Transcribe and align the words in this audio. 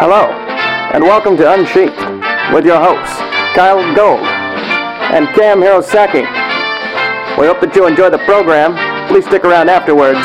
Hello, 0.00 0.30
and 0.94 1.04
welcome 1.04 1.36
to 1.36 1.52
Unsheathed 1.52 1.94
with 2.54 2.64
your 2.64 2.80
hosts, 2.80 3.18
Kyle 3.54 3.94
Gold 3.94 4.20
and 4.20 5.28
Cam 5.36 5.60
Hirosaki. 5.60 6.22
We 7.38 7.46
hope 7.46 7.60
that 7.60 7.76
you 7.76 7.86
enjoy 7.86 8.08
the 8.08 8.16
program. 8.20 8.72
Please 9.08 9.26
stick 9.26 9.44
around 9.44 9.68
afterwards. 9.68 10.18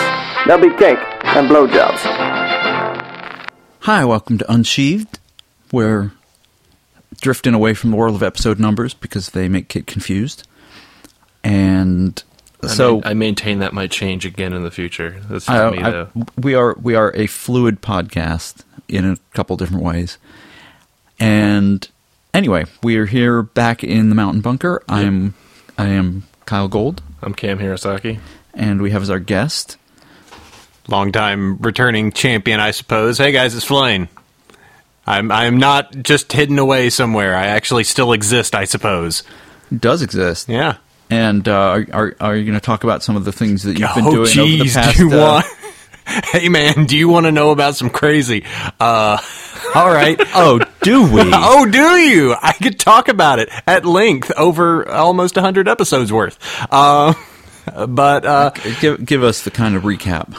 There'll 0.48 0.62
be 0.62 0.74
cake 0.78 0.98
and 1.36 1.50
blowjobs. 1.50 2.00
Hi, 3.82 4.06
welcome 4.06 4.38
to 4.38 4.50
Unsheathed. 4.50 5.20
We're 5.74 6.14
drifting 7.20 7.54
away 7.54 7.74
from 7.74 7.92
the 7.92 7.98
world 7.98 8.16
of 8.16 8.24
episode 8.24 8.62
numbers 8.62 8.94
because 8.94 9.32
they 9.32 9.50
make 9.50 9.76
it 9.76 9.88
confused. 9.88 10.48
And 11.44 12.24
so 12.68 13.02
I, 13.04 13.14
maintain 13.14 13.60
that 13.60 13.74
might 13.74 13.92
change 13.92 14.26
again 14.26 14.54
in 14.54 14.64
the 14.64 14.72
future. 14.72 15.22
That's 15.30 15.46
just 15.46 15.50
I- 15.50 15.70
me, 15.72 15.80
I- 15.84 16.08
we 16.40 16.54
are 16.56 16.76
we 16.82 16.96
are 16.96 17.12
a 17.16 17.28
fluid 17.28 17.82
podcast 17.82 18.64
in 18.88 19.06
a 19.06 19.18
couple 19.34 19.58
different 19.58 19.84
ways. 19.84 20.18
And 21.20 21.88
anyway, 22.34 22.66
we 22.84 22.98
are 22.98 23.06
here 23.06 23.42
back 23.42 23.84
in 23.84 24.10
the 24.10 24.16
mountain 24.16 24.42
bunker. 24.42 24.84
I 24.90 25.02
am 25.04 25.34
I 25.78 25.88
am 25.88 26.24
Kyle 26.46 26.68
Gold, 26.68 27.02
I'm 27.22 27.34
Cam 27.34 27.60
Hirosaki. 27.60 28.20
and 28.54 28.82
we 28.82 28.92
have 28.92 29.02
as 29.02 29.10
our 29.10 29.20
guest. 29.20 29.78
long 30.88 31.12
time 31.12 31.58
returning 31.58 32.12
champion, 32.12 32.60
I 32.60 32.72
suppose. 32.72 33.18
Hey 33.18 33.32
guys, 33.32 33.56
it's 33.56 33.66
Flame. 33.66 34.08
I'm 35.08 35.32
I'm 35.32 35.58
not 35.58 35.92
just 36.04 36.32
hidden 36.32 36.60
away 36.60 36.90
somewhere. 36.90 37.36
I 37.36 37.48
actually 37.48 37.84
still 37.84 38.12
exist, 38.12 38.54
I 38.56 38.66
suppose. 38.66 39.24
Does 39.76 40.02
exist, 40.02 40.48
Yeah. 40.50 40.78
And 41.10 41.48
uh, 41.48 41.54
are, 41.54 41.88
are 41.94 42.16
are 42.20 42.36
you 42.36 42.46
going 42.46 42.60
to 42.60 42.66
talk 42.66 42.84
about 42.84 43.04
some 43.04 43.16
of 43.16 43.26
the 43.26 43.32
things 43.32 43.64
that 43.64 43.78
you've 43.78 43.94
been 43.96 44.06
oh, 44.06 44.26
doing 44.26 44.40
over 44.40 44.64
the 44.64 44.72
past? 44.74 44.98
do 44.98 45.08
you 45.08 45.14
uh, 45.14 45.18
want? 45.18 45.46
hey 46.26 46.50
man, 46.50 46.86
do 46.86 46.98
you 46.98 47.10
want 47.10 47.26
to 47.26 47.32
know 47.32 47.52
about 47.52 47.76
some 47.76 47.90
crazy? 47.90 48.44
Uh, 48.80 49.18
all 49.76 49.90
right. 49.90 50.20
oh, 50.36 50.60
do 50.82 51.04
we? 51.04 51.22
Oh, 51.34 51.66
do 51.66 51.98
you? 51.98 52.36
I 52.42 52.54
could 52.54 52.80
talk 52.80 53.08
about 53.08 53.40
it 53.40 53.50
at 53.68 53.86
length 53.86 54.32
over 54.38 54.88
almost 54.90 55.36
100 55.36 55.68
episodes 55.68 56.12
worth. 56.12 56.38
Uh, 56.72 57.14
but 57.88 58.26
uh, 58.26 58.52
give 58.80 59.06
give 59.06 59.24
us 59.24 59.44
the 59.44 59.52
kind 59.52 59.76
of 59.76 59.84
recap. 59.84 60.36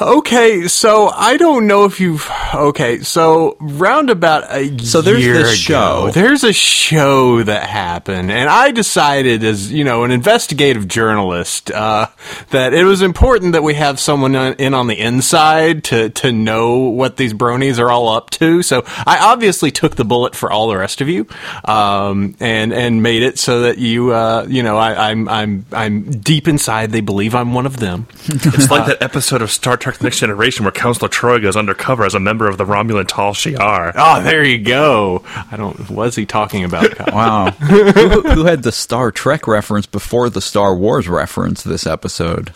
okay, 0.00 0.68
so 0.68 1.08
I 1.08 1.36
don't 1.36 1.66
know 1.66 1.84
if 1.84 2.00
you've. 2.00 2.28
Okay, 2.54 3.00
so 3.00 3.56
roundabout 3.60 4.44
a 4.50 4.78
So 4.78 5.00
there's 5.02 5.24
this 5.24 5.56
show. 5.56 6.10
There's 6.12 6.44
a 6.44 6.52
show 6.52 7.42
that 7.42 7.64
happened, 7.64 8.30
and 8.30 8.48
I 8.48 8.70
decided, 8.70 9.44
as 9.44 9.72
you 9.72 9.84
know, 9.84 10.04
an 10.04 10.10
investigative 10.10 10.88
journalist, 10.88 11.70
uh, 11.70 12.08
that 12.50 12.74
it 12.74 12.84
was 12.84 13.02
important 13.02 13.52
that 13.52 13.62
we 13.62 13.74
have 13.74 14.00
someone 14.00 14.34
in 14.34 14.74
on 14.74 14.86
the 14.86 14.98
inside 14.98 15.84
to 15.84 16.10
to 16.10 16.32
know 16.32 16.78
what 16.78 17.16
these 17.16 17.32
bronies 17.32 17.78
are 17.78 17.90
all 17.90 18.08
up 18.08 18.30
to. 18.30 18.62
So 18.62 18.82
I 19.06 19.18
obviously 19.20 19.70
took 19.70 19.96
the 19.96 20.04
bullet 20.04 20.34
for 20.34 20.50
all 20.50 20.68
the 20.68 20.76
rest 20.76 21.00
of 21.00 21.08
you, 21.08 21.26
um, 21.64 22.36
and 22.40 22.72
and 22.72 23.02
made 23.02 23.22
it 23.22 23.38
so 23.38 23.62
that 23.62 23.78
you, 23.78 24.12
uh, 24.12 24.46
you 24.48 24.62
know, 24.62 24.76
I, 24.76 25.10
I'm 25.10 25.28
I'm 25.28 25.66
I'm 25.72 26.10
deep 26.10 26.48
inside. 26.58 26.90
They 26.90 27.00
believe 27.00 27.34
I'm 27.34 27.54
one 27.54 27.66
of 27.66 27.76
them. 27.78 28.08
It's 28.58 28.70
like 28.70 28.86
that 28.86 29.00
episode 29.02 29.40
of 29.42 29.50
Star 29.52 29.76
Trek: 29.76 29.98
The 29.98 30.04
Next 30.04 30.18
Generation 30.18 30.64
where 30.64 30.72
Counselor 30.72 31.08
Troi 31.08 31.40
goes 31.40 31.56
undercover 31.56 32.04
as 32.04 32.14
a 32.14 32.20
member 32.20 32.48
of 32.48 32.58
the 32.58 32.64
Romulan 32.64 33.06
Tal 33.06 33.32
Shiar. 33.32 33.92
Oh, 33.94 34.22
there 34.24 34.44
you 34.44 34.58
go. 34.58 35.22
I 35.50 35.56
don't. 35.56 35.88
Was 35.90 36.16
he 36.16 36.26
talking 36.26 36.64
about? 36.64 36.90
Kyle? 36.90 37.08
Wow. 37.14 37.50
who, 37.52 38.22
who 38.22 38.44
had 38.44 38.62
the 38.64 38.72
Star 38.72 39.10
Trek 39.12 39.46
reference 39.46 39.86
before 39.86 40.28
the 40.30 40.40
Star 40.40 40.74
Wars 40.76 41.08
reference 41.08 41.62
this 41.62 41.86
episode? 41.86 42.52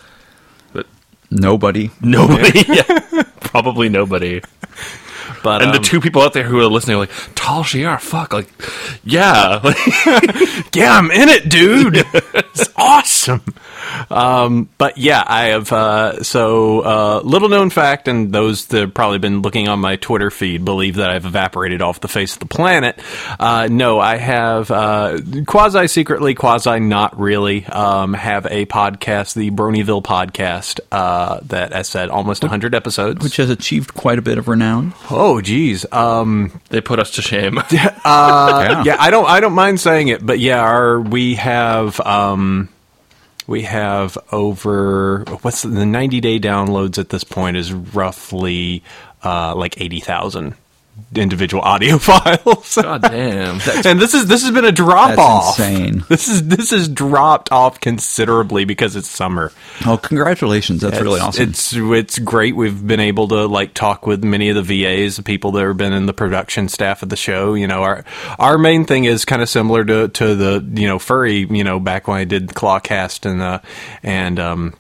But- 0.72 0.87
Nobody. 1.31 1.91
Nobody, 2.00 2.64
yeah, 2.69 3.22
probably 3.41 3.89
nobody. 3.89 4.42
But 5.42 5.62
And 5.62 5.72
the 5.72 5.78
um, 5.78 5.83
two 5.83 6.00
people 6.00 6.22
out 6.22 6.33
there 6.34 6.44
who 6.44 6.61
are 6.61 6.66
listening 6.66 6.97
are 6.97 7.00
like, 7.00 7.11
Tal 7.34 7.64
Shiar, 7.64 8.00
fuck, 8.00 8.33
like, 8.33 8.48
yeah, 9.05 9.61
like, 9.64 9.77
yeah, 10.75 10.97
I'm 10.97 11.11
in 11.11 11.28
it, 11.28 11.48
dude. 11.48 11.97
it's 12.34 12.69
awesome. 12.77 13.43
Um, 14.10 14.69
but 14.78 14.98
yeah, 14.98 15.22
I 15.26 15.44
have. 15.47 15.72
Uh, 15.72 16.22
so 16.22 16.81
uh, 16.81 17.20
little 17.25 17.48
known 17.48 17.70
fact, 17.70 18.09
and 18.09 18.32
those 18.32 18.66
that 18.66 18.81
have 18.81 18.94
probably 18.94 19.19
been 19.19 19.43
looking 19.43 19.69
on 19.69 19.78
my 19.81 19.97
Twitter 19.97 20.31
feed 20.31 20.65
believe 20.65 20.97
that 20.97 21.10
I've 21.10 21.25
evaporated 21.26 21.82
off 21.82 22.00
the 22.00 22.09
face 22.09 22.34
of 22.34 22.41
the 22.41 22.47
planet. 22.47 22.98
Uh, 23.38 23.69
no, 23.71 24.00
I 24.00 24.16
have 24.16 24.71
uh, 24.71 25.19
quasi 25.47 25.87
secretly, 25.88 26.34
quasi 26.34 26.81
not 26.81 27.19
really. 27.19 27.65
Um, 27.66 28.15
have 28.15 28.47
a 28.47 28.66
podcast, 28.66 29.34
the 29.34 29.50
Bronyville 29.50 30.03
podcast, 30.03 30.81
uh, 30.91 31.41
that 31.44 31.75
I 31.75 31.82
said 31.82 32.09
almost 32.10 32.42
100 32.42 32.75
episodes. 32.75 33.22
Which 33.22 33.37
has 33.37 33.50
achieved 33.50 33.94
quite 33.94 34.19
a 34.19 34.22
bit 34.22 34.38
of 34.38 34.48
renown. 34.48 34.94
oh, 35.10 35.41
geez. 35.41 35.84
Um, 35.92 36.60
they 36.71 36.81
put 36.81 36.98
us 36.98 37.12
to 37.12 37.22
shame. 37.22 37.59
Uh, 38.04 38.82
yeah. 38.84 38.97
I 38.98 39.10
don't 39.10 39.28
I 39.28 39.41
don't 39.41 39.53
mind 39.53 39.78
saying 39.81 40.09
it, 40.09 40.25
but 40.25 40.38
yeah, 40.38 40.60
our 40.60 41.00
we 41.00 41.34
have 41.37 42.00
um 42.00 42.69
we 43.47 43.62
have 43.62 44.16
over 44.30 45.25
what's 45.42 45.62
the, 45.62 45.69
the 45.69 45.86
90 45.86 46.20
day 46.20 46.38
downloads 46.38 46.98
at 46.98 47.08
this 47.08 47.25
point 47.25 47.56
is 47.56 47.72
roughly 47.72 48.82
uh 49.25 49.54
like 49.54 49.80
80,000 49.80 50.54
individual 51.15 51.63
audio 51.63 51.99
files. 51.99 52.77
God 52.77 53.03
damn. 53.03 53.61
and 53.85 54.01
this 54.01 54.15
is 54.15 54.27
this 54.27 54.43
has 54.43 54.51
been 54.51 54.65
a 54.65 54.73
drop 54.73 55.09
That's 55.11 55.21
off. 55.21 55.59
insane. 55.59 56.05
This 56.09 56.29
is 56.29 56.47
this 56.49 56.71
has 56.71 56.89
dropped 56.89 57.51
off 57.53 57.81
considerably 57.81 58.65
because 58.65 58.97
it's 58.97 59.09
summer. 59.09 59.53
Oh, 59.87 59.97
congratulations. 59.97 60.83
That's 60.83 61.01
really 61.01 61.21
awesome. 61.21 61.49
It's 61.51 61.73
it's 61.75 62.19
great. 62.19 62.55
We've 62.55 62.87
been 62.87 63.01
able 63.01 63.29
to 63.29 63.47
like 63.47 63.75
talk 63.75 64.07
with 64.07 64.23
many 64.25 64.49
of 64.51 64.57
the 64.57 64.63
VAs, 64.63 65.17
the 65.17 65.23
people 65.23 65.53
that 65.53 65.65
have 65.67 65.77
been 65.77 65.93
in 65.93 66.07
the 66.07 66.13
production 66.13 66.69
staff 66.69 67.03
of 67.03 67.09
the 67.09 67.17
show. 67.17 67.55
You 67.55 67.67
know, 67.67 67.83
our 67.83 68.05
our 68.39 68.59
main 68.59 68.84
thing 68.84 69.05
is 69.05 69.25
kind 69.25 69.43
of 69.43 69.49
similar 69.49 69.84
to 69.84 70.09
to 70.09 70.34
the 70.34 70.81
you 70.81 70.87
know 70.87 70.99
furry. 70.99 71.47
You 71.51 71.65
know, 71.65 71.81
back 71.81 72.09
when 72.09 72.19
I 72.19 72.25
did 72.25 72.49
Clawcast 72.49 73.25
and 73.31 73.41
uh 73.43 73.61
and 74.03 74.39
um 74.39 74.75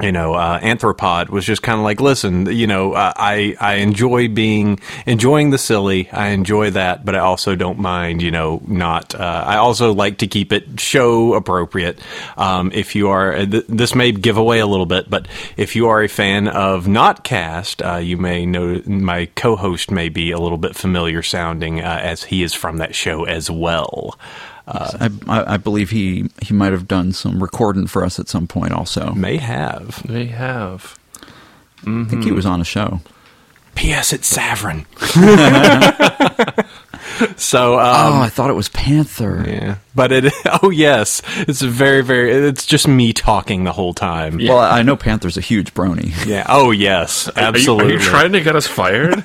you 0.00 0.12
know, 0.12 0.34
uh, 0.34 0.60
Anthropod 0.60 1.30
was 1.30 1.46
just 1.46 1.62
kind 1.62 1.78
of 1.78 1.84
like, 1.84 2.00
listen, 2.00 2.46
you 2.46 2.66
know, 2.66 2.92
uh, 2.92 3.12
I 3.16 3.56
I 3.58 3.74
enjoy 3.76 4.28
being 4.28 4.78
enjoying 5.06 5.50
the 5.50 5.58
silly. 5.58 6.10
I 6.10 6.28
enjoy 6.28 6.70
that, 6.72 7.04
but 7.04 7.14
I 7.14 7.20
also 7.20 7.54
don't 7.54 7.78
mind, 7.78 8.20
you 8.20 8.30
know, 8.30 8.60
not. 8.66 9.14
Uh, 9.14 9.44
I 9.46 9.56
also 9.56 9.94
like 9.94 10.18
to 10.18 10.26
keep 10.26 10.52
it 10.52 10.78
show 10.78 11.32
appropriate. 11.34 11.98
Um, 12.36 12.72
if 12.74 12.94
you 12.94 13.08
are, 13.08 13.32
uh, 13.32 13.46
th- 13.46 13.64
this 13.68 13.94
may 13.94 14.12
give 14.12 14.36
away 14.36 14.58
a 14.58 14.66
little 14.66 14.86
bit, 14.86 15.08
but 15.08 15.28
if 15.56 15.74
you 15.74 15.88
are 15.88 16.02
a 16.02 16.08
fan 16.08 16.48
of 16.48 16.84
Notcast, 16.84 17.94
uh, 17.94 17.98
you 17.98 18.18
may 18.18 18.44
know 18.44 18.82
my 18.84 19.26
co-host 19.34 19.90
may 19.90 20.10
be 20.10 20.30
a 20.30 20.38
little 20.38 20.58
bit 20.58 20.76
familiar 20.76 21.22
sounding 21.22 21.80
uh, 21.80 22.00
as 22.02 22.24
he 22.24 22.42
is 22.42 22.52
from 22.52 22.78
that 22.78 22.94
show 22.94 23.24
as 23.24 23.50
well. 23.50 24.18
Uh, 24.66 25.08
I, 25.28 25.40
I, 25.40 25.54
I 25.54 25.56
believe 25.58 25.90
he, 25.90 26.28
he 26.42 26.52
might 26.52 26.72
have 26.72 26.88
done 26.88 27.12
some 27.12 27.42
recording 27.42 27.86
for 27.86 28.04
us 28.04 28.18
at 28.18 28.28
some 28.28 28.48
point 28.48 28.72
also. 28.72 29.12
May 29.12 29.36
have. 29.36 30.08
May 30.08 30.26
have. 30.26 30.98
I 31.82 31.84
think 31.84 32.10
he 32.10 32.16
mm-hmm. 32.16 32.34
was 32.34 32.46
on 32.46 32.60
a 32.60 32.64
show. 32.64 33.00
P.S. 33.76 34.12
It's 34.12 34.34
Savrin. 34.34 34.86
so, 37.36 37.78
um, 37.78 38.12
oh, 38.14 38.20
I 38.20 38.28
thought 38.28 38.50
it 38.50 38.54
was 38.54 38.68
Panther. 38.68 39.44
Yeah, 39.46 39.76
but 39.94 40.12
it. 40.12 40.32
Oh 40.62 40.70
yes, 40.70 41.22
it's 41.40 41.60
very 41.60 42.02
very. 42.02 42.32
It's 42.32 42.64
just 42.66 42.88
me 42.88 43.12
talking 43.12 43.64
the 43.64 43.72
whole 43.72 43.94
time. 43.94 44.38
Well, 44.38 44.58
I 44.58 44.82
know 44.82 44.96
Panther's 44.96 45.36
a 45.36 45.40
huge 45.40 45.74
brony. 45.74 46.12
Yeah. 46.26 46.46
Oh 46.48 46.70
yes, 46.70 47.28
Are 47.28 47.40
you, 47.40 47.46
absolutely. 47.48 47.94
are 47.94 47.98
you 47.98 48.04
trying 48.04 48.32
to 48.32 48.40
get 48.40 48.56
us 48.56 48.66
fired? 48.66 49.22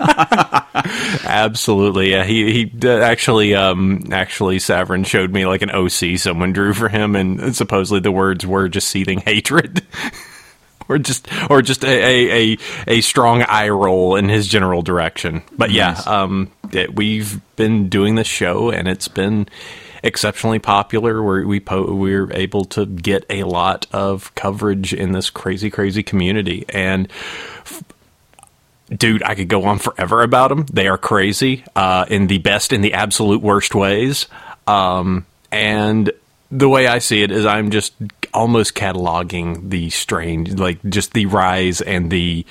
Absolutely. 1.25 2.11
Yeah. 2.11 2.23
He 2.23 2.51
he 2.65 2.87
uh, 2.87 2.99
actually 2.99 3.55
um 3.55 4.03
actually 4.11 4.57
Savrin 4.57 5.05
showed 5.05 5.31
me 5.31 5.45
like 5.45 5.61
an 5.61 5.71
OC 5.71 6.17
someone 6.19 6.53
drew 6.53 6.73
for 6.73 6.89
him, 6.89 7.15
and 7.15 7.55
supposedly 7.55 7.99
the 8.01 8.11
words 8.11 8.45
were 8.45 8.67
just 8.69 8.87
seething 8.89 9.19
hatred. 9.19 9.81
Or 10.91 10.97
just, 10.99 11.27
or 11.49 11.61
just 11.61 11.83
a, 11.85 11.87
a, 11.87 12.53
a, 12.53 12.57
a 12.87 13.01
strong 13.01 13.43
eye 13.43 13.69
roll 13.69 14.17
in 14.17 14.27
his 14.27 14.45
general 14.47 14.81
direction. 14.81 15.41
But 15.57 15.71
yeah, 15.71 15.91
Nice. 15.93 16.05
um, 16.05 16.51
it, 16.73 16.93
we've 16.93 17.39
been 17.55 17.87
doing 17.87 18.15
this 18.15 18.27
show, 18.27 18.71
and 18.71 18.87
it's 18.89 19.07
been 19.07 19.47
exceptionally 20.03 20.59
popular. 20.59 21.23
We're, 21.23 21.45
we 21.45 21.59
po- 21.61 21.93
we're 21.93 22.33
able 22.33 22.65
to 22.65 22.85
get 22.85 23.25
a 23.29 23.43
lot 23.43 23.85
of 23.93 24.35
coverage 24.35 24.93
in 24.93 25.13
this 25.13 25.29
crazy, 25.29 25.69
crazy 25.69 26.03
community, 26.03 26.65
and 26.69 27.07
dude, 28.89 29.23
I 29.23 29.35
could 29.35 29.47
go 29.47 29.63
on 29.65 29.79
forever 29.79 30.21
about 30.21 30.49
them. 30.49 30.65
They 30.71 30.87
are 30.87 30.97
crazy 30.97 31.63
uh, 31.75 32.05
in 32.09 32.27
the 32.27 32.39
best, 32.39 32.73
in 32.73 32.81
the 32.81 32.93
absolute 32.93 33.41
worst 33.41 33.73
ways. 33.73 34.27
Um, 34.67 35.25
and 35.51 36.11
the 36.51 36.67
way 36.67 36.87
I 36.87 36.99
see 36.99 37.23
it 37.23 37.31
is, 37.31 37.45
I'm 37.45 37.71
just 37.71 37.93
almost 38.33 38.75
cataloging 38.75 39.69
the 39.69 39.89
strange, 39.89 40.53
like 40.53 40.79
just 40.89 41.13
the 41.13 41.25
rise 41.27 41.81
and 41.81 42.11
the. 42.11 42.45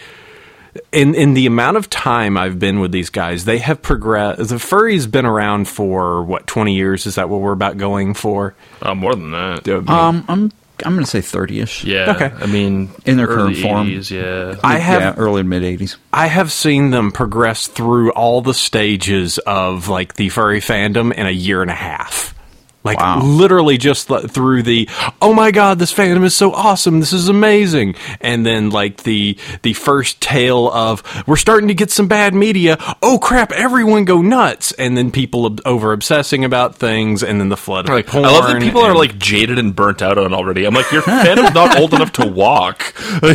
In 0.93 1.17
in 1.17 1.35
the 1.35 1.47
amount 1.47 1.79
of 1.79 1.91
time 1.91 2.37
I've 2.37 2.61
been 2.61 2.79
with 2.79 2.93
these 2.93 3.11
guys, 3.11 3.45
they 3.45 3.59
have 3.59 3.83
progressed. 3.83 4.49
The 4.51 4.59
furry's 4.61 5.09
been 5.09 5.27
around 5.27 5.67
for 5.67 6.23
what 6.23 6.47
twenty 6.47 6.77
years? 6.77 7.07
Is 7.07 7.17
that 7.17 7.29
what 7.29 7.41
we're 7.41 7.51
about 7.53 7.77
going 7.77 8.15
for? 8.15 8.55
uh, 8.81 8.95
more 8.95 9.17
than 9.17 9.33
that. 9.33 9.67
Uh, 9.69 9.83
Um, 9.93 10.25
I'm 10.29 10.53
I'm 10.87 10.95
going 10.95 11.05
to 11.05 11.11
say 11.11 11.19
30ish. 11.19 11.85
Yeah. 11.85 12.13
Okay. 12.17 12.33
I 12.35 12.47
mean, 12.47 12.89
In 13.05 13.19
their 13.19 13.27
early 13.27 13.53
current 13.53 13.57
form. 13.59 13.89
yeah. 14.11 14.57
I 14.65 14.79
have 14.79 15.03
yeah, 15.03 15.15
early 15.19 15.43
mid 15.43 15.63
80s. 15.63 15.97
I 16.11 16.27
have 16.29 16.51
seen 16.51 16.89
them 16.91 17.13
progress 17.13 17.67
through 17.67 18.13
all 18.13 18.41
the 18.41 18.55
stages 18.55 19.37
of 19.39 19.89
like 19.89 20.15
the 20.15 20.31
furry 20.31 20.61
fandom 20.61 21.13
in 21.13 21.27
a 21.27 21.31
year 21.33 21.61
and 21.61 21.71
a 21.71 21.75
half. 21.75 22.33
Like 22.83 22.99
Wow. 22.99 23.21
literally 23.23 23.77
just 23.77 24.11
l- 24.11 24.21
through 24.27 24.63
the 24.63 24.89
oh 25.21 25.35
my 25.35 25.51
god 25.51 25.79
this 25.79 25.93
fandom 25.93 26.25
is 26.25 26.35
so 26.35 26.53
awesome 26.55 26.99
this 27.01 27.13
is 27.13 27.29
amazing 27.29 27.95
and 28.23 28.47
then 28.47 28.71
like 28.71 29.03
the 29.03 29.37
the 29.61 29.75
first 29.75 30.19
tale 30.23 30.71
of 30.73 31.03
we're 31.27 31.37
starting 31.37 31.69
to 31.69 31.75
get 31.75 31.91
some 31.91 32.09
bad 32.09 32.33
media 32.35 32.79
oh 33.03 33.19
crap 33.19 33.53
everyone 33.53 34.07
go 34.07 34.23
nuts 34.23 34.73
and 34.73 34.97
then 34.97 35.11
people 35.11 35.45
ob- 35.45 35.61
over 35.67 35.93
obsessing 35.93 36.43
about 36.43 36.75
things 36.75 37.23
and 37.23 37.39
then 37.39 37.51
the 37.51 37.57
flood 37.57 37.85
of 37.87 37.95
Like, 37.95 38.07
porn 38.07 38.25
I 38.25 38.31
love 38.31 38.47
that 38.51 38.63
people 38.63 38.81
are 38.81 38.95
like 38.95 39.19
jaded 39.19 39.59
and 39.59 39.77
burnt 39.77 40.01
out 40.01 40.17
on 40.17 40.33
it 40.33 40.35
already. 40.35 40.65
I'm 40.65 40.73
like, 40.73 40.91
your 40.91 41.03
fandom's 41.03 41.55
not 41.55 41.79
old 41.79 41.93
enough 41.93 42.13
to 42.13 42.27
walk. 42.27 42.95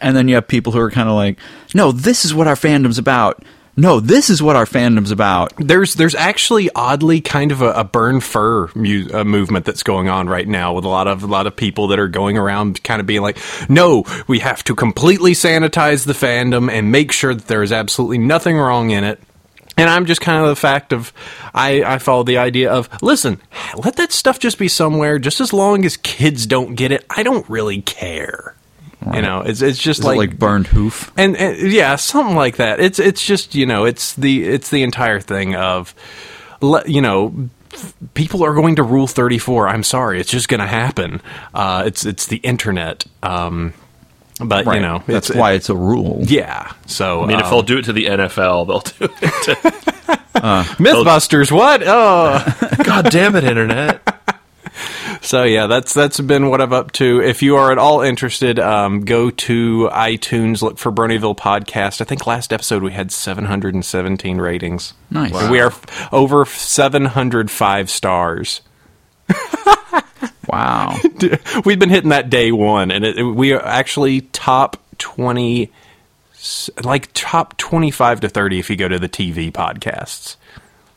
And 0.00 0.16
then 0.16 0.28
you 0.28 0.36
have 0.36 0.46
people 0.46 0.72
who 0.72 0.78
are 0.78 0.92
kind 0.92 1.08
of 1.08 1.16
like, 1.16 1.38
no, 1.74 1.90
this 1.90 2.24
is 2.24 2.32
what 2.32 2.46
our 2.46 2.54
fandom's 2.54 2.98
about. 2.98 3.42
No, 3.74 4.00
this 4.00 4.28
is 4.28 4.42
what 4.42 4.54
our 4.54 4.66
fandom's 4.66 5.10
about. 5.10 5.54
There's 5.56 5.94
there's 5.94 6.14
actually 6.14 6.68
oddly 6.74 7.22
kind 7.22 7.50
of 7.52 7.62
a, 7.62 7.72
a 7.72 7.84
burn 7.84 8.20
fur 8.20 8.68
mu- 8.74 9.08
uh, 9.10 9.24
movement 9.24 9.64
that's 9.64 9.82
going 9.82 10.10
on 10.10 10.28
right 10.28 10.46
now 10.46 10.74
with 10.74 10.84
a 10.84 10.88
lot 10.88 11.08
of 11.08 11.22
a 11.22 11.26
lot 11.26 11.46
of 11.46 11.56
people 11.56 11.88
that 11.88 11.98
are 11.98 12.08
going 12.08 12.36
around 12.36 12.84
kind 12.84 13.00
of 13.00 13.06
being 13.06 13.22
like, 13.22 13.38
no, 13.70 14.04
we 14.26 14.40
have 14.40 14.62
to 14.64 14.74
completely 14.74 15.32
sanitize 15.32 16.04
the 16.04 16.12
fandom 16.12 16.70
and 16.70 16.92
make 16.92 17.12
sure 17.12 17.34
that 17.34 17.46
there 17.46 17.62
is 17.62 17.72
absolutely 17.72 18.18
nothing 18.18 18.58
wrong 18.58 18.90
in 18.90 19.04
it. 19.04 19.18
And 19.78 19.88
I'm 19.88 20.04
just 20.04 20.20
kind 20.20 20.42
of 20.42 20.50
the 20.50 20.56
fact 20.56 20.92
of 20.92 21.10
I, 21.54 21.82
I 21.82 21.98
follow 21.98 22.24
the 22.24 22.36
idea 22.36 22.70
of 22.70 22.90
listen, 23.00 23.40
let 23.74 23.96
that 23.96 24.12
stuff 24.12 24.38
just 24.38 24.58
be 24.58 24.68
somewhere. 24.68 25.18
Just 25.18 25.40
as 25.40 25.54
long 25.54 25.86
as 25.86 25.96
kids 25.96 26.46
don't 26.46 26.74
get 26.74 26.92
it, 26.92 27.06
I 27.08 27.22
don't 27.22 27.48
really 27.48 27.80
care. 27.80 28.54
You 29.14 29.22
know, 29.22 29.40
it's 29.40 29.62
it's 29.62 29.78
just 29.78 30.00
Is 30.00 30.06
like 30.06 30.14
it 30.14 30.18
like 30.18 30.38
burned 30.38 30.66
hoof? 30.68 31.12
and, 31.16 31.36
and 31.36 31.72
yeah, 31.72 31.96
something 31.96 32.36
like 32.36 32.56
that. 32.56 32.80
It's 32.80 32.98
it's 32.98 33.24
just 33.24 33.54
you 33.54 33.66
know 33.66 33.84
it's 33.84 34.14
the 34.14 34.44
it's 34.44 34.70
the 34.70 34.82
entire 34.82 35.20
thing 35.20 35.54
of 35.54 35.94
you 36.86 37.00
know 37.00 37.48
people 38.14 38.44
are 38.44 38.54
going 38.54 38.76
to 38.76 38.82
rule 38.82 39.06
34 39.06 39.68
i'm 39.68 39.82
sorry 39.82 40.20
it's 40.20 40.30
just 40.30 40.48
going 40.48 40.60
to 40.60 40.66
happen 40.66 41.20
uh, 41.54 41.82
it's 41.86 42.04
it's 42.04 42.26
the 42.26 42.36
internet 42.38 43.04
um, 43.22 43.72
but 44.40 44.66
you 44.66 44.80
know 44.80 45.02
that's 45.06 45.30
it's, 45.30 45.38
why 45.38 45.52
it's 45.52 45.68
a 45.68 45.74
rule. 45.74 46.18
yeah 46.22 46.72
so 46.86 47.22
I 47.22 47.26
mean, 47.26 47.38
if 47.38 47.46
um, 47.46 47.50
they'll 47.50 47.62
do 47.62 47.78
it 47.78 47.84
to 47.86 47.92
the 47.92 48.06
NFL, 48.06 48.66
they'll 48.66 48.80
do 48.80 49.14
it 49.22 49.32
to. 49.44 49.82
mythbusters 50.82 51.50
what 51.52 51.82
oh 51.84 52.44
God 52.84 53.10
damn 53.10 53.36
it, 53.36 53.44
internet. 53.44 54.02
So 55.22 55.44
yeah, 55.44 55.68
that's 55.68 55.94
that's 55.94 56.20
been 56.20 56.50
what 56.50 56.60
I've 56.60 56.72
up 56.72 56.92
to. 56.92 57.20
If 57.22 57.42
you 57.42 57.56
are 57.56 57.70
at 57.70 57.78
all 57.78 58.00
interested, 58.02 58.58
um, 58.58 59.04
go 59.04 59.30
to 59.30 59.88
iTunes, 59.92 60.62
look 60.62 60.78
for 60.78 60.90
Bronyville 60.90 61.36
Podcast. 61.36 62.00
I 62.00 62.04
think 62.04 62.26
last 62.26 62.52
episode 62.52 62.82
we 62.82 62.90
had 62.92 63.12
717 63.12 64.38
ratings. 64.38 64.94
Nice. 65.10 65.32
And 65.32 65.50
we 65.50 65.60
are 65.60 65.68
f- 65.68 66.12
over 66.12 66.44
705 66.44 67.88
stars. 67.90 68.60
Wow. 70.48 70.96
We've 71.64 71.78
been 71.78 71.88
hitting 71.88 72.10
that 72.10 72.28
day 72.28 72.52
one, 72.52 72.90
and 72.90 73.04
it, 73.04 73.16
it- 73.18 73.22
we 73.22 73.52
are 73.52 73.64
actually 73.64 74.22
top 74.22 74.76
20, 74.98 75.70
s- 76.34 76.68
like 76.82 77.08
top 77.14 77.56
25 77.58 78.20
to 78.20 78.28
30 78.28 78.58
if 78.58 78.68
you 78.68 78.76
go 78.76 78.88
to 78.88 78.98
the 78.98 79.08
TV 79.08 79.50
podcasts. 79.52 80.36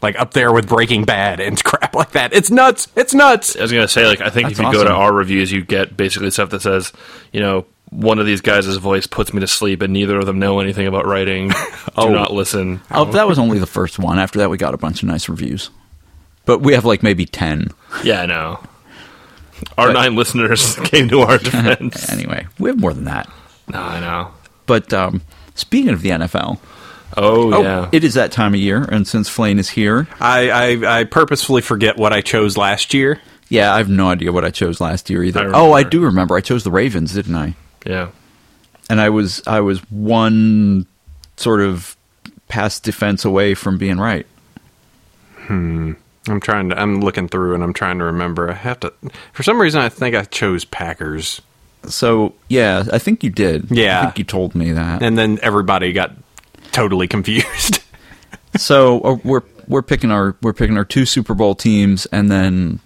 Like 0.02 0.20
up 0.20 0.34
there 0.34 0.52
with 0.54 0.68
Breaking 0.68 1.04
Bad 1.06 1.40
and 1.40 1.62
crap 1.64 1.96
like 1.96 2.12
that. 2.12 2.34
It's 2.34 2.52
nuts. 2.52 2.88
It's 2.96 3.14
nuts. 3.14 3.56
I 3.56 3.62
was 3.62 3.72
gonna 3.72 3.88
say, 3.88 4.06
like, 4.06 4.22
I 4.22 4.30
think 4.30 4.52
if 4.52 4.58
That's 4.58 4.72
you 4.74 4.78
go 4.80 4.84
to 4.84 4.92
our 4.94 5.12
reviews, 5.14 5.52
you 5.52 5.64
get 5.64 5.96
basically 5.98 6.30
stuff 6.32 6.50
that 6.52 6.62
says, 6.62 6.92
you 7.32 7.40
know, 7.40 7.66
one 7.92 8.20
of 8.20 8.26
these 8.26 8.42
guys' 8.42 8.66
voice 8.78 9.08
puts 9.08 9.34
me 9.34 9.40
to 9.40 9.48
sleep, 9.48 9.82
and 9.82 9.94
neither 9.94 10.18
of 10.20 10.26
them 10.26 10.38
know 10.40 10.60
anything 10.60 10.86
about 10.88 11.06
writing. 11.06 11.50
Do 11.98 12.10
not 12.10 12.34
listen. 12.34 12.82
oh, 12.92 13.06
that 13.06 13.28
was 13.28 13.40
only 13.40 13.58
the 13.60 13.66
first 13.68 13.98
one. 14.00 14.20
After 14.20 14.40
that, 14.40 14.50
we 14.50 14.58
got 14.58 14.74
a 14.74 14.78
bunch 14.78 15.02
of 15.02 15.08
nice 15.08 15.30
reviews. 15.30 15.70
But 16.46 16.60
we 16.62 16.74
have 16.74 16.84
like 16.86 17.02
maybe 17.02 17.26
10. 17.26 17.70
Yeah, 18.04 18.22
I 18.22 18.26
know. 18.26 18.60
Our 19.78 19.88
But- 19.88 19.94
nine 19.94 20.16
listeners 20.16 20.76
came 20.84 21.08
to 21.10 21.22
our 21.22 21.38
defense. 21.38 22.10
Anyway, 22.12 22.46
we 22.60 22.70
have 22.70 22.80
more 22.80 22.94
than 22.94 23.06
that. 23.06 23.30
No, 23.70 23.80
I 23.80 24.00
know. 24.00 24.32
But 24.66 24.92
um, 24.94 25.22
speaking 25.56 25.90
of 25.92 26.02
the 26.02 26.10
NFL, 26.10 26.60
Oh, 27.18 27.62
yeah. 27.62 27.90
it 27.92 28.04
is 28.04 28.14
that 28.16 28.32
time 28.32 28.54
of 28.54 28.60
year, 28.60 28.84
and 28.84 29.08
since 29.08 29.30
Flane 29.30 29.60
is 29.60 29.70
here, 29.70 30.08
I, 30.20 30.50
I, 30.50 31.00
I 31.00 31.04
purposefully 31.06 31.62
forget 31.62 31.98
what 31.98 32.12
I 32.14 32.22
chose 32.22 32.58
last 32.58 32.94
year. 32.94 33.22
yeah, 33.50 33.74
I 33.74 33.78
have 33.78 33.90
no 33.90 34.10
idea 34.10 34.32
what 34.32 34.44
I 34.44 34.50
chose 34.50 34.82
last 34.82 35.10
year 35.10 35.24
either. 35.24 35.54
I 35.56 35.58
oh, 35.58 35.72
I 35.74 35.84
do 35.84 36.02
remember. 36.02 36.36
I 36.36 36.42
chose 36.42 36.64
the 36.64 36.72
Ravens, 36.72 37.14
didn't 37.14 37.36
I? 37.36 37.56
yeah. 37.86 38.10
And 38.90 39.02
I 39.02 39.10
was 39.10 39.42
I 39.48 39.62
was 39.62 39.80
one 39.90 40.86
sort 41.38 41.62
of 41.62 41.96
pass 42.48 42.80
defense 42.80 43.26
away 43.26 43.56
from 43.56 43.78
being 43.80 43.98
right. 43.98 44.28
Hmm. 45.48 45.94
I'm 46.28 46.40
trying 46.40 46.70
to. 46.70 46.80
I'm 46.80 47.02
looking 47.02 47.28
through 47.28 47.54
and 47.56 47.64
I'm 47.64 47.74
trying 47.74 48.00
to 48.00 48.06
remember. 48.06 48.50
I 48.50 48.54
have 48.54 48.80
to. 48.82 48.94
For 49.34 49.44
some 49.44 49.60
reason, 49.62 49.82
I 49.82 49.90
think 49.90 50.16
I 50.16 50.24
chose 50.24 50.66
Packers, 50.66 51.42
So 51.88 52.34
yeah, 52.50 52.84
I 52.92 52.98
think 53.00 53.24
you 53.24 53.30
did. 53.30 53.70
Yeah. 53.72 54.00
I 54.02 54.04
think 54.06 54.18
you 54.20 54.24
told 54.24 54.56
me 54.56 54.72
that. 54.72 55.02
and 55.04 55.18
then 55.18 55.40
everybody 55.42 55.94
got 55.94 56.12
totally 56.76 57.08
confused. 57.08 57.80
so 58.58 59.00
uh, 59.02 59.18
we're 59.24 59.44
we're 59.68 59.82
picking 59.82 60.12
our 60.12 60.36
we're 60.42 60.54
picking 60.54 60.78
our 60.78 60.86
two 60.86 61.06
Super 61.06 61.34
Bowl 61.34 61.56
teams, 61.56 62.06
and 62.08 62.30
then 62.30 62.80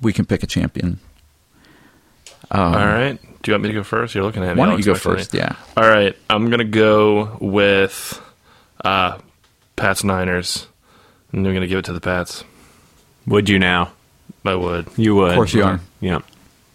we 0.00 0.12
can 0.12 0.24
pick 0.24 0.42
a 0.42 0.46
champion. 0.46 1.00
All 2.50 2.72
right. 2.72 3.18
Do 3.42 3.50
you 3.50 3.54
want 3.54 3.62
me 3.62 3.68
to 3.70 3.74
go 3.74 3.82
first? 3.82 4.14
You're 4.14 4.24
looking 4.24 4.44
at 4.44 4.56
me. 4.56 4.60
Why 4.60 4.66
don't 4.66 4.78
you 4.78 4.84
go 4.84 4.92
expectantly. 4.92 5.22
first? 5.22 5.34
Yeah. 5.34 5.56
All 5.76 5.88
right. 5.88 6.16
I'm 6.30 6.46
going 6.48 6.58
to 6.58 6.64
go 6.64 7.36
with 7.40 8.20
uh, 8.84 9.18
Pats 9.76 10.04
Niners. 10.04 10.66
And 11.32 11.46
I'm 11.46 11.52
going 11.52 11.62
to 11.62 11.66
give 11.66 11.78
it 11.78 11.84
to 11.86 11.92
the 11.92 12.00
Pats. 12.00 12.44
Would 13.26 13.48
you 13.48 13.58
now? 13.58 13.92
I 14.44 14.54
would. 14.54 14.88
You 14.96 15.16
would. 15.16 15.30
Of 15.30 15.34
course 15.36 15.54
you 15.54 15.64
are. 15.64 15.80
Yeah. 16.00 16.20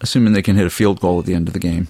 Assuming 0.00 0.34
they 0.34 0.42
can 0.42 0.56
hit 0.56 0.66
a 0.66 0.70
field 0.70 1.00
goal 1.00 1.20
at 1.20 1.26
the 1.26 1.34
end 1.34 1.48
of 1.48 1.54
the 1.54 1.60
game. 1.60 1.88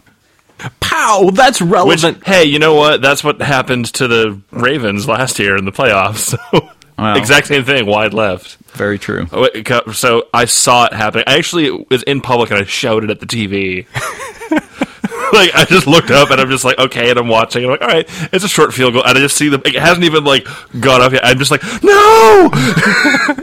Pow! 0.81 1.31
That's 1.33 1.61
Which, 1.61 1.71
relevant. 1.71 2.27
hey, 2.27 2.45
you 2.45 2.59
know 2.59 2.75
what? 2.75 3.01
That's 3.03 3.23
what 3.25 3.41
happened 3.41 3.87
to 3.95 4.07
the 4.09 4.41
Ravens 4.51 5.09
last 5.09 5.39
year 5.39 5.57
in 5.57 5.65
the 5.65 5.73
playoffs. 5.73 6.37
So 6.99 7.05
Wow. 7.05 7.17
exact 7.17 7.47
same 7.49 7.65
thing, 7.65 7.87
wide 7.87 8.13
left. 8.15 8.57
Very 8.77 8.99
true. 8.99 9.27
Oh, 9.33 9.43
wait, 9.53 9.65
co- 9.65 9.91
So 9.93 10.29
I 10.33 10.45
saw 10.45 10.85
it 10.85 10.93
happening. 10.93 11.25
I 11.27 11.37
actually 11.39 11.71
was 11.91 12.03
in 12.05 12.21
public 12.21 12.51
and 12.51 12.61
I 12.61 12.65
shouted 12.65 13.11
at 13.11 13.19
the 13.19 13.27
TV. 13.27 13.87
like 15.33 15.55
I 15.55 15.65
just 15.65 15.87
looked 15.87 16.11
up 16.11 16.31
and 16.31 16.41
I'm 16.41 16.51
just 16.51 16.65
like, 16.65 16.79
okay, 16.79 17.11
and 17.11 17.19
I'm 17.19 17.29
watching. 17.29 17.65
And 17.65 17.73
I'm 17.73 17.79
like, 17.79 17.83
all 17.83 17.95
right, 17.95 18.07
it's 18.33 18.45
a 18.45 18.49
short 18.49 18.73
field 18.75 18.93
goal, 18.95 19.03
and 19.05 19.17
I 19.17 19.21
just 19.21 19.37
see 19.37 19.49
the. 19.49 19.61
It 19.65 19.75
hasn't 19.77 20.05
even 20.05 20.25
like 20.25 20.47
gone 20.81 21.01
up 21.03 21.13
yet. 21.13 21.25
I'm 21.25 21.39
just 21.39 21.51
like, 21.51 21.63
no, 21.83 22.51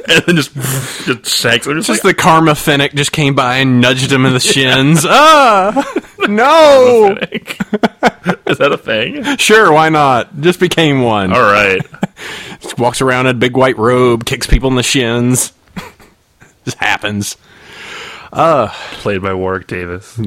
and 0.07 0.23
then 0.25 0.35
just 0.35 0.53
just 1.05 1.25
shanks. 1.27 1.67
I'm 1.67 1.75
just, 1.77 1.87
Just 1.87 2.03
like, 2.03 2.15
the 2.15 2.21
karma 2.21 2.55
Fennec 2.55 2.93
just 2.93 3.11
came 3.11 3.35
by 3.35 3.57
and 3.57 3.81
nudged 3.81 4.11
him 4.11 4.25
in 4.25 4.33
the 4.33 4.39
shins. 4.39 5.05
ah, 5.07 5.71
no. 6.27 7.17
is 8.47 8.57
that 8.57 8.71
a 8.71 8.77
thing? 8.77 9.37
Sure, 9.37 9.71
why 9.71 9.89
not? 9.89 10.39
Just 10.41 10.59
became 10.59 11.01
one. 11.01 11.33
All 11.33 11.41
right. 11.41 11.81
Just 12.61 12.77
walks 12.77 13.01
around 13.01 13.27
in 13.27 13.35
a 13.35 13.39
big 13.39 13.55
white 13.57 13.77
robe, 13.77 14.25
kicks 14.25 14.45
people 14.47 14.69
in 14.69 14.75
the 14.75 14.83
shins. 14.83 15.53
Just 16.65 16.77
happens. 16.77 17.37
Uh, 18.31 18.67
Played 18.97 19.21
by 19.23 19.33
Warwick 19.33 19.65
Davis. 19.67 20.19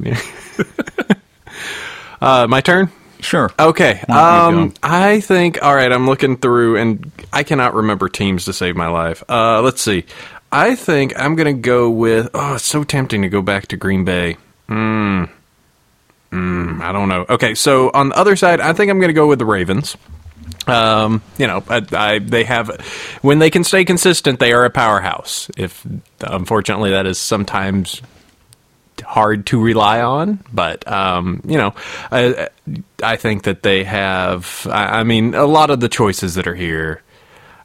Uh, 2.22 2.46
my 2.46 2.60
turn. 2.60 2.90
Sure. 3.20 3.50
Okay. 3.58 4.02
Why 4.06 4.40
don't 4.40 4.54
you 4.54 4.60
Um. 4.60 4.74
I 4.82 5.20
think. 5.20 5.62
All 5.62 5.74
right. 5.74 5.90
I'm 5.90 6.06
looking 6.06 6.36
through, 6.36 6.76
and 6.76 7.10
I 7.32 7.42
cannot 7.42 7.74
remember 7.74 8.08
teams 8.08 8.46
to 8.46 8.52
save 8.52 8.76
my 8.76 8.88
life. 8.88 9.22
Uh, 9.28 9.60
let's 9.62 9.82
see. 9.82 10.04
I 10.50 10.74
think 10.74 11.18
I'm 11.18 11.34
going 11.34 11.54
to 11.54 11.60
go 11.60 11.90
with. 11.90 12.30
Oh, 12.34 12.54
it's 12.54 12.64
so 12.64 12.84
tempting 12.84 13.22
to 13.22 13.28
go 13.28 13.42
back 13.42 13.68
to 13.68 13.76
Green 13.76 14.04
Bay. 14.04 14.36
Hmm. 14.68 15.24
Mm, 16.30 16.80
I 16.80 16.92
don't 16.92 17.08
know. 17.08 17.26
Okay, 17.28 17.54
so 17.54 17.90
on 17.92 18.08
the 18.08 18.16
other 18.16 18.36
side, 18.36 18.60
I 18.60 18.72
think 18.72 18.90
I'm 18.90 18.98
going 18.98 19.08
to 19.08 19.14
go 19.14 19.26
with 19.26 19.38
the 19.38 19.44
Ravens. 19.44 19.96
Um, 20.66 21.22
you 21.38 21.46
know, 21.46 21.62
I, 21.68 21.82
I, 21.92 22.18
they 22.20 22.44
have 22.44 22.68
when 23.20 23.38
they 23.38 23.50
can 23.50 23.64
stay 23.64 23.84
consistent, 23.84 24.38
they 24.38 24.52
are 24.52 24.64
a 24.64 24.70
powerhouse. 24.70 25.50
If 25.56 25.84
unfortunately, 26.20 26.90
that 26.90 27.04
is 27.06 27.18
sometimes 27.18 28.00
hard 29.02 29.46
to 29.46 29.60
rely 29.62 30.00
on, 30.00 30.40
but 30.52 30.86
um, 30.90 31.40
you 31.46 31.58
know, 31.58 31.74
I, 32.10 32.48
I 33.02 33.16
think 33.16 33.44
that 33.44 33.62
they 33.62 33.84
have. 33.84 34.66
I, 34.70 35.00
I 35.00 35.02
mean, 35.04 35.34
a 35.34 35.46
lot 35.46 35.70
of 35.70 35.80
the 35.80 35.88
choices 35.88 36.34
that 36.36 36.46
are 36.46 36.54
here. 36.54 37.02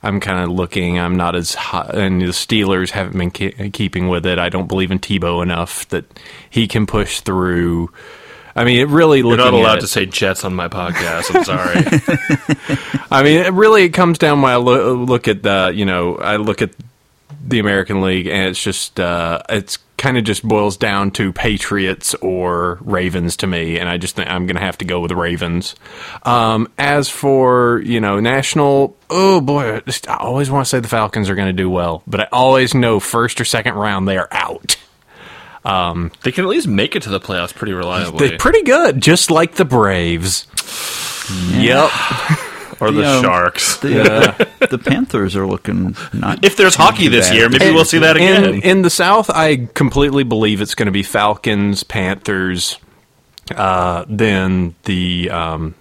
I'm 0.04 0.20
kind 0.20 0.44
of 0.44 0.50
looking. 0.56 1.00
I'm 1.00 1.16
not 1.18 1.36
as 1.36 1.56
hot, 1.56 1.96
and 1.96 2.22
the 2.22 2.28
Steelers 2.28 2.92
haven't 2.92 3.18
been 3.18 3.32
ke- 3.32 3.74
keeping 3.74 4.08
with 4.10 4.26
it. 4.28 4.38
I 4.38 4.48
don't 4.50 4.68
believe 4.68 4.92
in 4.92 5.00
Tebow 5.00 5.42
enough 5.42 5.88
that 5.90 6.06
he 6.50 6.68
can 6.68 6.86
push 6.86 7.22
through. 7.22 7.92
I 8.56 8.64
mean, 8.64 8.80
it 8.80 8.88
really 8.90 9.20
You're 9.20 9.38
not 9.38 9.54
allowed 9.54 9.80
it- 9.80 9.82
to 9.82 9.88
say 9.88 10.06
Jets 10.06 10.44
on 10.46 10.54
my 10.56 10.68
podcast. 10.68 11.36
I'm 11.36 11.44
sorry. 11.44 13.06
I 13.12 13.24
mean, 13.24 13.40
it 13.40 13.54
really 13.54 13.84
it 13.86 13.90
comes 13.90 14.18
down 14.20 14.42
when 14.42 14.52
I 14.52 14.56
lo- 14.58 14.94
look 14.94 15.28
at 15.28 15.42
the, 15.44 15.72
you 15.76 15.86
know, 15.86 16.16
I 16.18 16.38
look 16.38 16.62
at 16.62 16.72
the 17.46 17.60
American 17.60 18.02
League, 18.02 18.28
and 18.28 18.50
it's 18.50 18.62
just 18.62 19.00
uh, 19.00 19.42
it's 19.50 19.80
kind 19.98 20.18
of 20.18 20.24
just 20.24 20.48
boils 20.48 20.78
down 20.78 21.12
to 21.12 21.34
Patriots 21.34 22.14
or 22.16 22.78
Ravens 22.82 23.38
to 23.38 23.48
me, 23.48 23.80
and 23.80 23.90
I 23.90 23.98
just 23.98 24.16
think 24.16 24.30
I'm 24.30 24.46
going 24.46 24.56
to 24.56 24.62
have 24.62 24.78
to 24.80 24.86
go 24.86 25.00
with 25.00 25.12
Ravens. 25.12 25.76
Um, 26.24 26.72
as 26.78 27.10
for 27.10 27.82
you 27.84 28.00
know 28.00 28.20
national, 28.20 28.96
oh 29.10 29.42
boy, 29.42 29.82
I, 30.08 30.18
always 30.20 30.50
want 30.50 30.66
to 30.66 30.70
say 30.70 30.80
the 30.80 30.88
Falcons 30.88 31.30
are 31.30 31.36
going 31.36 31.48
to 31.48 31.54
do 31.54 31.70
well, 31.70 32.04
but 32.08 32.22
I 32.22 32.28
always 32.32 32.74
know 32.74 33.00
first 33.00 33.42
or 33.42 33.46
second 33.46 33.74
round 33.76 34.08
they 34.08 34.18
are 34.18 34.30
out. 34.32 34.78
They 36.24 36.32
can 36.32 36.46
at 36.46 36.50
least 36.50 36.68
make 36.68 36.96
it 36.96 37.04
to 37.04 37.10
the 37.10 37.20
playoffs 37.20 37.54
pretty 37.54 37.74
reliably. 37.74 38.30
They're 38.30 38.38
pretty 38.38 38.64
good, 38.64 39.02
just 39.02 39.30
like 39.30 39.56
the 39.56 39.66
Braves. 39.66 40.48
Yep. 41.52 41.92
or 42.80 42.92
the 42.92 43.02
The, 43.02 43.08
um, 43.08 43.24
Sharks. 43.24 43.78
The, 43.78 44.48
the 44.70 44.78
Panthers 44.78 45.36
are 45.36 45.48
looking 45.48 45.96
not. 46.14 46.44
if 46.44 46.58
there's 46.58 46.76
hockey 46.76 47.08
this 47.08 47.30
bad. 47.30 47.36
year, 47.36 47.50
maybe 47.50 47.66
And 47.66 47.76
we'll 47.76 47.86
see 47.86 48.00
that 48.00 48.16
again. 48.16 48.46
In, 48.46 48.62
in 48.62 48.82
the 48.82 48.90
South, 48.90 49.30
I 49.30 49.68
completely 49.74 50.24
believe 50.24 50.62
it's 50.62 50.76
going 50.76 50.88
to 50.88 50.92
be 50.92 51.04
Falcons, 51.04 51.84
Panthers, 51.84 52.78
uh, 53.56 54.06
then 54.08 54.76
the 54.84 55.30
um, 55.30 55.76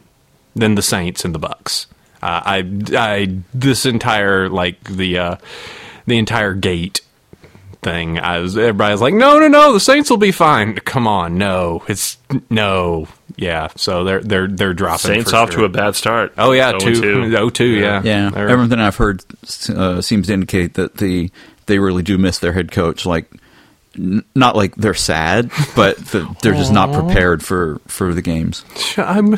then 0.54 0.74
the 0.74 0.82
Saints 0.82 1.24
and 1.24 1.34
the 1.34 1.40
Bucs. 1.40 1.86
Uh, 2.22 2.40
I, 2.44 2.80
I 2.94 3.38
this 3.52 3.86
entire 3.86 4.48
like 4.48 4.82
the 4.84 5.18
uh, 5.18 5.36
the 6.06 6.18
entire 6.18 6.54
gate 6.54 7.00
thing. 7.86 8.18
I 8.18 8.40
was 8.40 8.58
everybody 8.58 8.92
was 8.92 9.00
like, 9.00 9.14
no, 9.14 9.38
no, 9.38 9.46
no, 9.46 9.72
the 9.72 9.80
Saints 9.80 10.10
will 10.10 10.16
be 10.16 10.32
fine. 10.32 10.74
Come 10.74 11.06
on, 11.06 11.38
no, 11.38 11.84
it's 11.88 12.18
no, 12.50 13.06
yeah. 13.36 13.68
So 13.76 14.02
they're 14.04 14.20
they're 14.20 14.48
they're 14.48 14.74
dropping. 14.74 15.12
Saints 15.12 15.32
off 15.32 15.52
sure. 15.52 15.60
to 15.60 15.64
a 15.66 15.68
bad 15.68 15.94
start. 15.94 16.32
Oh 16.36 16.52
yeah, 16.52 16.72
0-2. 16.72 16.80
two, 17.00 17.36
oh 17.38 17.48
two, 17.50 17.64
yeah, 17.80 18.02
yeah, 18.04 18.30
They're- 18.30 18.48
everything 18.48 18.80
I've 18.80 18.96
heard 18.96 19.22
uh, 19.68 20.00
seems 20.02 20.26
to 20.26 20.34
indicate 20.34 20.74
that 20.74 20.96
the 20.96 21.30
they 21.66 21.78
really 21.78 22.02
do 22.02 22.18
miss 22.18 22.38
their 22.40 22.52
head 22.52 22.70
coach. 22.72 23.06
Like, 23.06 23.30
n- 23.96 24.24
not 24.34 24.56
like 24.56 24.74
they're 24.74 24.94
sad, 24.94 25.50
but 25.76 25.96
that 26.12 26.40
they're 26.42 26.54
just 26.54 26.72
not 26.72 26.92
prepared 26.92 27.44
for 27.44 27.80
for 27.86 28.14
the 28.14 28.22
games. 28.22 28.64
I'm, 28.96 29.36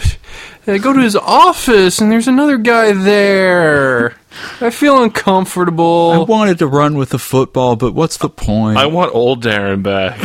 I 0.66 0.78
go 0.78 0.92
to 0.94 1.00
his 1.00 1.16
office 1.16 2.00
and 2.00 2.10
there's 2.10 2.28
another 2.28 2.56
guy 2.56 2.92
there. 2.92 4.16
I 4.60 4.70
feel 4.70 5.02
uncomfortable. 5.02 6.12
I 6.12 6.18
wanted 6.18 6.58
to 6.58 6.66
run 6.66 6.96
with 6.96 7.10
the 7.10 7.18
football, 7.18 7.76
but 7.76 7.94
what's 7.94 8.18
the 8.18 8.28
point? 8.28 8.78
I 8.78 8.86
want 8.86 9.14
old 9.14 9.42
Darren 9.42 9.82
back. 9.82 10.18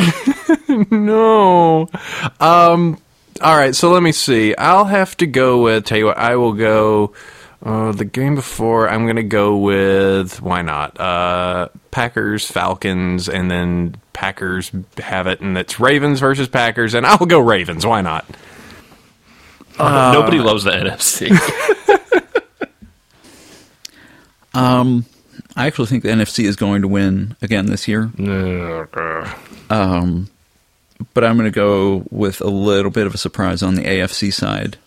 no. 0.92 1.90
Um. 2.40 3.00
All 3.42 3.58
right. 3.58 3.76
So 3.76 3.92
let 3.92 4.04
me 4.04 4.12
see. 4.12 4.56
I'll 4.56 4.86
have 4.86 5.16
to 5.18 5.28
go 5.28 5.62
with. 5.64 5.86
Tell 5.86 5.98
you 5.98 6.06
what. 6.08 6.18
I 6.18 6.36
will 6.36 6.54
go. 6.54 7.14
Uh, 7.66 7.94
the 7.94 8.04
game 8.04 8.36
before, 8.36 8.90
I'm 8.90 9.06
going 9.06 9.16
to 9.16 9.24
go 9.24 9.56
with 9.56 10.42
why 10.42 10.62
not? 10.64 11.00
Uh, 11.00 11.70
Packers, 11.92 12.46
Falcons, 12.46 13.30
and 13.30 13.50
then 13.50 13.96
Packers 14.12 14.70
have 14.98 15.28
it, 15.28 15.40
and 15.40 15.58
it's 15.58 15.80
Ravens 15.80 16.20
versus 16.20 16.50
Packers, 16.50 16.94
and 16.94 17.06
I'll 17.06 17.26
go 17.26 17.40
Ravens. 17.40 17.86
Why 17.86 18.02
not? 18.02 18.26
Nobody 19.80 20.40
loves 20.40 20.66
the 20.66 20.72
NFC. 20.72 21.30
um, 24.54 25.06
I 25.56 25.68
actually 25.68 25.88
think 25.88 26.04
the 26.04 26.10
NFC 26.10 26.46
is 26.46 26.56
going 26.56 26.82
to 26.82 26.88
win 26.88 27.36
again 27.42 27.66
this 27.68 27.88
year. 27.88 28.12
Um, 29.70 30.30
but 31.14 31.24
I'm 31.24 31.38
going 31.38 31.52
to 31.52 31.56
go 31.56 32.06
with 32.12 32.42
a 32.42 32.48
little 32.48 32.92
bit 32.92 33.08
of 33.08 33.14
a 33.14 33.18
surprise 33.18 33.64
on 33.64 33.76
the 33.76 33.84
AFC 33.84 34.34
side. 34.34 34.78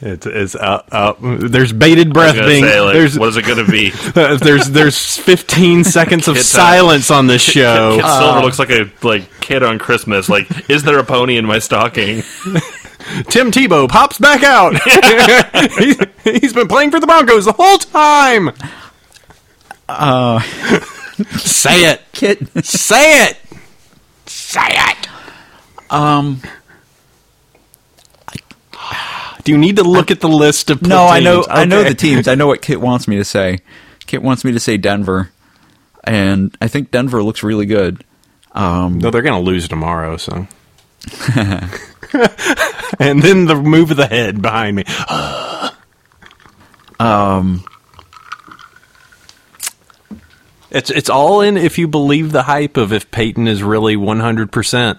It's, 0.00 0.26
it's 0.26 0.54
uh, 0.54 0.82
uh, 0.92 1.14
there's 1.20 1.72
bated 1.72 2.12
breath 2.12 2.34
being 2.34 2.64
say, 2.64 2.80
like, 2.82 2.92
there's 2.92 3.18
what 3.18 3.30
is 3.30 3.38
it 3.38 3.46
going 3.46 3.64
to 3.64 3.70
be? 3.70 3.92
Uh, 4.14 4.36
there's 4.42 4.68
there's 4.68 5.16
15 5.16 5.84
seconds 5.84 6.28
of 6.28 6.38
silence 6.38 7.10
on 7.10 7.28
this 7.28 7.40
show. 7.40 7.96
Kid 7.96 8.04
Silver 8.04 8.40
looks 8.40 8.58
like 8.58 8.70
a 8.70 8.90
like 9.02 9.40
kid 9.40 9.62
on 9.62 9.78
Christmas. 9.78 10.28
Like, 10.28 10.68
is 10.68 10.82
there 10.82 10.98
a 10.98 11.04
pony 11.04 11.38
in 11.38 11.46
my 11.46 11.60
stocking? 11.60 12.22
Tim 13.28 13.50
Tebow 13.50 13.88
pops 13.88 14.18
back 14.18 14.42
out. 14.42 14.74
He- 15.78 16.38
he's 16.40 16.52
been 16.52 16.68
playing 16.68 16.90
for 16.90 16.98
the 17.00 17.06
Broncos 17.06 17.44
the 17.44 17.52
whole 17.52 17.78
time. 17.78 18.50
Uh, 19.88 20.40
say 21.38 21.90
it. 21.90 22.02
Kit, 22.12 22.64
Say 22.64 23.26
it. 23.28 23.36
Say 24.26 24.60
it. 24.68 25.08
um, 25.90 26.40
Do 29.44 29.52
you 29.52 29.58
need 29.58 29.76
to 29.76 29.84
look 29.84 30.10
at 30.10 30.20
the 30.20 30.28
list 30.28 30.70
of 30.70 30.82
no, 30.82 31.06
I 31.06 31.20
know, 31.20 31.42
teams? 31.42 31.46
I 31.50 31.64
know 31.64 31.84
the 31.84 31.94
teams. 31.94 32.26
I 32.28 32.34
know 32.34 32.48
what 32.48 32.60
Kit 32.62 32.80
wants 32.80 33.06
me 33.06 33.16
to 33.16 33.24
say. 33.24 33.60
Kit 34.06 34.20
wants 34.22 34.44
me 34.44 34.50
to 34.52 34.58
say 34.60 34.76
Denver, 34.76 35.30
and 36.02 36.56
I 36.60 36.66
think 36.68 36.90
Denver 36.90 37.22
looks 37.22 37.42
really 37.44 37.66
good. 37.66 38.02
Um, 38.52 38.98
No, 38.98 39.10
they're 39.10 39.22
going 39.22 39.40
to 39.40 39.48
lose 39.50 39.68
tomorrow, 39.68 40.16
so. 40.16 40.46
and 42.98 43.22
then 43.22 43.46
the 43.46 43.54
move 43.54 43.90
of 43.90 43.96
the 43.96 44.06
head 44.06 44.40
behind 44.42 44.76
me. 44.76 44.84
um, 47.00 47.64
It's 50.76 50.90
it's 50.90 51.08
all 51.08 51.40
in 51.40 51.56
if 51.56 51.78
you 51.78 51.88
believe 51.88 52.32
the 52.32 52.42
hype 52.42 52.76
of 52.76 52.92
if 52.92 53.10
Peyton 53.10 53.48
is 53.48 53.62
really 53.62 53.96
100%. 53.96 54.98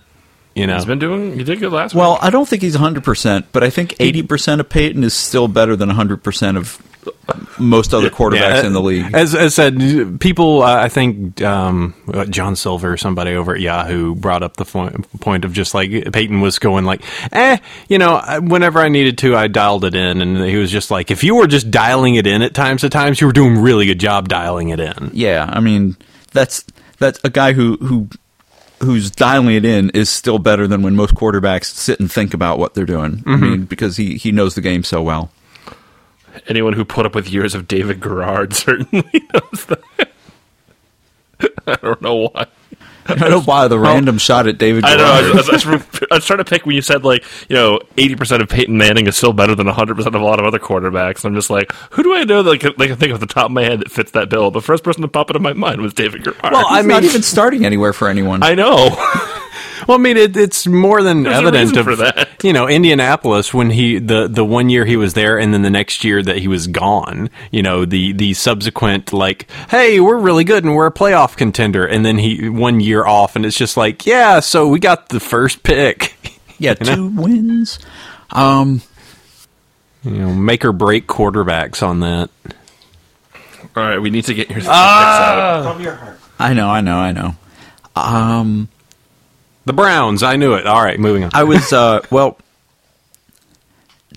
You 0.56 0.65
know. 0.65 0.74
He's 0.74 0.86
been 0.86 0.98
doing. 0.98 1.38
You 1.38 1.44
did 1.44 1.60
good 1.60 1.72
last 1.72 1.94
well, 1.94 2.17
I 2.20 2.32
don't 2.32 2.48
think 2.48 2.63
he's 2.63 2.75
100%, 2.75 3.46
but 3.51 3.63
I 3.63 3.70
think 3.70 3.91
80% 3.91 4.60
of 4.60 4.70
Peyton 4.70 5.03
is 5.03 5.13
still 5.13 5.48
better 5.48 5.75
than 5.75 5.89
100% 5.89 6.58
of 6.58 6.82
most 7.60 7.94
other 7.94 8.10
quarterbacks 8.10 8.62
Yeah, 8.62 8.66
in 8.66 8.74
the 8.74 8.82
league. 8.82 9.14
As 9.14 9.34
as 9.36 9.56
said, 9.56 10.20
people, 10.20 10.62
uh, 10.64 10.76
I 10.84 10.90
think 10.90 11.42
um, 11.42 11.94
uh, 12.14 12.26
John 12.26 12.56
Silver 12.56 12.94
or 12.94 12.98
somebody 12.98 13.32
over 13.34 13.54
at 13.56 13.62
Yahoo 13.62 14.16
brought 14.16 14.44
up 14.44 14.58
the 14.58 14.66
fo- 14.66 14.90
point 15.20 15.46
of 15.46 15.54
just 15.54 15.74
like 15.74 15.90
Peyton 16.12 16.42
was 16.42 16.60
going 16.60 16.86
like, 16.86 17.02
eh, 17.34 17.58
you 17.90 17.98
know, 17.98 18.22
whenever 18.42 18.80
I 18.80 18.90
needed 18.90 19.18
to, 19.20 19.36
I 19.36 19.48
dialed 19.48 19.86
it 19.86 19.96
in, 19.96 20.22
and 20.22 20.38
he 20.38 20.56
was 20.58 20.72
just 20.72 20.92
like, 20.92 21.12
if 21.12 21.24
you 21.24 21.36
were 21.36 21.48
just 21.48 21.72
dialing 21.72 22.16
it 22.16 22.28
in 22.28 22.42
at 22.42 22.54
times 22.54 22.82
to 22.82 22.90
times, 22.90 23.20
you 23.22 23.28
were 23.28 23.34
doing 23.34 23.58
a 23.58 23.62
really 23.62 23.86
good 23.86 24.00
job 24.00 24.30
dialing 24.30 24.70
it 24.70 24.80
in. 24.80 25.12
Yeah, 25.14 25.50
I 25.52 25.60
mean 25.60 25.98
that's 26.32 26.64
that's 27.00 27.20
a 27.24 27.30
guy 27.30 27.54
who 27.54 27.78
who 27.78 28.08
who's 28.80 29.10
dialing 29.10 29.56
it 29.56 29.66
in 29.66 29.90
is 29.92 30.08
still 30.10 30.38
better 30.38 30.68
than 30.68 30.84
when 30.84 30.96
most 30.96 31.16
quarterbacks 31.16 31.66
sit 31.66 32.00
and 32.00 32.12
think 32.12 32.36
about 32.36 32.60
what 32.60 32.76
they're 32.76 32.86
doing. 32.86 33.24
I 33.26 33.36
mean, 33.36 33.66
because 33.66 33.98
he 33.98 34.18
he 34.18 34.32
knows 34.32 34.54
the 34.54 34.62
game 34.62 34.84
so 34.84 35.02
well. 35.02 35.32
Anyone 36.48 36.74
who 36.74 36.86
put 36.86 37.06
up 37.06 37.15
with 37.15 37.29
years 37.32 37.56
of 37.56 37.67
David 37.67 38.01
Garrard 38.01 38.53
certainly 38.56 39.27
knows 39.34 39.65
that. 39.65 40.10
I 41.67 41.75
don't 41.75 42.01
know 42.01 42.15
why. 42.15 42.48
I 43.10 43.15
don't 43.15 43.29
know 43.29 43.41
why 43.41 43.67
the 43.70 43.77
oh. 43.77 43.79
random 43.79 44.17
shot 44.17 44.48
at 44.48 44.58
David. 44.58 44.84
I 44.84 44.96
know. 44.96 45.06
I 45.06 45.22
Garrard. 45.22 45.36
was, 45.36 45.50
I, 45.50 45.72
was, 45.72 45.86
I 46.12 46.15
was 46.15 46.25
trying 46.25 46.39
to 46.39 46.46
pick 46.46 46.65
when 46.65 46.75
you 46.75 46.82
said 46.82 47.06
like 47.06 47.24
you 47.48 47.56
know 47.56 47.79
eighty 47.98 48.15
percent 48.15 48.41
of 48.41 48.50
Peyton 48.50 48.77
Manning 48.77 49.08
is 49.08 49.15
still 49.15 49.34
better 49.34 49.56
than 49.56 49.67
hundred 49.67 49.96
percent 49.96 50.15
of 50.15 50.22
a 50.22 50.25
lot 50.25 50.39
of 50.39 50.46
other 50.46 50.60
quarterbacks. 50.60 51.24
I'm 51.24 51.36
just 51.36 51.50
like, 51.50 51.72
who 51.91 52.03
do 52.03 52.15
I 52.15 52.24
know 52.24 52.44
that 52.44 52.51
I 52.51 52.58
can, 52.58 52.74
I 52.77 52.88
can 52.88 52.98
think 52.98 53.13
of 53.13 53.20
the 53.20 53.27
top 53.27 53.46
of 53.46 53.51
my 53.51 53.63
head 53.63 53.79
that 53.79 53.91
fits 53.91 54.12
that 54.12 54.29
bill? 54.29 54.51
The 54.51 54.62
first 54.62 54.84
person 54.84 55.01
to 55.03 55.08
pop 55.08 55.29
into 55.29 55.39
my 55.39 55.53
mind 55.53 55.82
was 55.82 55.94
David 55.94 56.24
Garrard. 56.24 56.41
Well, 56.44 56.65
I'm 56.67 56.88
not 56.88 57.03
even 57.03 57.24
starting 57.24 57.65
anywhere 57.65 57.94
for 57.94 58.10
anyone. 58.10 58.44
I 58.44 58.56
know. 58.56 58.89
Well, 59.86 59.98
I 59.98 60.01
mean, 60.01 60.15
it, 60.17 60.38
it's 60.38 60.65
more 60.65 61.03
than 61.03 61.24
There's 61.24 61.36
evident 61.38 61.75
reason 61.75 61.77
of 61.79 61.86
for 61.86 61.96
that. 61.98 62.43
you 62.43 62.53
know 62.53 62.67
Indianapolis 62.67 63.53
when 63.53 63.69
he 63.69 64.00
the 64.00 64.27
the 64.27 64.46
one 64.46 64.69
year 64.69 64.86
he 64.86 64.96
was 64.96 65.13
there, 65.13 65.38
and 65.38 65.53
then 65.53 65.62
the 65.62 65.69
next 65.69 66.03
year 66.05 66.24
that 66.24 66.38
he 66.38 66.48
was 66.48 66.67
gone. 66.67 67.29
You 67.51 67.62
know 67.63 67.86
the 67.86 68.13
the 68.13 68.34
subsequent 68.34 69.12
like, 69.12 69.50
hey, 69.69 70.00
we're 70.00 70.17
really 70.17 70.43
good 70.46 70.63
and 70.63 70.74
we're 70.75 70.88
a 70.88 70.91
playoff 70.91 71.36
contender, 71.36 71.86
and 71.86 72.05
then 72.05 72.17
he 72.17 72.48
one 72.50 72.79
year 72.79 73.05
off, 73.05 73.36
and 73.36 73.46
it's 73.46 73.57
just 73.57 73.75
like, 73.77 74.05
yeah, 74.05 74.39
so 74.39 74.67
we 74.67 74.79
got 74.79 75.10
the 75.10 75.19
first 75.19 75.63
pick. 75.63 76.15
yeah, 76.57 76.74
two 76.74 77.07
wins. 77.10 77.79
Um, 78.31 78.81
you 80.03 80.12
know, 80.12 80.34
make 80.34 80.63
or 80.63 80.72
break 80.72 81.07
quarterbacks 81.07 81.84
on 81.86 82.00
that. 82.00 82.29
All 83.75 83.84
right, 83.84 84.00
we 84.00 84.10
need 84.10 84.25
to 84.25 84.34
get 84.34 84.50
your 84.50 84.55
picks 84.57 84.67
Ah! 84.69 85.67
out. 85.69 86.17
I 86.39 86.53
know, 86.53 86.67
I 86.69 86.81
know, 86.81 86.98
I 86.98 87.12
know. 87.12 87.36
Um, 87.96 88.69
The 89.68 89.74
Browns, 89.74 90.24
I 90.24 90.38
knew 90.38 90.54
it. 90.54 90.66
All 90.66 90.82
right, 90.82 90.98
moving 90.98 91.26
on. 91.26 91.32
I 91.34 91.44
was 91.44 91.74
uh, 91.74 92.00
well. 92.10 92.38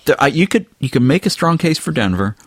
th- 0.05 0.17
I, 0.17 0.27
you 0.27 0.47
could 0.47 0.65
you 0.79 0.89
could 0.89 1.01
make 1.01 1.25
a 1.25 1.29
strong 1.29 1.57
case 1.57 1.77
for 1.77 1.91
Denver, 1.91 2.37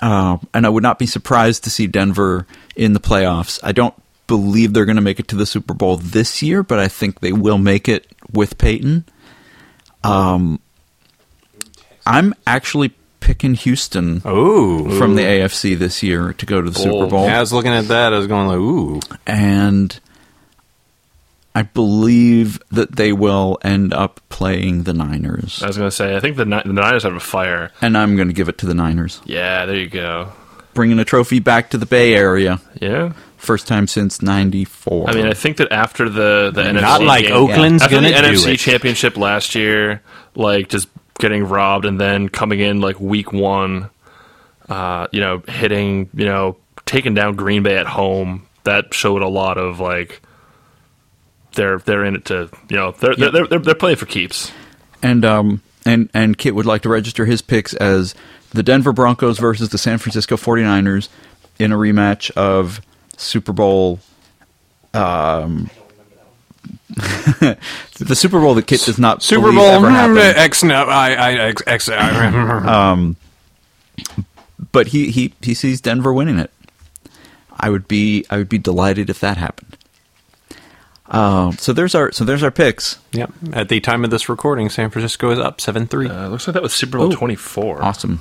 uh, 0.00 0.38
and 0.52 0.66
I 0.66 0.68
would 0.68 0.82
not 0.82 0.98
be 0.98 1.06
surprised 1.06 1.62
to 1.64 1.70
see 1.70 1.86
Denver 1.86 2.48
in 2.74 2.94
the 2.94 3.00
playoffs. 3.00 3.60
I 3.62 3.70
don't 3.70 3.94
believe 4.26 4.72
they're 4.72 4.84
going 4.84 4.96
to 4.96 5.02
make 5.02 5.20
it 5.20 5.28
to 5.28 5.36
the 5.36 5.46
Super 5.46 5.72
Bowl 5.72 5.98
this 5.98 6.42
year, 6.42 6.64
but 6.64 6.80
I 6.80 6.88
think 6.88 7.20
they 7.20 7.32
will 7.32 7.58
make 7.58 7.88
it 7.88 8.08
with 8.32 8.58
Peyton. 8.58 9.04
Um, 10.02 10.58
I'm 12.04 12.34
actually 12.44 12.92
picking 13.20 13.54
Houston 13.54 14.20
oh, 14.24 14.98
from 14.98 15.14
the 15.14 15.22
AFC 15.22 15.78
this 15.78 16.02
year 16.02 16.32
to 16.32 16.44
go 16.44 16.60
to 16.60 16.70
the 16.70 16.78
Super 16.80 16.90
Bold. 16.90 17.10
Bowl, 17.10 17.28
I 17.28 17.38
was 17.38 17.52
looking 17.52 17.70
at 17.70 17.86
that. 17.86 18.12
I 18.12 18.18
was 18.18 18.26
going 18.26 18.48
like, 18.48 18.58
ooh. 18.58 19.00
and 19.28 20.00
I 21.54 21.62
believe 21.62 22.60
that 22.70 22.96
they 22.96 23.12
will 23.12 23.58
end 23.62 23.92
up 23.92 24.20
playing 24.30 24.84
the 24.84 24.94
Niners. 24.94 25.62
I 25.62 25.66
was 25.66 25.76
going 25.76 25.88
to 25.90 25.94
say, 25.94 26.16
I 26.16 26.20
think 26.20 26.36
the, 26.36 26.46
Ni- 26.46 26.62
the 26.64 26.72
Niners 26.72 27.02
have 27.02 27.14
a 27.14 27.20
fire. 27.20 27.70
And 27.82 27.96
I'm 27.98 28.16
going 28.16 28.28
to 28.28 28.34
give 28.34 28.48
it 28.48 28.56
to 28.58 28.66
the 28.66 28.74
Niners. 28.74 29.20
Yeah, 29.26 29.66
there 29.66 29.76
you 29.76 29.88
go. 29.88 30.32
bringing 30.74 30.98
a 30.98 31.04
trophy 31.04 31.40
back 31.40 31.70
to 31.70 31.78
the 31.78 31.84
Bay 31.86 32.14
Area. 32.14 32.58
Yeah. 32.80 33.12
First 33.36 33.66
time 33.66 33.86
since 33.88 34.22
'94. 34.22 35.10
I 35.10 35.14
mean, 35.14 35.26
I 35.26 35.34
think 35.34 35.56
that 35.56 35.72
after 35.72 36.08
the 36.08 36.52
the 36.54 36.72
Not 36.72 37.00
NFC 37.00 37.06
like 37.06 37.24
game, 37.24 37.32
Oakland's 37.34 37.82
after 37.82 38.00
the 38.00 38.06
NFC 38.06 38.54
it. 38.54 38.56
championship 38.58 39.16
last 39.16 39.56
year, 39.56 40.00
like 40.36 40.68
just 40.68 40.88
getting 41.18 41.42
robbed 41.44 41.84
and 41.84 42.00
then 42.00 42.28
coming 42.28 42.60
in 42.60 42.80
like 42.80 43.00
week 43.00 43.32
one, 43.32 43.90
uh, 44.68 45.08
you 45.10 45.20
know, 45.20 45.42
hitting, 45.48 46.08
you 46.14 46.24
know, 46.24 46.56
taking 46.86 47.14
down 47.14 47.34
Green 47.34 47.64
Bay 47.64 47.76
at 47.76 47.86
home. 47.88 48.46
That 48.62 48.94
showed 48.94 49.22
a 49.22 49.28
lot 49.28 49.58
of 49.58 49.80
like 49.80 50.22
they're 51.54 51.78
they're 51.78 52.04
in 52.04 52.16
it 52.16 52.24
to 52.26 52.48
you 52.68 52.76
know 52.76 52.92
they're 52.92 53.14
Yeah. 53.16 53.28
they're, 53.30 53.46
they're 53.46 53.58
they're 53.58 53.74
playing 53.74 53.96
for 53.96 54.06
keeps. 54.06 54.50
and 55.02 55.24
um 55.24 55.62
and 55.84 56.08
and 56.14 56.36
Kit 56.38 56.54
would 56.54 56.66
like 56.66 56.82
to 56.82 56.88
register 56.88 57.24
his 57.24 57.42
picks 57.42 57.74
as 57.74 58.14
the 58.50 58.62
Denver 58.62 58.92
Broncos 58.92 59.38
versus 59.38 59.70
the 59.70 59.78
San 59.78 59.98
Francisco 59.98 60.36
49ers 60.36 61.08
in 61.58 61.72
a 61.72 61.76
rematch 61.76 62.30
of 62.32 62.80
Super 63.16 63.52
Bowl 63.52 64.00
um 64.94 65.70
the 66.94 68.14
Super 68.14 68.38
Bowl 68.40 68.54
that 68.54 68.66
Kit 68.66 68.82
does 68.82 68.98
not 68.98 69.22
Super 69.22 69.50
Bowl 69.50 69.64
ever 69.64 69.88
happened. 69.90 70.18
X 70.18 70.62
no 70.62 70.84
I 70.84 71.12
I 71.14 71.32
X 71.48 71.62
X 71.66 71.88
I, 71.88 73.14
but 74.72 74.88
he, 74.88 75.10
he 75.10 75.32
he 75.40 75.54
sees 75.54 75.80
Denver 75.80 76.12
winning 76.12 76.38
it. 76.38 76.50
I 77.58 77.70
would 77.70 77.88
be 77.88 78.26
I 78.30 78.36
would 78.36 78.48
be 78.50 78.58
delighted 78.58 79.08
if 79.08 79.20
that 79.20 79.36
happened. 79.38 79.76
Um, 81.12 81.52
so 81.58 81.72
there's 81.74 81.94
our 81.94 82.10
so 82.10 82.24
there's 82.24 82.42
our 82.42 82.50
picks. 82.50 82.98
Yep. 83.12 83.30
At 83.52 83.68
the 83.68 83.80
time 83.80 84.02
of 84.04 84.10
this 84.10 84.28
recording, 84.28 84.68
San 84.70 84.88
Francisco 84.90 85.30
is 85.30 85.38
up 85.38 85.60
seven 85.60 85.86
three, 85.86 86.08
Uh, 86.08 86.28
looks 86.28 86.46
like 86.48 86.54
that 86.54 86.62
was 86.62 86.72
Super 86.74 86.98
Bowl 86.98 87.12
Ooh. 87.12 87.16
twenty 87.16 87.36
four. 87.36 87.82
Awesome. 87.82 88.20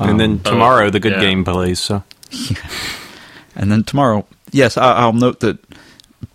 and 0.00 0.18
then 0.18 0.40
tomorrow 0.40 0.90
the 0.90 0.98
good 1.00 1.12
yeah. 1.12 1.20
game 1.20 1.44
plays. 1.44 1.78
So 1.80 2.02
And 3.56 3.70
then 3.70 3.84
tomorrow, 3.84 4.26
yes, 4.50 4.76
I, 4.76 4.94
I'll 4.94 5.12
note 5.12 5.40
that 5.40 5.58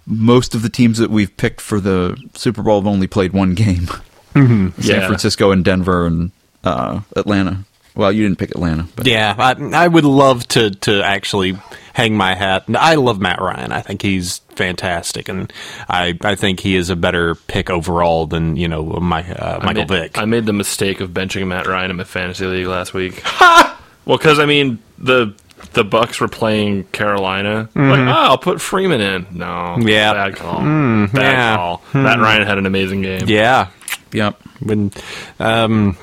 most 0.05 0.55
of 0.55 0.61
the 0.61 0.69
teams 0.69 0.97
that 0.99 1.09
we've 1.11 1.35
picked 1.35 1.59
for 1.59 1.79
the 1.81 2.17
Super 2.33 2.63
Bowl 2.63 2.79
have 2.79 2.87
only 2.87 3.07
played 3.07 3.33
one 3.33 3.55
game. 3.55 3.87
San 4.33 4.73
Yeah. 4.79 5.05
Francisco 5.07 5.51
and 5.51 5.65
Denver 5.65 6.05
and 6.05 6.31
uh, 6.63 7.01
Atlanta. 7.17 7.65
Well, 7.95 8.11
you 8.13 8.23
didn't 8.23 8.39
pick 8.39 8.51
Atlanta, 8.51 8.87
but 8.95 9.05
yeah, 9.07 9.35
I, 9.37 9.51
I 9.83 9.87
would 9.89 10.05
love 10.05 10.47
to 10.49 10.69
to 10.71 11.03
actually 11.03 11.57
hang 11.99 12.15
my 12.15 12.33
hat. 12.33 12.63
I 12.73 12.95
love 12.95 13.19
Matt 13.19 13.41
Ryan. 13.41 13.71
I 13.71 13.81
think 13.81 14.01
he's 14.01 14.39
fantastic, 14.55 15.27
and 15.27 15.51
I 15.89 16.17
I 16.21 16.35
think 16.35 16.61
he 16.61 16.75
is 16.75 16.89
a 16.89 16.95
better 16.95 17.35
pick 17.35 17.69
overall 17.69 18.25
than 18.25 18.55
you 18.55 18.67
know 18.67 18.83
my 18.85 19.21
uh, 19.29 19.59
I 19.61 19.65
Michael 19.65 19.81
made, 19.83 19.87
Vick. 19.89 20.17
I 20.17 20.25
made 20.25 20.45
the 20.45 20.53
mistake 20.53 21.01
of 21.01 21.09
benching 21.11 21.45
Matt 21.47 21.67
Ryan 21.67 21.91
in 21.91 21.97
my 21.97 22.03
fantasy 22.05 22.45
league 22.45 22.67
last 22.67 22.93
week. 22.93 23.21
well, 23.41 24.17
because 24.17 24.39
I 24.39 24.45
mean 24.45 24.79
the 24.97 25.33
the 25.73 25.83
Bucs 25.83 26.21
were 26.21 26.29
playing 26.29 26.85
Carolina. 26.85 27.69
Like, 27.75 27.99
oh, 27.99 28.11
I'll 28.11 28.37
put 28.37 28.61
Freeman 28.61 29.01
in. 29.01 29.27
No, 29.31 29.45
Mm-hmm. 29.77 29.87
Yeah. 29.89 30.13
bad 30.13 30.35
call. 30.37 30.59
bad 30.61 31.13
yeah. 31.13 31.55
call. 31.57 31.81
Matt 31.93 32.19
Ryan 32.19 32.47
had 32.47 32.57
an 32.57 32.65
amazing 32.65 33.01
game. 33.01 33.27
yeah, 33.27 33.67
yep. 34.13 34.39
when 34.61 34.91
um 35.39 35.97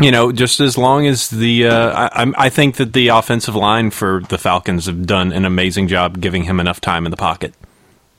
you 0.00 0.10
know 0.10 0.32
just 0.32 0.60
as 0.60 0.76
long 0.78 1.06
as 1.06 1.28
the 1.30 1.66
uh, 1.66 1.90
I, 2.12 2.20
I'm- 2.20 2.50
think 2.50 2.76
that 2.76 2.92
the 2.92 3.08
offensive 3.08 3.54
line 3.54 3.90
for 3.90 4.22
the 4.28 4.38
Falcons 4.38 4.86
have 4.86 5.06
done 5.06 5.32
an 5.32 5.44
amazing 5.44 5.88
job 5.88 6.20
giving 6.20 6.44
him 6.44 6.60
enough 6.60 6.80
time 6.80 7.04
in 7.06 7.10
the 7.10 7.16
pocket. 7.16 7.54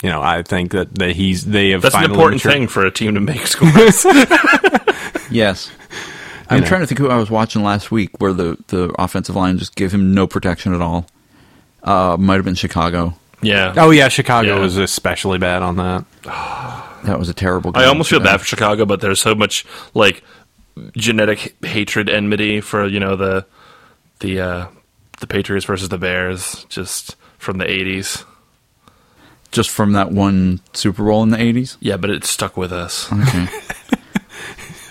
You 0.04 0.10
know, 0.10 0.22
I 0.22 0.42
think 0.42 0.72
that, 0.72 0.96
that 0.96 1.12
he's 1.16 1.46
they 1.46 1.70
have 1.72 1.84
That's 1.84 1.94
an 1.94 2.04
important 2.06 2.44
matured. 2.44 2.54
thing 2.54 2.68
for 2.68 2.86
a 2.86 2.92
team 2.92 3.14
to 3.16 3.20
make 3.20 3.46
scores. 3.48 4.06
Yes. 5.30 5.72
I'm 6.50 6.60
know. 6.62 6.68
trying 6.68 6.82
to 6.82 6.88
think 6.88 7.00
who 7.00 7.10
I 7.10 7.16
was 7.18 7.30
watching 7.32 7.64
last 7.64 7.92
week 7.92 8.20
where 8.20 8.34
the, 8.34 8.58
the 8.68 8.94
offensive 9.00 9.36
line 9.36 9.58
just 9.58 9.76
gave 9.76 9.94
him 9.94 10.14
no 10.14 10.28
protection 10.28 10.74
at 10.74 10.82
all. 10.82 11.06
Uh, 11.84 12.18
might 12.20 12.36
have 12.36 12.44
been 12.46 12.56
Chicago. 12.56 13.16
yeah. 13.42 13.74
Oh 13.78 13.92
yeah, 13.92 14.10
Chicago 14.10 14.56
Yeah. 14.56 14.60
was 14.62 14.76
especially 14.78 15.38
bad 15.38 15.62
on 15.64 15.78
that. 15.78 16.06
That 17.02 17.18
was 17.18 17.30
a 17.30 17.34
terrible 17.34 17.72
game. 17.72 17.82
I 17.82 17.88
almost 17.88 18.12
feel 18.12 18.20
bad 18.20 18.40
for 18.42 18.46
Chicago, 18.46 18.86
but 18.86 19.02
there's 19.02 19.20
so 19.20 19.34
much 19.34 19.66
like 19.96 20.24
genetic 20.96 21.56
hatred, 21.63 22.10
enmity 22.10 22.62
for 22.62 22.88
you 22.88 23.00
know 23.00 23.16
the 23.16 23.46
the 24.20 24.40
uh, 24.40 24.68
the 25.20 25.28
Patriots 25.28 25.65
versus 25.65 25.89
the 25.89 25.98
Bears, 25.98 26.65
just 26.69 27.15
from 27.38 27.58
the 27.58 27.65
'80s. 27.65 28.26
Just 29.52 29.69
from 29.69 29.93
that 29.93 30.12
one 30.12 30.62
Super 30.72 31.04
Bowl 31.04 31.24
in 31.24 31.30
the 31.30 31.38
80s? 31.38 31.76
Yeah, 31.82 31.98
but 31.98 32.10
it 32.10 32.24
stuck 32.24 32.56
with 32.56 32.72
us. 32.72 33.12
Okay. 33.12 33.48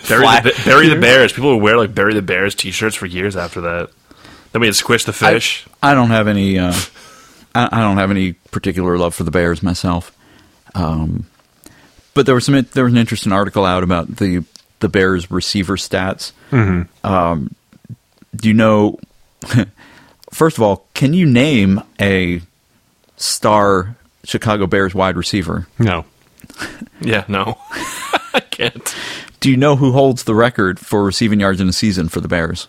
Bury 0.07 0.25
the, 0.41 0.61
bury 0.65 0.89
the 0.89 0.99
Bears. 0.99 1.31
People 1.31 1.53
would 1.53 1.63
wear 1.63 1.77
like 1.77 1.95
bury 1.95 2.13
the 2.13 2.21
Bears 2.21 2.53
T-shirts 2.55 2.95
for 2.95 3.05
years 3.05 3.37
after 3.37 3.61
that. 3.61 3.89
Then 4.51 4.59
we 4.59 4.67
had 4.67 4.75
squish 4.75 5.05
the 5.05 5.13
fish. 5.13 5.65
I 5.81 5.93
don't 5.93 6.09
have 6.09 6.27
any. 6.27 6.59
Uh, 6.59 6.73
I, 7.55 7.69
I 7.71 7.79
don't 7.79 7.97
have 7.97 8.11
any 8.11 8.33
particular 8.33 8.97
love 8.97 9.15
for 9.15 9.23
the 9.23 9.31
Bears 9.31 9.63
myself. 9.63 10.15
Um, 10.75 11.27
but 12.13 12.25
there 12.25 12.35
was 12.35 12.45
some. 12.45 12.61
There 12.73 12.83
was 12.83 12.93
an 12.93 12.99
interesting 12.99 13.31
article 13.31 13.63
out 13.63 13.83
about 13.83 14.17
the 14.17 14.43
the 14.81 14.89
Bears 14.89 15.31
receiver 15.31 15.77
stats. 15.77 16.33
Um, 16.51 17.55
do 18.35 18.47
you 18.49 18.53
know? 18.53 18.99
first 20.31 20.57
of 20.57 20.63
all, 20.63 20.85
can 20.93 21.13
you 21.13 21.25
name 21.25 21.81
a 21.99 22.41
star 23.17 23.95
Chicago 24.23 24.67
Bears 24.67 24.93
wide 24.93 25.15
receiver? 25.15 25.67
No. 25.79 26.05
yeah, 27.01 27.23
no, 27.27 27.57
I 28.33 28.41
can't. 28.49 28.95
Do 29.39 29.49
you 29.49 29.57
know 29.57 29.75
who 29.75 29.91
holds 29.91 30.23
the 30.23 30.35
record 30.35 30.79
for 30.79 31.03
receiving 31.03 31.39
yards 31.39 31.61
in 31.61 31.69
a 31.69 31.73
season 31.73 32.09
for 32.09 32.19
the 32.19 32.27
Bears? 32.27 32.67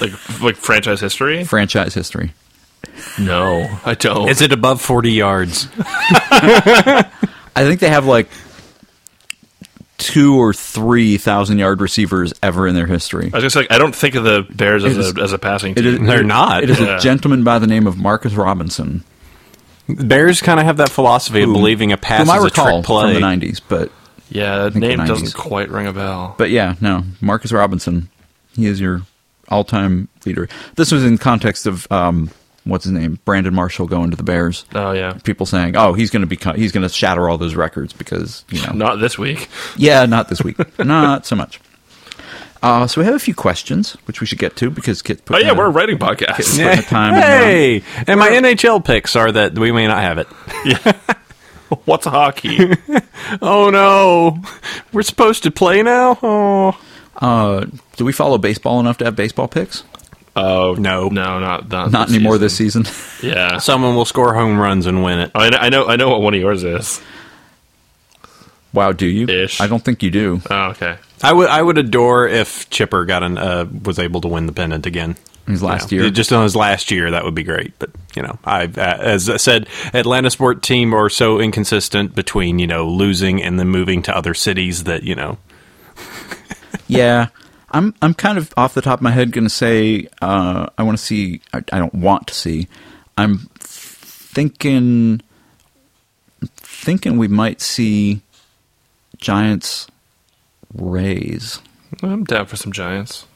Like 0.00 0.40
like 0.40 0.56
franchise 0.56 1.00
history? 1.00 1.44
Franchise 1.44 1.94
history. 1.94 2.32
No, 3.18 3.68
I 3.84 3.94
don't. 3.94 4.28
Is 4.28 4.40
it 4.42 4.52
above 4.52 4.80
40 4.80 5.12
yards? 5.12 5.68
I 5.80 7.04
think 7.56 7.80
they 7.80 7.88
have 7.88 8.06
like 8.06 8.28
two 10.08 10.36
or 10.36 10.52
three 10.54 11.16
thousand 11.18 11.58
yard 11.58 11.80
receivers 11.80 12.32
ever 12.42 12.66
in 12.66 12.74
their 12.74 12.86
history. 12.86 13.30
I 13.32 13.36
was 13.36 13.44
just 13.44 13.56
like, 13.56 13.70
I 13.70 13.78
don't 13.78 13.94
think 13.94 14.14
of 14.14 14.24
the 14.24 14.46
Bears 14.50 14.84
as 14.84 14.96
It 14.96 15.00
is- 15.00 15.16
a 15.16 15.20
as 15.22 15.32
a 15.32 15.38
passing 15.38 15.74
team. 15.74 15.86
is, 15.86 15.98
They're 16.06 16.22
not. 16.24 16.62
It 16.64 16.70
is 16.70 16.80
Yeah. 16.80 16.96
a 16.96 17.00
gentleman 17.00 17.44
by 17.44 17.58
the 17.58 17.66
name 17.66 17.86
of 17.86 17.98
Marcus 17.98 18.32
Robinson. 18.34 19.04
Bears 19.88 20.42
kind 20.42 20.60
of 20.60 20.66
have 20.66 20.76
that 20.78 20.90
philosophy 20.90 21.42
of 21.42 21.50
believing 21.52 21.92
a 21.92 21.96
pass 21.96 22.20
whom 22.20 22.30
I 22.30 22.36
is 22.36 22.42
a 22.42 22.44
recall 22.46 22.64
trick 22.82 22.84
play. 22.84 23.04
from 23.14 23.14
the 23.14 23.20
'90s, 23.26 23.60
but 23.66 23.90
yeah, 24.30 24.58
that 24.64 24.72
think 24.74 24.84
the 24.84 24.96
name 24.96 25.06
doesn't 25.06 25.34
quite 25.34 25.70
ring 25.70 25.86
a 25.86 25.92
bell. 25.92 26.34
but 26.36 26.50
yeah, 26.50 26.74
no, 26.80 27.04
Marcus 27.20 27.52
Robinson. 27.52 28.08
He 28.54 28.66
is 28.66 28.80
your 28.80 29.02
all-time 29.48 30.08
leader. 30.26 30.48
This 30.76 30.90
was 30.92 31.04
in 31.04 31.16
context 31.16 31.66
of 31.66 31.90
um, 31.90 32.30
what's 32.68 32.84
his 32.84 32.92
name, 32.92 33.18
Brandon 33.24 33.54
Marshall 33.54 33.86
going 33.86 34.10
to 34.10 34.16
the 34.16 34.22
Bears. 34.22 34.64
Oh 34.74 34.92
yeah, 34.92 35.12
People 35.24 35.46
saying, 35.46 35.76
"Oh, 35.76 35.92
he's 35.94 36.10
going 36.10 36.20
to 36.22 36.26
become, 36.26 36.56
he's 36.56 36.72
going 36.72 36.82
to 36.86 36.88
shatter 36.92 37.28
all 37.28 37.38
those 37.38 37.54
records 37.54 37.92
because 37.92 38.44
you 38.50 38.62
know." 38.62 38.72
not 38.74 39.00
this 39.00 39.18
week. 39.18 39.48
Yeah, 39.76 40.06
not 40.06 40.28
this 40.28 40.42
week, 40.42 40.56
not 40.78 41.26
so 41.26 41.34
much. 41.36 41.60
Uh, 42.60 42.88
so 42.88 43.00
we 43.00 43.04
have 43.04 43.14
a 43.14 43.18
few 43.20 43.34
questions 43.36 43.92
which 44.06 44.20
we 44.20 44.26
should 44.26 44.38
get 44.40 44.56
to 44.56 44.68
because 44.68 45.00
Kit 45.00 45.24
put 45.24 45.36
Oh 45.36 45.38
yeah, 45.38 45.48
down- 45.48 45.58
we're 45.58 45.66
a 45.66 45.70
writing 45.70 45.96
podcast. 45.98 46.36
Putting 46.56 46.66
the 46.76 46.82
time 46.82 47.14
Hey, 47.14 47.82
and 48.08 48.18
my 48.18 48.30
NHL 48.30 48.84
picks 48.84 49.14
are 49.14 49.30
that 49.30 49.56
we 49.56 49.70
may 49.70 49.86
not 49.86 50.02
have 50.02 50.18
it. 50.18 50.26
What's 51.84 52.06
hockey? 52.06 52.58
Oh 53.42 53.70
no, 53.70 54.42
we're 54.92 55.02
supposed 55.02 55.42
to 55.44 55.50
play 55.50 55.82
now. 55.82 56.18
Oh 56.22 56.80
Uh, 57.20 57.66
do 57.96 58.04
we 58.04 58.12
follow 58.12 58.38
baseball 58.38 58.80
enough 58.80 58.96
to 58.98 59.04
have 59.04 59.14
baseball 59.16 59.48
picks? 59.48 59.84
Oh 60.38 60.74
No. 60.78 61.08
no, 61.08 61.38
not 61.38 61.68
not, 61.68 61.90
Not 61.90 62.08
this 62.08 62.16
anymore 62.16 62.38
season. 62.38 62.82
this 62.84 62.94
season. 62.96 63.28
Yeah, 63.28 63.58
someone 63.58 63.94
will 63.96 64.04
score 64.04 64.34
home 64.34 64.58
runs 64.58 64.86
and 64.86 65.02
win 65.02 65.18
it. 65.20 65.30
I 65.34 65.48
know, 65.50 65.58
I 65.58 65.68
know. 65.68 65.86
I 65.88 65.96
know 65.96 66.08
what 66.10 66.22
one 66.22 66.34
of 66.34 66.40
yours 66.40 66.64
is. 66.64 67.00
wow, 68.72 68.92
do 68.92 69.06
you? 69.06 69.26
Ish. 69.28 69.60
I 69.60 69.66
don't 69.66 69.84
think 69.84 70.02
you 70.02 70.10
do. 70.10 70.40
Oh 70.50 70.70
okay. 70.70 70.96
I 71.22 71.32
would 71.32 71.48
I 71.48 71.60
would 71.62 71.78
adore 71.78 72.28
if 72.28 72.68
Chipper 72.70 73.04
got 73.04 73.22
an 73.22 73.38
uh, 73.38 73.66
was 73.84 73.98
able 73.98 74.20
to 74.20 74.28
win 74.28 74.46
the 74.46 74.52
pennant 74.52 74.86
again. 74.86 75.16
His 75.46 75.62
last 75.62 75.90
You 75.90 75.98
know, 76.00 76.04
year. 76.04 76.12
just 76.12 76.30
on 76.30 76.42
his 76.42 76.54
last 76.54 76.90
year, 76.90 77.10
that 77.12 77.24
would 77.24 77.34
be 77.34 77.42
great. 77.42 77.72
But 77.78 77.88
you 78.14 78.20
know, 78.22 78.38
I 78.44 78.64
uh, 78.64 78.98
as 79.00 79.30
I 79.30 79.38
said, 79.38 79.66
Atlanta 79.94 80.30
sport 80.30 80.62
team 80.62 80.92
are 80.94 81.08
so 81.08 81.40
inconsistent 81.40 82.14
between 82.14 82.58
you 82.58 82.66
know 82.66 82.86
losing 82.86 83.42
and 83.42 83.58
then 83.58 83.68
moving 83.68 84.02
to 84.02 84.14
other 84.16 84.34
cities 84.34 84.84
that 84.84 85.02
you 85.04 85.14
know. 85.14 85.38
yeah, 86.86 87.28
I'm. 87.70 87.94
I'm 88.00 88.14
kind 88.14 88.38
of 88.38 88.52
off 88.56 88.74
the 88.74 88.82
top 88.82 88.98
of 88.98 89.02
my 89.02 89.10
head 89.10 89.32
going 89.32 89.44
to 89.44 89.50
say 89.50 90.08
uh, 90.22 90.66
I 90.76 90.82
want 90.82 90.98
to 90.98 91.04
see. 91.04 91.40
I, 91.52 91.58
I 91.72 91.78
don't 91.78 91.94
want 91.94 92.26
to 92.28 92.34
see. 92.34 92.68
I'm 93.16 93.48
thinking. 93.58 95.20
Thinking 96.56 97.18
we 97.18 97.28
might 97.28 97.60
see 97.60 98.20
Giants 99.16 99.88
Rays. 100.74 101.60
I'm 102.02 102.24
down 102.24 102.46
for 102.46 102.56
some 102.56 102.72
Giants. 102.72 103.26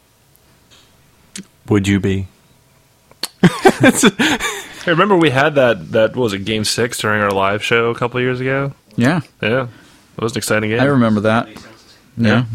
Would 1.69 1.89
you 1.89 2.01
be? 2.01 2.29
Hey, 4.85 4.91
remember 4.91 5.17
we 5.17 5.31
had 5.31 5.55
that 5.55 5.93
that 5.93 6.17
what 6.17 6.25
was 6.25 6.33
a 6.33 6.39
game 6.41 6.65
six 6.65 6.99
during 6.99 7.23
our 7.23 7.31
live 7.31 7.63
show 7.63 7.91
a 7.91 7.95
couple 7.95 8.21
years 8.21 8.41
ago? 8.41 8.73
Yeah, 8.97 9.21
Yeah, 9.41 9.69
it 10.17 10.21
was 10.21 10.33
an 10.33 10.39
exciting 10.39 10.71
game. 10.71 10.81
I 10.81 10.87
remember 10.87 11.21
that. 11.21 11.49
Yeah, 12.17 12.47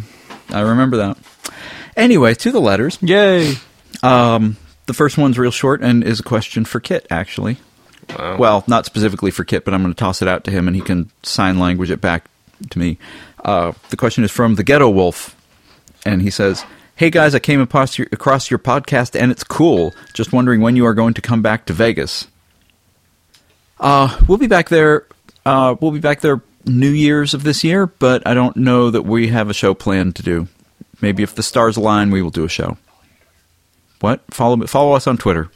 I 0.49 0.59
remember 0.59 0.97
that. 0.97 1.17
Anyway, 1.97 2.35
to 2.35 2.51
the 2.51 2.61
letters. 2.61 2.97
Yay! 3.01 3.55
Um, 4.03 4.55
the 4.85 4.93
first 4.93 5.17
one's 5.17 5.37
real 5.37 5.51
short 5.51 5.81
and 5.81 6.03
is 6.03 6.19
a 6.19 6.23
question 6.23 6.63
for 6.63 6.79
Kit, 6.79 7.07
actually. 7.09 7.57
Wow. 8.17 8.37
Well, 8.37 8.63
not 8.67 8.85
specifically 8.85 9.31
for 9.31 9.43
Kit, 9.43 9.65
but 9.65 9.73
I'm 9.73 9.81
going 9.81 9.93
to 9.93 9.99
toss 9.99 10.21
it 10.21 10.27
out 10.27 10.43
to 10.45 10.51
him 10.51 10.67
and 10.67 10.75
he 10.75 10.81
can 10.81 11.09
sign 11.23 11.59
language 11.59 11.91
it 11.91 11.99
back 11.99 12.25
to 12.69 12.79
me. 12.79 12.97
Uh, 13.43 13.73
the 13.89 13.97
question 13.97 14.23
is 14.23 14.31
from 14.31 14.55
the 14.55 14.63
Ghetto 14.63 14.89
Wolf, 14.89 15.35
and 16.05 16.21
he 16.21 16.29
says, 16.29 16.63
Hey 16.95 17.09
guys, 17.09 17.35
I 17.35 17.39
came 17.39 17.61
across 17.61 17.97
your, 17.97 18.07
across 18.11 18.49
your 18.49 18.59
podcast 18.59 19.19
and 19.19 19.31
it's 19.31 19.43
cool. 19.43 19.93
Just 20.13 20.31
wondering 20.31 20.61
when 20.61 20.75
you 20.75 20.85
are 20.85 20.93
going 20.93 21.13
to 21.15 21.21
come 21.21 21.41
back 21.41 21.65
to 21.65 21.73
Vegas. 21.73 22.27
Uh, 23.79 24.19
we'll 24.27 24.37
be 24.37 24.47
back 24.47 24.69
there. 24.69 25.05
Uh, 25.45 25.75
we'll 25.79 25.91
be 25.91 25.99
back 25.99 26.21
there 26.21 26.41
New 26.65 26.89
Year's 26.89 27.33
of 27.33 27.43
this 27.43 27.63
year, 27.63 27.87
but 27.87 28.25
I 28.25 28.33
don't 28.33 28.57
know 28.57 28.89
that 28.89 29.03
we 29.03 29.27
have 29.27 29.49
a 29.49 29.53
show 29.53 29.73
planned 29.73 30.15
to 30.15 30.23
do. 30.23 30.47
Maybe 31.01 31.23
if 31.23 31.35
the 31.35 31.43
stars 31.43 31.77
align, 31.77 32.11
we 32.11 32.21
will 32.21 32.29
do 32.31 32.43
a 32.43 32.49
show. 32.49 32.77
What? 33.99 34.21
Follow 34.31 34.65
follow 34.67 34.93
us 34.93 35.07
on 35.07 35.17
Twitter. 35.17 35.49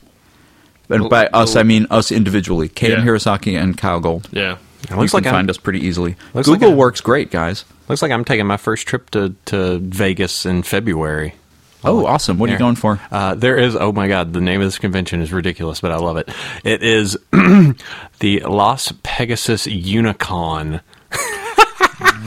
And 0.89 1.09
by 1.09 1.27
us, 1.27 1.55
I 1.55 1.63
mean 1.63 1.87
us 1.89 2.11
individually. 2.11 2.67
KM 2.67 2.89
Yeah. 2.89 3.05
Hirosaki 3.05 3.57
and 3.61 3.77
Kyle 3.77 3.99
Gold. 3.99 4.27
yeah. 4.31 4.57
It 4.83 4.97
looks 4.97 5.13
you 5.13 5.17
like 5.17 5.23
can 5.23 5.33
I'm- 5.35 5.41
find 5.43 5.49
us 5.49 5.57
pretty 5.57 5.79
easily. 5.85 6.15
Looks 6.33 6.47
like 6.47 6.59
Google 6.59 6.73
I- 6.73 6.77
works 6.77 7.01
great, 7.01 7.29
guys. 7.31 7.65
Looks 7.87 8.01
like 8.01 8.11
I'm 8.11 8.25
taking 8.25 8.47
my 8.47 8.57
first 8.57 8.87
trip 8.87 9.09
to, 9.11 9.35
to 9.45 9.77
Vegas 9.79 10.45
in 10.45 10.63
February. 10.63 11.35
Oh, 11.83 12.05
awesome! 12.05 12.37
What 12.37 12.49
are 12.49 12.53
you 12.53 12.59
going 12.59 12.75
for? 12.75 12.99
Uh, 13.11 13.33
there 13.35 13.57
is, 13.57 13.75
oh 13.75 13.91
my 13.91 14.07
god, 14.07 14.33
the 14.33 14.41
name 14.41 14.61
of 14.61 14.67
this 14.67 14.77
convention 14.77 15.21
is 15.21 15.31
ridiculous, 15.33 15.81
but 15.81 15.91
I 15.91 15.95
love 15.97 16.17
it. 16.17 16.29
It 16.63 16.83
is 16.83 17.17
the 17.31 18.39
Las 18.41 18.93
Pegasus 19.03 19.65
Unicon. 19.67 20.81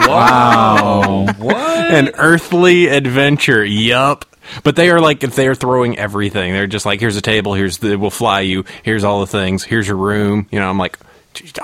Wow! 0.07 1.27
What? 1.39 1.57
An 1.57 2.11
earthly 2.17 2.89
adventure. 2.89 3.65
Yup. 3.65 4.25
But 4.63 4.77
they 4.77 4.91
are 4.91 5.01
like 5.01 5.25
if 5.25 5.35
they're 5.35 5.55
throwing 5.55 5.99
everything. 5.99 6.53
They're 6.53 6.67
just 6.67 6.85
like, 6.85 7.01
here's 7.01 7.17
a 7.17 7.23
table, 7.23 7.55
here's 7.55 7.79
the 7.79 7.97
we'll 7.97 8.11
fly 8.11 8.41
you, 8.41 8.65
here's 8.83 9.05
all 9.05 9.21
the 9.21 9.27
things, 9.27 9.65
here's 9.65 9.89
your 9.89 9.97
room. 9.97 10.47
You 10.51 10.61
know, 10.61 10.69
I'm 10.69 10.79
like, 10.79 10.99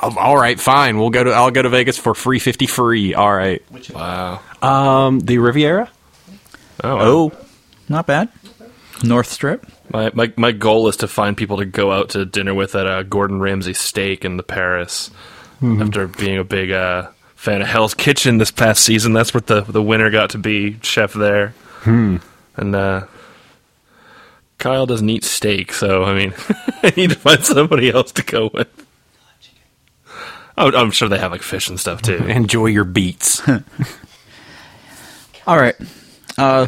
all 0.02 0.36
right, 0.36 0.58
fine. 0.58 0.98
We'll 0.98 1.10
go 1.10 1.24
to 1.24 1.30
I'll 1.30 1.50
go 1.50 1.62
to 1.62 1.68
Vegas 1.68 1.98
for 1.98 2.14
free 2.14 2.38
fifty 2.38 2.66
free. 2.66 3.14
All 3.14 3.32
right. 3.32 3.62
Wow. 3.92 4.40
Um, 4.62 5.20
the 5.20 5.38
Riviera. 5.38 5.90
Oh, 6.82 6.96
wow. 6.96 7.02
oh, 7.02 7.32
not 7.88 8.06
bad. 8.06 8.30
North 9.02 9.28
Strip. 9.28 9.66
My, 9.92 10.10
my 10.14 10.32
my 10.36 10.52
goal 10.52 10.88
is 10.88 10.96
to 10.98 11.08
find 11.08 11.36
people 11.36 11.58
to 11.58 11.64
go 11.64 11.92
out 11.92 12.10
to 12.10 12.24
dinner 12.24 12.54
with 12.54 12.74
at 12.74 12.86
a 12.86 13.04
Gordon 13.04 13.40
Ramsay 13.40 13.74
Steak 13.74 14.24
in 14.24 14.36
the 14.36 14.42
Paris. 14.42 15.10
After 15.62 16.06
being 16.06 16.38
a 16.38 16.44
big 16.44 16.70
uh, 16.70 17.10
fan 17.40 17.62
of 17.62 17.68
Hell's 17.68 17.94
Kitchen 17.94 18.36
this 18.36 18.50
past 18.50 18.84
season, 18.84 19.14
that's 19.14 19.32
what 19.32 19.46
the 19.46 19.62
the 19.62 19.82
winner 19.82 20.10
got 20.10 20.30
to 20.30 20.38
be 20.38 20.78
chef 20.82 21.14
there. 21.14 21.54
And 21.86 22.74
uh, 22.74 23.06
Kyle 24.58 24.84
doesn't 24.84 25.08
eat 25.08 25.24
steak, 25.24 25.72
so 25.72 26.04
I 26.04 26.14
mean, 26.14 26.34
I 26.82 26.92
need 26.94 27.10
to 27.10 27.16
find 27.16 27.42
somebody 27.42 27.90
else 27.90 28.12
to 28.12 28.22
go 28.22 28.50
with. 28.52 28.68
Oh, 30.58 30.70
I'm 30.76 30.90
sure 30.90 31.08
they 31.08 31.18
have 31.18 31.32
like 31.32 31.42
fish 31.42 31.70
and 31.70 31.80
stuff 31.80 32.02
too. 32.02 32.16
Enjoy 32.26 32.66
your 32.66 32.84
beats. 32.84 33.40
All 35.46 35.56
right. 35.56 35.76
Uh, 36.36 36.66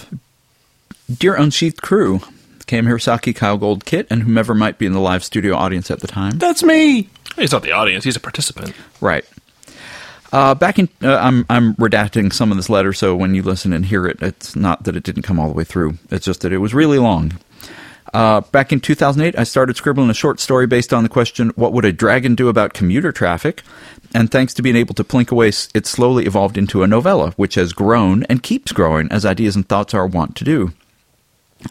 dear 1.14 1.34
Unsheathed 1.34 1.82
crew, 1.82 2.20
Cam 2.66 2.86
Hirosaki, 2.86 3.36
Kyle 3.36 3.58
Gold, 3.58 3.84
Kit, 3.84 4.06
and 4.08 4.22
whomever 4.22 4.54
might 4.54 4.78
be 4.78 4.86
in 4.86 4.94
the 4.94 5.00
live 5.00 5.22
studio 5.22 5.54
audience 5.54 5.90
at 5.90 6.00
the 6.00 6.06
time. 6.08 6.38
That's 6.38 6.62
me. 6.62 7.10
He's 7.36 7.52
not 7.52 7.62
the 7.62 7.72
audience; 7.72 8.04
he's 8.04 8.16
a 8.16 8.20
participant. 8.20 8.72
Right. 9.02 9.26
Uh, 10.32 10.54
back 10.54 10.78
in, 10.78 10.88
uh, 11.02 11.16
I'm 11.16 11.44
I'm 11.50 11.74
redacting 11.74 12.32
some 12.32 12.50
of 12.50 12.56
this 12.56 12.70
letter, 12.70 12.94
so 12.94 13.14
when 13.14 13.34
you 13.34 13.42
listen 13.42 13.72
and 13.74 13.84
hear 13.84 14.06
it, 14.06 14.22
it's 14.22 14.56
not 14.56 14.84
that 14.84 14.96
it 14.96 15.02
didn't 15.02 15.22
come 15.22 15.38
all 15.38 15.48
the 15.48 15.54
way 15.54 15.64
through. 15.64 15.98
It's 16.10 16.24
just 16.24 16.40
that 16.40 16.52
it 16.52 16.58
was 16.58 16.72
really 16.72 16.98
long. 16.98 17.38
Uh, 18.14 18.40
back 18.40 18.72
in 18.72 18.80
2008, 18.80 19.38
I 19.38 19.44
started 19.44 19.76
scribbling 19.76 20.10
a 20.10 20.14
short 20.14 20.40
story 20.40 20.66
based 20.66 20.92
on 20.92 21.02
the 21.02 21.08
question, 21.10 21.50
"What 21.54 21.74
would 21.74 21.84
a 21.84 21.92
dragon 21.92 22.34
do 22.34 22.48
about 22.48 22.72
commuter 22.72 23.12
traffic?" 23.12 23.62
And 24.14 24.30
thanks 24.30 24.54
to 24.54 24.62
being 24.62 24.76
able 24.76 24.94
to 24.94 25.04
plink 25.04 25.30
away, 25.30 25.48
it 25.74 25.86
slowly 25.86 26.24
evolved 26.24 26.56
into 26.56 26.82
a 26.82 26.86
novella, 26.86 27.32
which 27.36 27.54
has 27.56 27.74
grown 27.74 28.22
and 28.24 28.42
keeps 28.42 28.72
growing 28.72 29.12
as 29.12 29.26
ideas 29.26 29.54
and 29.54 29.68
thoughts 29.68 29.92
are 29.92 30.06
wont 30.06 30.34
to 30.36 30.44
do. 30.44 30.72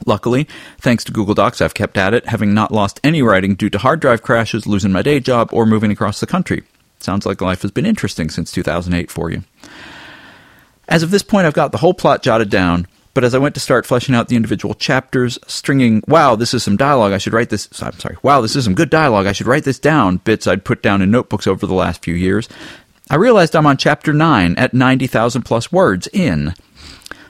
Luckily, 0.06 0.47
thanks 0.80 1.04
to 1.04 1.12
Google 1.12 1.34
Docs, 1.34 1.62
I've 1.62 1.74
kept 1.74 1.97
at 1.97 2.13
it, 2.13 2.28
having 2.28 2.54
not 2.54 2.71
lost 2.71 3.00
any 3.04 3.21
writing 3.21 3.56
due 3.56 3.69
to 3.71 3.80
hard 3.80 4.00
drive 4.00 4.21
crashes, 4.21 4.67
losing 4.67 4.91
my 4.91 5.02
day 5.02 5.19
job, 5.19 5.50
or 5.52 5.65
moving 5.65 5.91
across 5.91 6.19
the 6.19 6.28
country. 6.28 6.63
Sounds 7.04 7.26
like 7.26 7.42
life 7.42 7.64
has 7.64 7.72
been 7.72 7.86
interesting 7.86 8.30
since 8.30 8.52
2008 8.52 9.10
for 9.10 9.32
you. 9.32 9.44
As 10.88 11.04
of 11.04 11.12
this 11.12 11.24
point, 11.24 11.48
I've 11.48 11.54
got 11.54 11.72
the 11.72 11.78
whole 11.80 11.94
plot 11.94 12.22
jotted 12.22 12.50
down, 12.50 12.86
but 13.14 13.24
as 13.24 13.34
I 13.34 13.40
went 13.40 13.56
to 13.56 13.62
start 13.62 13.86
fleshing 13.86 14.14
out 14.14 14.28
the 14.28 14.36
individual 14.36 14.74
chapters, 14.74 15.40
stringing, 15.48 16.04
wow, 16.08 16.36
this 16.36 16.54
is 16.54 16.64
some 16.64 16.78
dialogue, 16.78 17.14
I 17.14 17.18
should 17.18 17.34
write 17.34 17.50
this, 17.50 17.68
I'm 17.82 18.00
sorry, 18.00 18.18
wow, 18.24 18.42
this 18.42 18.56
is 18.56 18.66
some 18.66 18.76
good 18.76 18.90
dialogue, 18.90 19.26
I 19.26 19.32
should 19.32 19.48
write 19.48 19.64
this 19.64 19.80
down, 19.80 20.18
bits 20.18 20.48
I'd 20.48 20.66
put 20.66 20.82
down 20.82 21.02
in 21.02 21.12
notebooks 21.12 21.48
over 21.48 21.66
the 21.66 21.74
last 21.74 22.04
few 22.04 22.14
years, 22.14 22.48
I 23.10 23.16
realized 23.16 23.56
I'm 23.56 23.66
on 23.66 23.78
chapter 23.78 24.14
9 24.14 24.56
at 24.58 24.74
90,000 24.74 25.42
plus 25.42 25.72
words 25.72 26.08
in. 26.14 26.54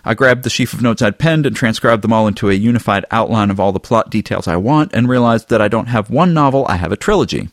I 0.04 0.16
grabbed 0.16 0.44
the 0.44 0.50
sheaf 0.50 0.74
of 0.74 0.82
notes 0.82 1.02
I'd 1.02 1.20
penned 1.20 1.46
and 1.46 1.56
transcribed 1.56 2.04
them 2.04 2.14
all 2.14 2.28
into 2.28 2.50
a 2.50 2.54
unified 2.54 3.06
outline 3.12 3.50
of 3.52 3.60
all 3.60 3.72
the 3.72 3.80
plot 3.80 4.10
details 4.10 4.48
I 4.48 4.58
want, 4.58 4.94
and 4.94 5.08
realized 5.08 5.50
that 5.50 5.62
I 5.62 5.68
don't 5.68 5.88
have 5.88 6.10
one 6.10 6.34
novel, 6.34 6.66
I 6.68 6.76
have 6.76 6.92
a 6.92 6.98
trilogy. 6.98 7.50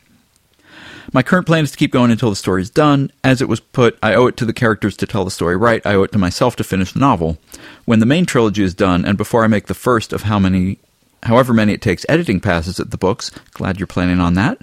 My 1.11 1.23
current 1.23 1.47
plan 1.47 1.63
is 1.63 1.71
to 1.71 1.77
keep 1.77 1.91
going 1.91 2.11
until 2.11 2.29
the 2.29 2.35
story 2.35 2.61
is 2.61 2.69
done. 2.69 3.11
As 3.23 3.41
it 3.41 3.49
was 3.49 3.59
put, 3.59 3.97
I 4.03 4.13
owe 4.13 4.27
it 4.27 4.37
to 4.37 4.45
the 4.45 4.53
characters 4.53 4.95
to 4.97 5.07
tell 5.07 5.25
the 5.25 5.31
story 5.31 5.57
right, 5.57 5.85
I 5.85 5.95
owe 5.95 6.03
it 6.03 6.11
to 6.11 6.19
myself 6.19 6.55
to 6.57 6.63
finish 6.63 6.93
the 6.93 6.99
novel. 6.99 7.37
When 7.85 7.99
the 7.99 8.05
main 8.05 8.25
trilogy 8.25 8.63
is 8.63 8.75
done, 8.75 9.05
and 9.05 9.17
before 9.17 9.43
I 9.43 9.47
make 9.47 9.67
the 9.67 9.73
first 9.73 10.13
of 10.13 10.23
how 10.23 10.37
many, 10.37 10.77
however 11.23 11.53
many 11.53 11.73
it 11.73 11.81
takes 11.81 12.05
editing 12.07 12.39
passes 12.39 12.79
at 12.79 12.91
the 12.91 12.97
books, 12.97 13.31
glad 13.53 13.79
you're 13.79 13.87
planning 13.87 14.19
on 14.19 14.35
that. 14.35 14.61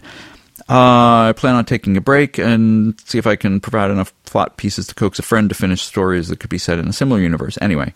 Uh, 0.69 1.29
I 1.31 1.35
plan 1.37 1.55
on 1.55 1.65
taking 1.65 1.97
a 1.97 2.01
break 2.01 2.39
and 2.39 3.01
see 3.01 3.19
if 3.19 3.27
I 3.27 3.37
can 3.37 3.61
provide 3.61 3.91
enough 3.91 4.13
plot 4.25 4.57
pieces 4.57 4.87
to 4.89 4.95
coax 4.95 5.19
a 5.19 5.23
friend 5.23 5.49
to 5.49 5.55
finish 5.55 5.83
stories 5.83 6.29
that 6.29 6.41
could 6.41 6.51
be 6.51 6.59
set 6.59 6.79
in 6.79 6.89
a 6.89 6.93
similar 6.93 7.21
universe. 7.21 7.59
Anyway, 7.61 7.93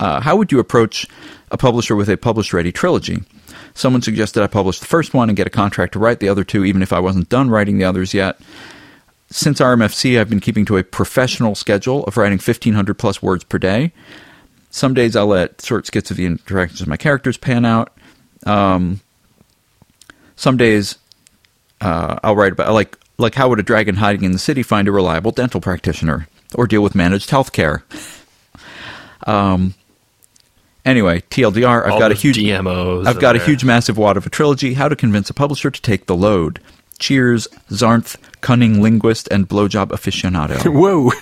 uh, 0.00 0.20
how 0.20 0.36
would 0.36 0.52
you 0.52 0.58
approach 0.58 1.06
a 1.50 1.56
publisher 1.56 1.96
with 1.96 2.08
a 2.08 2.16
published 2.16 2.52
ready 2.52 2.72
trilogy? 2.72 3.22
Someone 3.74 4.02
suggested 4.02 4.42
I 4.42 4.46
publish 4.46 4.80
the 4.80 4.86
first 4.86 5.14
one 5.14 5.28
and 5.28 5.36
get 5.36 5.46
a 5.46 5.50
contract 5.50 5.92
to 5.92 5.98
write 5.98 6.20
the 6.20 6.28
other 6.28 6.44
two, 6.44 6.64
even 6.64 6.82
if 6.82 6.92
I 6.92 7.00
wasn't 7.00 7.28
done 7.28 7.50
writing 7.50 7.78
the 7.78 7.84
others 7.84 8.14
yet. 8.14 8.40
Since 9.30 9.60
RMFC, 9.60 10.18
I've 10.18 10.30
been 10.30 10.40
keeping 10.40 10.64
to 10.66 10.78
a 10.78 10.84
professional 10.84 11.54
schedule 11.54 12.04
of 12.04 12.16
writing 12.16 12.38
1,500 12.38 12.94
plus 12.94 13.22
words 13.22 13.44
per 13.44 13.58
day. 13.58 13.92
Some 14.70 14.94
days 14.94 15.16
I'll 15.16 15.26
let 15.26 15.62
short 15.62 15.86
skits 15.86 16.10
of 16.10 16.16
the 16.16 16.26
interactions 16.26 16.80
of 16.80 16.88
my 16.88 16.96
characters 16.96 17.36
pan 17.36 17.64
out. 17.64 17.92
Um, 18.46 19.00
some 20.36 20.56
days 20.56 20.96
uh, 21.80 22.18
I'll 22.22 22.36
write 22.36 22.52
about 22.52 22.72
like 22.72 22.96
like 23.18 23.34
how 23.34 23.48
would 23.48 23.58
a 23.58 23.64
dragon 23.64 23.96
hiding 23.96 24.24
in 24.24 24.32
the 24.32 24.38
city 24.38 24.62
find 24.62 24.86
a 24.86 24.92
reliable 24.92 25.32
dental 25.32 25.60
practitioner 25.60 26.28
or 26.54 26.66
deal 26.66 26.82
with 26.82 26.94
managed 26.94 27.30
health 27.30 27.52
care. 27.52 27.84
Um. 29.26 29.74
Anyway, 30.88 31.20
TLDR, 31.30 31.84
I've 31.84 31.92
All 31.92 31.98
got 31.98 32.12
a 32.12 32.14
huge 32.14 32.38
DMOs 32.38 33.06
I've 33.06 33.16
in 33.16 33.20
got 33.20 33.36
a 33.36 33.38
huge 33.44 33.62
massive 33.62 33.98
wad 33.98 34.16
of 34.16 34.24
a 34.26 34.30
trilogy. 34.30 34.72
How 34.72 34.88
to 34.88 34.96
convince 34.96 35.28
a 35.28 35.34
publisher 35.34 35.70
to 35.70 35.82
take 35.82 36.06
the 36.06 36.16
load. 36.16 36.60
Cheers, 36.98 37.46
Zarnth, 37.70 38.16
cunning 38.40 38.80
linguist 38.80 39.28
and 39.30 39.46
blowjob 39.46 39.88
aficionado. 39.88 40.56
Whoa. 40.72 41.12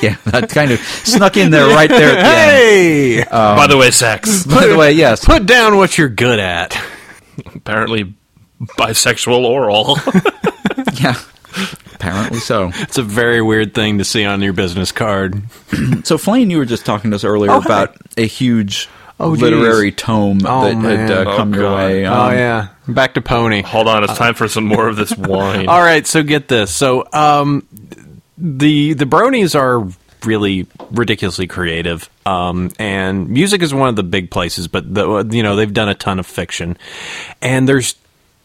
yeah, 0.00 0.16
that 0.24 0.48
kind 0.48 0.70
of 0.70 0.80
snuck 0.80 1.36
in 1.36 1.50
there 1.50 1.66
right 1.66 1.90
there 1.90 2.16
at 2.16 2.22
the 2.22 2.28
end. 2.28 2.28
Hey. 2.28 3.20
Um, 3.24 3.56
By 3.58 3.66
the 3.66 3.76
way, 3.76 3.90
sex 3.90 4.44
By 4.46 4.66
the 4.66 4.76
way, 4.76 4.92
yes, 4.92 5.22
Put 5.22 5.44
down 5.44 5.76
what 5.76 5.98
you're 5.98 6.08
good 6.08 6.38
at. 6.40 6.76
apparently 7.54 8.14
bisexual 8.78 9.44
oral. 9.44 9.98
yeah, 10.94 11.14
apparently 11.94 12.38
so. 12.38 12.70
It's 12.74 12.96
a 12.98 13.02
very 13.02 13.42
weird 13.42 13.74
thing 13.74 13.98
to 13.98 14.04
see 14.04 14.24
on 14.24 14.40
your 14.40 14.54
business 14.54 14.92
card. 14.92 15.42
So, 16.04 16.16
Flane, 16.16 16.48
you 16.50 16.56
were 16.58 16.64
just 16.64 16.86
talking 16.86 17.10
to 17.10 17.14
us 17.16 17.24
earlier 17.24 17.50
Oh, 17.50 17.60
hey. 17.60 17.66
about 17.66 17.96
a 18.16 18.26
huge 18.26 18.88
Oh, 19.20 19.34
geez. 19.34 19.42
literary 19.42 19.92
tome 19.92 20.40
Oh, 20.44 20.64
that 20.64 20.74
had 20.98 21.10
uh, 21.10 21.36
come 21.36 21.52
Oh, 21.52 21.56
your 21.56 21.64
God. 21.64 21.76
way. 21.76 22.06
oh 22.06 22.12
Um, 22.12 22.32
yeah, 22.34 22.68
back 22.88 23.14
to 23.14 23.20
Pony. 23.20 23.62
Hold 23.62 23.86
on, 23.88 24.02
it's 24.04 24.16
time 24.16 24.34
for 24.34 24.48
some 24.48 24.64
more 24.64 24.88
of 24.88 24.96
this 24.96 25.16
wine. 25.16 25.68
All 25.68 25.80
right, 25.80 26.06
so 26.06 26.22
get 26.22 26.48
this. 26.48 26.74
So 26.74 27.06
um, 27.12 27.66
the 28.38 28.94
the 28.94 29.04
Bronies 29.04 29.58
are 29.58 29.86
really 30.26 30.66
ridiculously 30.90 31.46
creative, 31.46 32.08
um, 32.26 32.70
and 32.78 33.28
music 33.28 33.62
is 33.62 33.72
one 33.72 33.88
of 33.88 33.96
the 33.96 34.02
big 34.02 34.30
places. 34.30 34.68
But 34.68 34.92
the, 34.94 35.26
you 35.30 35.42
know 35.42 35.56
they've 35.56 35.72
done 35.72 35.88
a 35.88 35.94
ton 35.94 36.18
of 36.18 36.26
fiction, 36.26 36.76
and 37.42 37.68
there's 37.68 37.94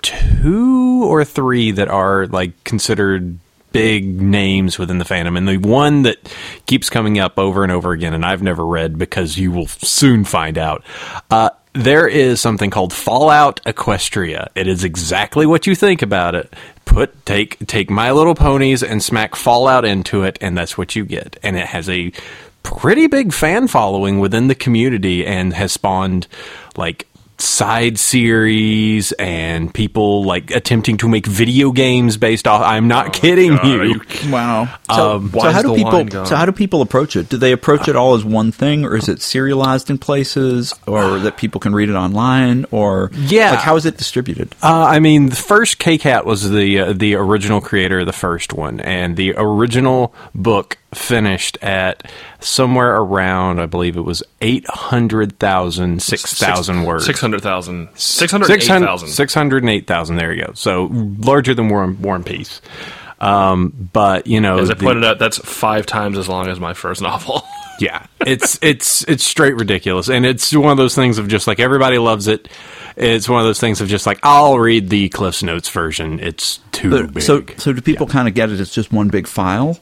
two 0.02 1.04
or 1.06 1.26
three 1.26 1.72
that 1.72 1.88
are 1.88 2.28
like 2.28 2.64
considered 2.64 3.40
big 3.76 4.22
names 4.22 4.80
within 4.80 5.00
the 5.00 5.06
fandom. 5.06 5.38
And 5.38 5.48
the 5.48 5.58
one 5.58 6.04
that 6.04 6.18
keeps 6.66 6.90
coming 6.90 7.20
up 7.20 7.38
over 7.38 7.64
and 7.64 7.72
over 7.74 7.92
again 7.92 8.14
and 8.14 8.26
I've 8.26 8.42
never 8.42 8.66
read 8.66 8.98
because 8.98 9.38
you 9.38 9.52
will 9.52 9.68
soon 9.68 10.24
find 10.24 10.58
out 10.58 10.84
uh, 11.30 11.50
there 11.74 12.08
is 12.08 12.40
something 12.40 12.70
called 12.70 12.94
Fallout 12.94 13.62
Equestria. 13.66 14.48
It 14.56 14.68
is 14.68 14.86
exactly 14.86 15.46
what 15.46 15.68
you 15.68 15.76
think 15.76 16.02
about 16.02 16.36
it. 16.36 16.54
Put 16.86 17.26
take 17.26 17.68
take 17.68 17.90
My 17.90 18.14
Little 18.14 18.34
Ponies 18.34 18.82
and 18.82 19.04
smack 19.04 19.36
Fallout 19.36 19.84
into 19.84 20.24
it 20.24 20.38
and 20.40 20.58
that's 20.58 20.78
what 20.78 20.96
you 20.96 21.04
get. 21.04 21.38
And 21.44 21.58
it 21.58 21.66
has 21.66 21.90
a 21.90 22.14
pretty 22.64 23.08
big 23.08 23.34
fan 23.34 23.68
following 23.68 24.20
within 24.20 24.48
the 24.48 24.56
community 24.56 25.26
and 25.26 25.54
has 25.54 25.74
spawned 25.74 26.28
like 26.78 27.08
side 27.38 28.00
series 28.00 29.12
and 29.14 29.74
people 29.74 30.24
like 30.24 30.52
attempting 30.52 30.98
to 30.98 31.10
make 31.10 31.26
video 31.28 31.72
games 31.72 32.18
based 32.18 32.48
off. 32.48 32.62
I'm 32.62 32.88
not 32.88 33.14
kidding 33.14 33.54
Oh 33.54 33.58
God, 33.58 33.66
you. 33.66 34.02
you 34.24 34.32
Wow. 34.32 34.70
So, 34.90 35.12
Um, 35.18 35.30
so 35.32 35.38
why 35.38 35.52
how 35.52 35.60
is 35.60 35.66
do 35.66 35.76
people 35.76 36.26
so 36.26 36.36
how 36.36 36.46
do 36.46 36.52
people 36.52 36.82
approach 36.82 37.16
it? 37.16 37.30
Do 37.30 37.38
they 37.38 37.52
approach 37.52 37.88
it 37.88 37.96
all 37.96 38.14
as 38.16 38.24
one 38.24 38.52
thing, 38.52 38.86
or 38.86 38.96
is 38.96 39.10
it 39.10 39.22
serialized 39.22 39.90
in 39.90 39.98
places, 39.98 40.74
or 40.88 41.20
that 41.20 41.38
people 41.38 41.60
can 41.60 41.74
read 41.76 41.90
it 41.90 41.96
online, 41.96 42.66
or 42.72 43.12
Yeah. 43.14 43.52
like 43.52 43.60
how 43.60 43.76
is 43.76 43.86
it 43.86 43.98
distributed? 43.98 44.56
Uh, 44.64 44.86
I 44.86 45.00
mean, 45.00 45.30
the 45.30 45.36
first 45.36 45.80
Kkat 45.80 46.26
was 46.26 46.50
the 46.50 46.80
uh, 46.80 46.94
the 46.94 47.16
original 47.16 47.62
creator 47.62 48.00
of 48.00 48.06
the 48.06 48.14
first 48.14 48.54
one, 48.54 48.80
and 48.80 49.18
the 49.18 49.34
original 49.36 50.14
book 50.34 50.78
finished 50.96 51.58
at 51.62 52.10
somewhere 52.40 52.96
around, 52.96 53.60
I 53.60 53.66
believe 53.66 53.98
it 53.98 54.02
was 54.02 54.24
800,000, 54.42 56.02
6,000 56.02 56.84
words. 56.84 57.06
600,000. 57.06 57.90
608,000. 57.96 59.08
608,000, 59.10 60.16
there 60.16 60.34
you 60.34 60.46
go. 60.46 60.54
So 60.54 60.90
larger 60.92 61.54
than 61.54 61.70
War 61.70 61.84
and, 61.84 62.00
War 62.00 62.16
and 62.16 62.26
Peace. 62.26 62.62
Um, 63.20 63.90
but, 63.94 64.28
you 64.28 64.42
know... 64.42 64.58
As 64.60 64.70
I 64.70 64.74
the- 64.74 64.84
pointed 64.84 65.04
out, 65.06 65.20
that's 65.20 65.38
five 65.40 65.86
times 65.86 66.18
as 66.18 66.28
long 66.28 66.48
as 66.48 66.60
my 66.60 66.74
first 66.74 67.02
novel. 67.02 67.44
yeah, 67.80 68.06
it's 68.26 68.58
it's 68.62 69.04
it's 69.04 69.24
straight 69.24 69.56
ridiculous, 69.56 70.08
and 70.10 70.26
it's 70.26 70.54
one 70.56 70.72
of 70.72 70.78
those 70.78 70.96
things 70.96 71.18
of 71.18 71.28
just 71.28 71.46
like 71.46 71.60
everybody 71.60 71.98
loves 71.98 72.28
it. 72.28 72.48
It's 72.96 73.28
one 73.28 73.42
of 73.42 73.46
those 73.46 73.60
things 73.60 73.82
of 73.82 73.90
just 73.90 74.06
like 74.06 74.20
I'll 74.24 74.58
read 74.58 74.90
the 74.90 75.10
Cliff's 75.10 75.44
Notes 75.44 75.68
version. 75.70 76.20
It's 76.22 76.60
too 76.72 76.90
But- 76.90 77.14
big. 77.16 77.24
so 77.24 77.44
so 77.58 77.74
do 77.74 77.82
people 77.82 78.08
kind 78.08 78.28
of 78.30 78.34
get 78.34 78.50
it 78.50 78.60
It's 78.62 78.74
just 78.74 78.94
one 78.94 79.10
big 79.10 79.28
file, 79.28 79.78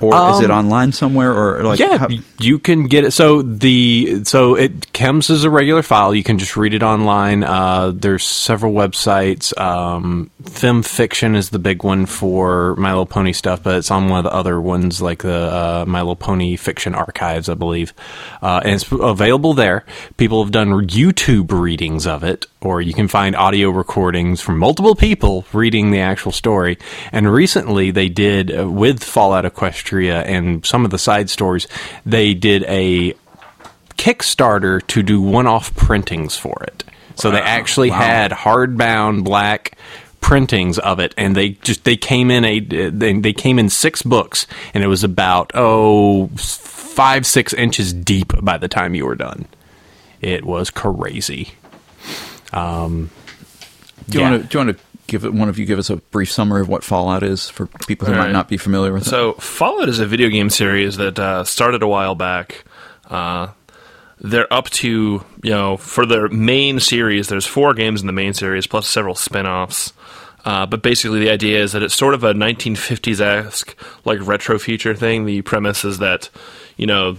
or 0.00 0.14
is 0.32 0.40
it 0.40 0.50
online 0.50 0.92
somewhere, 0.92 1.32
or 1.32 1.62
like 1.64 1.80
Um, 1.80 1.90
yeah, 1.90 1.98
how- 1.98 2.08
you 2.38 2.58
can 2.58 2.86
get 2.86 3.04
it. 3.04 3.12
So 3.12 3.42
the 3.42 4.22
so 4.24 4.54
it 4.54 4.92
chems 4.92 5.30
is 5.30 5.44
a 5.44 5.50
regular 5.50 5.82
file. 5.82 6.14
You 6.14 6.22
can 6.22 6.38
just 6.38 6.56
read 6.56 6.74
it 6.74 6.82
online. 6.82 7.42
Uh, 7.44 7.92
there's 7.94 8.24
several 8.24 8.72
websites. 8.72 9.58
Um, 9.60 10.30
FimFiction 10.42 11.36
is 11.36 11.50
the 11.50 11.58
big 11.58 11.82
one 11.84 12.06
for 12.06 12.74
My 12.76 12.90
Little 12.90 13.06
Pony 13.06 13.32
stuff, 13.32 13.62
but 13.62 13.76
it's 13.76 13.90
on 13.90 14.08
one 14.08 14.18
of 14.18 14.24
the 14.24 14.32
other 14.34 14.60
ones 14.60 15.00
like 15.02 15.22
the 15.22 15.34
uh, 15.34 15.84
My 15.86 16.00
Little 16.00 16.16
Pony 16.16 16.56
Fiction 16.56 16.94
Archives, 16.94 17.48
I 17.48 17.54
believe, 17.54 17.92
uh, 18.42 18.60
and 18.64 18.74
it's 18.74 18.90
available 18.90 19.54
there. 19.54 19.84
People 20.16 20.42
have 20.42 20.52
done 20.52 20.70
YouTube 20.88 21.52
readings 21.52 22.06
of 22.06 22.22
it, 22.24 22.46
or 22.66 22.82
you 22.82 22.92
can 22.92 23.06
find 23.06 23.36
audio 23.36 23.70
recordings 23.70 24.40
from 24.40 24.58
multiple 24.58 24.96
people 24.96 25.44
reading 25.52 25.92
the 25.92 26.00
actual 26.00 26.32
story. 26.32 26.78
And 27.12 27.32
recently, 27.32 27.92
they 27.92 28.08
did 28.08 28.50
uh, 28.50 28.68
with 28.68 29.04
Fallout 29.04 29.44
Equestria 29.44 30.24
and 30.26 30.66
some 30.66 30.84
of 30.84 30.90
the 30.90 30.98
side 30.98 31.30
stories. 31.30 31.68
They 32.04 32.34
did 32.34 32.64
a 32.64 33.14
Kickstarter 33.96 34.84
to 34.88 35.02
do 35.02 35.22
one-off 35.22 35.74
printings 35.76 36.36
for 36.36 36.62
it. 36.64 36.84
So 37.14 37.30
they 37.30 37.40
actually 37.40 37.88
had 37.88 38.30
hardbound 38.30 39.24
black 39.24 39.78
printings 40.20 40.78
of 40.78 40.98
it, 40.98 41.14
and 41.16 41.34
they 41.34 41.50
just 41.50 41.84
they 41.84 41.96
came 41.96 42.30
in 42.30 42.44
a 42.44 42.60
they, 42.60 43.12
they 43.14 43.32
came 43.32 43.58
in 43.58 43.70
six 43.70 44.02
books, 44.02 44.46
and 44.74 44.84
it 44.84 44.88
was 44.88 45.04
about 45.04 45.52
oh 45.54 46.26
five 46.36 47.24
six 47.24 47.54
inches 47.54 47.92
deep 47.94 48.32
by 48.42 48.58
the 48.58 48.68
time 48.68 48.94
you 48.94 49.06
were 49.06 49.14
done. 49.14 49.46
It 50.20 50.44
was 50.44 50.68
crazy. 50.70 51.54
Um, 52.52 53.10
do 54.08 54.18
you 54.18 54.24
yeah. 54.24 54.30
want 54.30 54.42
to 54.42 54.48
do 54.48 54.58
you 54.58 54.64
want 54.64 54.78
to 54.78 54.84
give 55.06 55.24
it 55.24 55.32
one 55.32 55.48
of 55.48 55.58
you 55.58 55.66
give 55.66 55.78
us 55.78 55.90
a 55.90 55.96
brief 55.96 56.30
summary 56.30 56.60
of 56.60 56.68
what 56.68 56.84
Fallout 56.84 57.22
is 57.22 57.48
for 57.48 57.66
people 57.86 58.06
who 58.06 58.14
All 58.14 58.18
might 58.18 58.32
not 58.32 58.48
be 58.48 58.56
familiar 58.56 58.92
with 58.92 59.06
it? 59.06 59.10
So, 59.10 59.34
Fallout 59.34 59.88
is 59.88 59.98
a 59.98 60.06
video 60.06 60.28
game 60.28 60.50
series 60.50 60.96
that 60.96 61.18
uh, 61.18 61.44
started 61.44 61.82
a 61.82 61.88
while 61.88 62.14
back. 62.14 62.64
Uh, 63.08 63.48
they're 64.18 64.52
up 64.52 64.70
to, 64.70 65.24
you 65.42 65.50
know, 65.50 65.76
for 65.76 66.06
their 66.06 66.28
main 66.28 66.80
series, 66.80 67.28
there's 67.28 67.46
four 67.46 67.74
games 67.74 68.00
in 68.00 68.06
the 68.06 68.12
main 68.12 68.32
series, 68.32 68.66
plus 68.66 68.88
several 68.88 69.14
spin 69.14 69.46
offs. 69.46 69.92
Uh, 70.44 70.64
but 70.64 70.82
basically, 70.82 71.18
the 71.20 71.30
idea 71.30 71.62
is 71.62 71.72
that 71.72 71.82
it's 71.82 71.94
sort 71.94 72.14
of 72.14 72.22
a 72.24 72.32
1950s 72.32 73.20
esque, 73.20 73.76
like, 74.04 74.24
retro 74.26 74.58
future 74.58 74.94
thing. 74.94 75.24
The 75.24 75.42
premise 75.42 75.84
is 75.84 75.98
that, 75.98 76.30
you 76.76 76.86
know, 76.86 77.16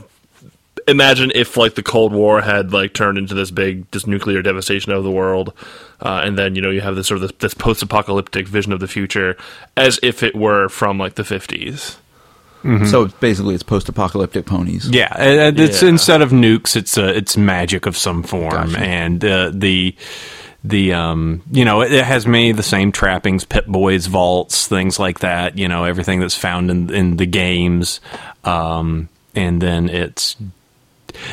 imagine 0.87 1.31
if 1.35 1.57
like 1.57 1.75
the 1.75 1.83
Cold 1.83 2.13
War 2.13 2.41
had 2.41 2.73
like 2.73 2.93
turned 2.93 3.17
into 3.17 3.33
this 3.33 3.51
big 3.51 3.89
this 3.91 4.07
nuclear 4.07 4.41
devastation 4.41 4.91
of 4.91 5.03
the 5.03 5.11
world, 5.11 5.53
uh, 6.01 6.21
and 6.23 6.37
then 6.37 6.55
you 6.55 6.61
know 6.61 6.69
you 6.69 6.81
have 6.81 6.95
this 6.95 7.07
sort 7.07 7.21
of 7.21 7.29
this, 7.29 7.37
this 7.39 7.53
post-apocalyptic 7.53 8.47
vision 8.47 8.71
of 8.73 8.79
the 8.79 8.87
future 8.87 9.35
as 9.75 9.99
if 10.01 10.23
it 10.23 10.35
were 10.35 10.69
from 10.69 10.97
like 10.97 11.15
the 11.15 11.23
fifties. 11.23 11.97
So 12.89 13.07
basically, 13.21 13.53
it's 13.55 13.63
post-apocalyptic 13.63 14.45
ponies. 14.45 14.89
Yeah, 14.89 15.13
and 15.17 15.57
it's 15.57 15.81
Yeah. 15.81 15.87
instead 15.89 16.21
of 16.21 16.31
nukes, 16.31 16.75
it's 16.75 16.97
uh, 16.97 17.13
it's 17.15 17.37
magic 17.37 17.85
of 17.85 17.95
some 17.95 18.23
form, 18.23 18.49
Gotcha. 18.73 18.79
and 18.79 19.23
uh, 19.23 19.51
the 19.53 19.95
the 20.65 20.91
um 20.91 21.43
you 21.49 21.63
know 21.63 21.79
it, 21.81 21.93
it 21.93 22.03
has 22.03 22.27
many 22.27 22.49
of 22.49 22.57
the 22.57 22.63
same 22.63 22.91
trappings, 22.91 23.45
Pip-Boys, 23.45 24.07
vaults, 24.07 24.67
things 24.67 24.99
like 24.99 25.19
that. 25.19 25.57
You 25.57 25.69
know 25.69 25.85
everything 25.85 26.19
that's 26.19 26.35
found 26.35 26.69
in 26.69 26.89
in 26.93 27.15
the 27.15 27.25
games, 27.25 28.01
um, 28.43 29.07
and 29.33 29.61
then 29.61 29.87
it's. 29.87 30.35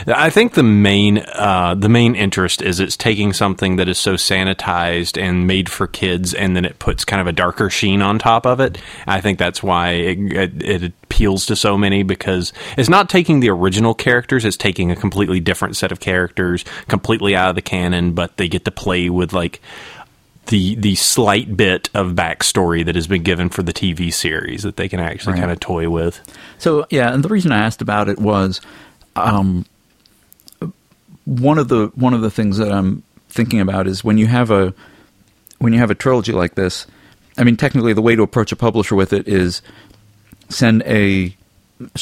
I 0.07 0.31
think 0.31 0.55
the 0.55 0.63
main 0.63 1.19
uh, 1.19 1.75
the 1.79 1.89
main 1.89 2.15
interest 2.15 2.63
is 2.63 2.81
it's 2.81 2.97
taking 2.97 3.33
something 3.33 3.77
that 3.77 3.89
is 3.89 3.99
so 3.99 4.15
sanitized 4.15 5.21
and 5.21 5.47
made 5.47 5.69
for 5.69 5.87
kids, 5.87 6.35
and 6.35 6.57
then 6.57 6.65
it 6.65 6.79
puts 6.79 7.05
kind 7.05 7.21
of 7.21 7.27
a 7.27 7.33
darker 7.33 7.71
sheen 7.71 8.03
on 8.03 8.19
top 8.19 8.47
of 8.47 8.61
it. 8.61 8.79
I 9.07 9.21
think 9.21 9.39
that's 9.39 9.63
why 9.63 9.91
it, 9.91 10.19
it, 10.33 10.63
it 10.63 10.93
appeals 11.05 11.47
to 11.47 11.57
so 11.57 11.77
many 11.79 12.03
because 12.03 12.53
it's 12.77 12.89
not 12.89 13.09
taking 13.09 13.41
the 13.41 13.51
original 13.51 13.95
characters; 13.95 14.45
it's 14.45 14.57
taking 14.57 14.91
a 14.91 14.97
completely 14.97 15.41
different 15.41 15.77
set 15.77 15.93
of 15.93 16.01
characters, 16.01 16.65
completely 16.89 17.35
out 17.37 17.51
of 17.51 17.55
the 17.55 17.63
canon, 17.63 18.13
but 18.13 18.37
they 18.37 18.49
get 18.49 18.65
to 18.65 18.71
play 18.71 19.09
with 19.11 19.33
like 19.33 19.61
the 20.47 20.75
the 20.75 20.95
slight 20.95 21.57
bit 21.57 21.89
of 21.95 22.09
backstory 22.13 22.85
that 22.85 22.95
has 22.95 23.07
been 23.07 23.23
given 23.23 23.49
for 23.49 23.63
the 23.63 23.73
TV 23.73 24.13
series 24.13 24.63
that 24.63 24.77
they 24.77 24.89
can 24.91 25.01
actually 25.01 25.33
Right. 25.33 25.41
kind 25.41 25.51
of 25.53 25.59
toy 25.59 25.89
with. 25.89 26.21
So 26.59 26.87
yeah, 26.91 27.15
and 27.15 27.25
the 27.25 27.31
reason 27.31 27.51
I 27.51 27.59
asked 27.65 27.81
about 27.81 28.11
it 28.11 28.19
was, 28.19 28.61
um, 29.17 29.65
one 31.25 31.59
of 31.59 31.69
the 31.69 31.87
one 31.95 32.15
of 32.15 32.21
the 32.21 32.31
things 32.31 32.59
that 32.59 32.71
I'm 32.71 33.03
thinking 33.29 33.61
about 33.61 33.87
is 33.87 34.05
when 34.05 34.19
you 34.19 34.27
have 34.27 34.51
a 34.51 34.75
when 35.59 35.73
you 35.73 35.79
have 35.79 35.91
a 35.91 35.95
trilogy 35.95 36.33
like 36.33 36.55
this. 36.55 36.87
I 37.37 37.43
mean, 37.43 37.57
technically, 37.57 37.93
the 37.93 38.03
way 38.03 38.15
to 38.15 38.23
approach 38.23 38.53
a 38.53 38.57
publisher 38.57 38.95
with 38.95 39.13
it 39.13 39.27
is 39.27 39.61
send 40.49 40.83
a 40.83 41.37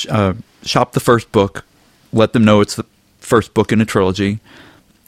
uh, 0.08 0.34
shop 0.62 0.92
the 0.92 1.00
first 1.00 1.32
book, 1.32 1.64
let 2.12 2.32
them 2.32 2.44
know 2.44 2.60
it's 2.60 2.76
the 2.76 2.84
first 3.20 3.54
book 3.54 3.72
in 3.72 3.80
a 3.80 3.86
trilogy. 3.86 4.40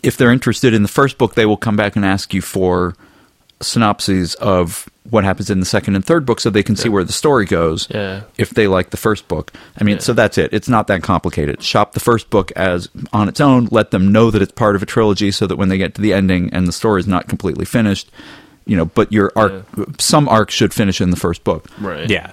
If 0.03 0.17
they're 0.17 0.31
interested 0.31 0.73
in 0.73 0.83
the 0.83 0.89
first 0.89 1.19
book, 1.19 1.35
they 1.35 1.47
will 1.47 1.57
come 1.57 1.77
back 1.77 1.97
and 1.97 2.05
ask 2.05 2.33
you 2.33 2.41
for 2.41 2.95
synopses 3.61 4.35
of 4.37 4.89
what 5.11 5.23
happens 5.23 5.51
in 5.51 5.61
the 5.61 5.67
second 5.67 5.95
and 5.97 6.05
third 6.05 6.25
book 6.25 6.41
so 6.41 6.49
they 6.49 6.63
can 6.63 6.77
see 6.77 6.89
where 6.89 7.05
the 7.05 7.13
story 7.13 7.45
goes 7.45 7.87
Yeah. 7.91 8.23
if 8.39 8.51
they 8.51 8.67
like 8.67 8.89
the 8.91 8.97
first 8.97 9.29
book. 9.29 9.53
I 9.79 9.85
mean, 9.85 9.97
Yeah. 9.97 10.01
so 10.03 10.13
that's 10.15 10.39
it. 10.39 10.51
It's 10.53 10.69
not 10.69 10.87
that 10.87 11.03
complicated. 11.03 11.63
Shop 11.63 11.93
the 11.93 12.01
first 12.01 12.31
book 12.31 12.51
as 12.57 12.89
on 13.13 13.29
its 13.29 13.41
own, 13.41 13.69
let 13.71 13.91
them 13.91 14.13
know 14.13 14.31
that 14.31 14.41
it's 14.41 14.53
part 14.53 14.77
of 14.77 14.83
a 14.83 14.87
trilogy 14.87 15.31
so 15.31 15.47
that 15.47 15.57
when 15.57 15.69
they 15.69 15.77
get 15.77 15.95
to 15.97 16.01
the 16.01 16.15
ending 16.15 16.49
and 16.55 16.67
the 16.67 16.73
story 16.73 17.01
is 17.01 17.07
not 17.07 17.29
completely 17.29 17.67
finished, 17.67 18.11
you 18.67 18.77
know, 18.77 18.87
but 18.87 19.13
your 19.13 19.31
arc 19.37 19.65
some 19.99 20.29
arc 20.29 20.51
should 20.51 20.73
finish 20.73 21.01
in 21.01 21.11
the 21.11 21.17
first 21.17 21.45
book. 21.45 21.67
Right. 21.79 22.09
Yeah, 22.09 22.33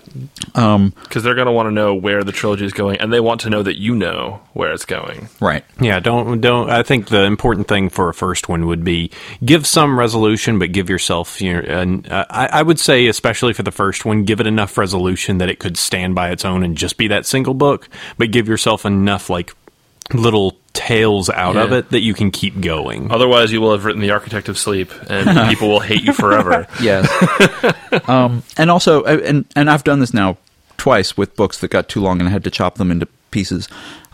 Because 0.53 1.23
they're 1.23 1.35
going 1.35 1.47
to 1.47 1.51
want 1.51 1.67
to 1.67 1.71
know 1.71 1.93
where 1.93 2.23
the 2.23 2.31
trilogy 2.31 2.65
is 2.65 2.73
going, 2.73 2.97
and 2.99 3.11
they 3.11 3.19
want 3.19 3.41
to 3.41 3.49
know 3.49 3.63
that 3.63 3.77
you 3.77 3.95
know 3.95 4.41
where 4.53 4.71
it's 4.71 4.85
going. 4.85 5.27
Right. 5.39 5.65
Yeah, 5.79 5.99
don't 5.99 6.39
don't. 6.39 6.69
I 6.69 6.83
think 6.83 7.09
the 7.09 7.23
important 7.23 7.67
thing 7.67 7.89
for 7.89 8.09
a 8.09 8.13
first 8.13 8.47
one 8.47 8.67
would 8.67 8.83
be 8.83 9.11
give 9.43 9.67
some 9.67 9.99
resolution, 9.99 10.57
but 10.59 10.71
give 10.71 10.89
yourself. 10.89 11.41
You 11.41 11.53
know, 11.53 11.59
and, 11.67 12.09
uh, 12.09 12.25
I, 12.29 12.47
I 12.47 12.61
would 12.61 12.79
say, 12.79 13.07
especially 13.07 13.53
for 13.53 13.63
the 13.63 13.71
first 13.71 14.05
one, 14.05 14.23
give 14.23 14.39
it 14.39 14.47
enough 14.47 14.77
resolution 14.77 15.39
that 15.39 15.49
it 15.49 15.59
could 15.59 15.77
stand 15.77 16.15
by 16.15 16.31
its 16.31 16.45
own 16.45 16.63
and 16.63 16.77
just 16.77 16.97
be 16.97 17.07
that 17.09 17.25
single 17.25 17.53
book, 17.53 17.89
but 18.17 18.31
give 18.31 18.47
yourself 18.47 18.85
enough 18.85 19.29
like 19.29 19.53
little 20.13 20.57
tales 20.73 21.29
out 21.29 21.57
of 21.57 21.71
it 21.73 21.89
that 21.89 21.99
you 21.99 22.13
can 22.13 22.31
keep 22.31 22.59
going. 22.61 23.11
Otherwise, 23.11 23.51
you 23.51 23.61
will 23.61 23.71
have 23.73 23.85
written 23.85 24.01
the 24.01 24.11
Architect 24.11 24.49
of 24.49 24.57
Sleep, 24.57 24.91
and 25.09 25.49
people 25.49 25.69
will 25.69 25.79
hate 25.79 26.03
you 26.03 26.13
forever. 26.13 26.67
Yes. 26.81 27.07
um, 28.09 28.43
and 28.57 28.71
also, 28.71 29.03
and 29.03 29.45
and 29.55 29.69
I've 29.69 29.83
done 29.83 29.99
this 29.99 30.13
now 30.13 30.37
twice 30.77 31.15
with 31.15 31.35
books 31.35 31.59
that 31.59 31.69
got 31.69 31.87
too 31.87 32.01
long 32.01 32.19
and 32.19 32.27
I 32.27 32.31
had 32.31 32.43
to 32.45 32.49
chop 32.49 32.75
them 32.75 32.89
into 32.89 33.07
pieces. 33.29 33.67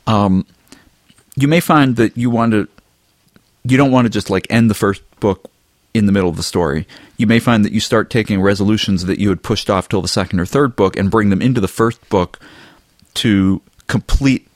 Um, 0.06 0.46
you 1.36 1.48
may 1.48 1.62
find 1.62 1.96
that 1.96 2.18
you 2.18 2.30
want 2.30 2.52
to, 2.52 2.68
you 3.64 3.78
don't 3.78 3.92
want 3.92 4.06
to 4.06 4.10
just 4.10 4.30
like 4.30 4.48
end 4.50 4.70
the 4.70 4.74
first 4.74 5.02
book 5.20 5.50
in 5.94 6.08
the 6.08 6.12
middle 6.12 6.30
of 6.30 6.36
the 6.36 6.44
story. 6.44 6.88
You 7.18 7.28
may 7.28 7.40
find 7.40 7.64
that 7.64 7.72
you 7.72 7.80
start 7.80 8.10
taking 8.10 8.42
resolutions 8.42 9.06
that 9.06 9.20
you 9.20 9.30
had 9.30 9.44
pushed 9.44 9.70
off 9.70 9.88
till 9.88 10.02
the 10.02 10.08
second 10.08 10.40
or 10.40 10.46
third 10.46 10.76
book 10.76 10.98
and 10.98 11.10
bring 11.10 11.30
them 11.30 11.42
into 11.42 11.62
the 11.62 11.68
first 11.68 12.08
book 12.10 12.40
to 13.16 13.62
complete 13.88 14.47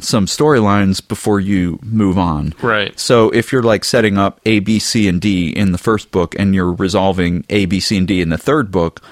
some 0.00 0.26
storylines 0.26 1.06
before 1.06 1.40
you 1.40 1.78
move 1.82 2.18
on. 2.18 2.54
Right. 2.62 2.98
So 2.98 3.30
if 3.30 3.52
you're 3.52 3.62
like 3.62 3.84
setting 3.84 4.18
up 4.18 4.40
A, 4.46 4.58
B, 4.60 4.78
C, 4.78 5.08
and 5.08 5.20
D 5.20 5.48
in 5.50 5.72
the 5.72 5.78
first 5.78 6.10
book 6.10 6.34
and 6.38 6.54
you're 6.54 6.72
resolving 6.72 7.44
A, 7.50 7.66
B, 7.66 7.80
C, 7.80 7.96
and 7.96 8.06
D 8.08 8.20
in 8.20 8.28
the 8.30 8.38
third 8.38 8.70
book, 8.70 9.02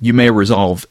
you 0.00 0.12
may 0.12 0.30
resolve 0.30 0.84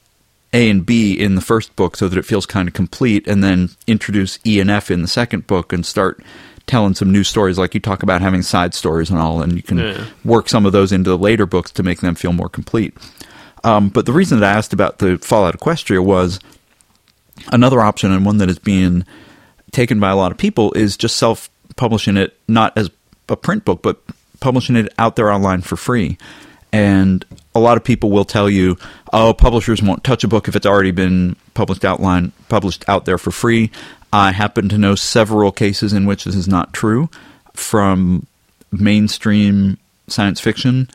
A 0.54 0.70
and 0.70 0.86
B 0.86 1.14
in 1.14 1.36
the 1.36 1.42
first 1.42 1.76
book 1.76 1.96
so 1.98 2.08
that 2.08 2.18
it 2.18 2.26
feels 2.26 2.46
kind 2.46 2.68
of 2.68 2.74
complete 2.74 3.28
and 3.28 3.44
then 3.44 3.70
introduce 3.88 4.40
E 4.46 4.60
and 4.60 4.70
F 4.72 4.90
in 4.92 5.02
the 5.02 5.08
second 5.08 5.48
book 5.48 5.72
and 5.74 5.86
start 5.86 6.22
telling 6.68 6.94
some 6.94 7.12
new 7.12 7.24
stories, 7.24 7.58
like 7.58 7.74
you 7.74 7.80
talk 7.80 8.04
about 8.04 8.22
having 8.22 8.42
side 8.42 8.74
stories 8.74 9.10
and 9.10 9.20
all, 9.20 9.42
and 9.42 9.54
you 9.58 9.64
can 9.64 9.80
Yeah. 9.80 10.06
work 10.24 10.48
some 10.48 10.66
of 10.66 10.72
those 10.72 10.92
into 10.92 11.10
the 11.10 11.18
later 11.18 11.46
books 11.46 11.72
to 11.72 11.84
make 11.84 12.00
them 12.02 12.16
feel 12.16 12.32
more 12.34 12.50
complete. 12.50 12.94
Um, 13.64 13.90
but 13.90 14.06
the 14.06 14.12
reason 14.14 14.40
that 14.40 14.56
I 14.56 14.58
asked 14.58 14.72
about 14.72 15.00
the 15.00 15.18
Fallout 15.18 15.60
Equestria 15.60 16.04
was 16.04 16.40
another 17.52 17.82
option, 17.82 18.12
and 18.12 18.26
one 18.26 18.38
that 18.38 18.50
is 18.50 18.60
being 18.60 19.06
taken 19.72 20.00
by 20.00 20.10
a 20.10 20.16
lot 20.16 20.32
of 20.32 20.38
people, 20.38 20.74
is 20.74 20.98
just 20.98 21.16
self 21.16 21.50
publishing 21.76 22.18
it 22.18 22.38
not 22.48 22.78
as 22.78 22.90
a 23.30 23.36
print 23.36 23.66
book, 23.66 23.82
but 23.82 24.02
publishing 24.40 24.76
it 24.76 24.94
out 24.98 25.16
there 25.16 25.32
online 25.32 25.62
for 25.62 25.78
free. 25.78 26.18
And 26.74 27.26
a 27.54 27.60
lot 27.60 27.78
of 27.78 27.84
people 27.84 28.12
will 28.12 28.26
tell 28.26 28.50
you, 28.50 28.78
"Oh, 29.12 29.34
publishers 29.34 29.82
won't 29.82 30.04
touch 30.04 30.24
a 30.24 30.28
book 30.28 30.48
if 30.48 30.56
it's 30.56 30.66
already 30.66 30.92
been 30.92 31.36
published 31.54 31.84
outline 31.84 32.32
published 32.50 32.86
out 32.88 33.06
there 33.06 33.18
for 33.18 33.32
free." 33.32 33.72
I 34.14 34.32
happen 34.32 34.68
to 34.70 34.78
know 34.78 34.96
several 34.96 35.52
cases 35.52 35.94
in 35.94 36.06
which 36.06 36.26
this 36.26 36.36
is 36.36 36.48
not 36.48 36.74
true, 36.74 37.10
from 37.54 38.26
mainstream 38.72 39.78
science 40.08 40.40
fiction, 40.40 40.90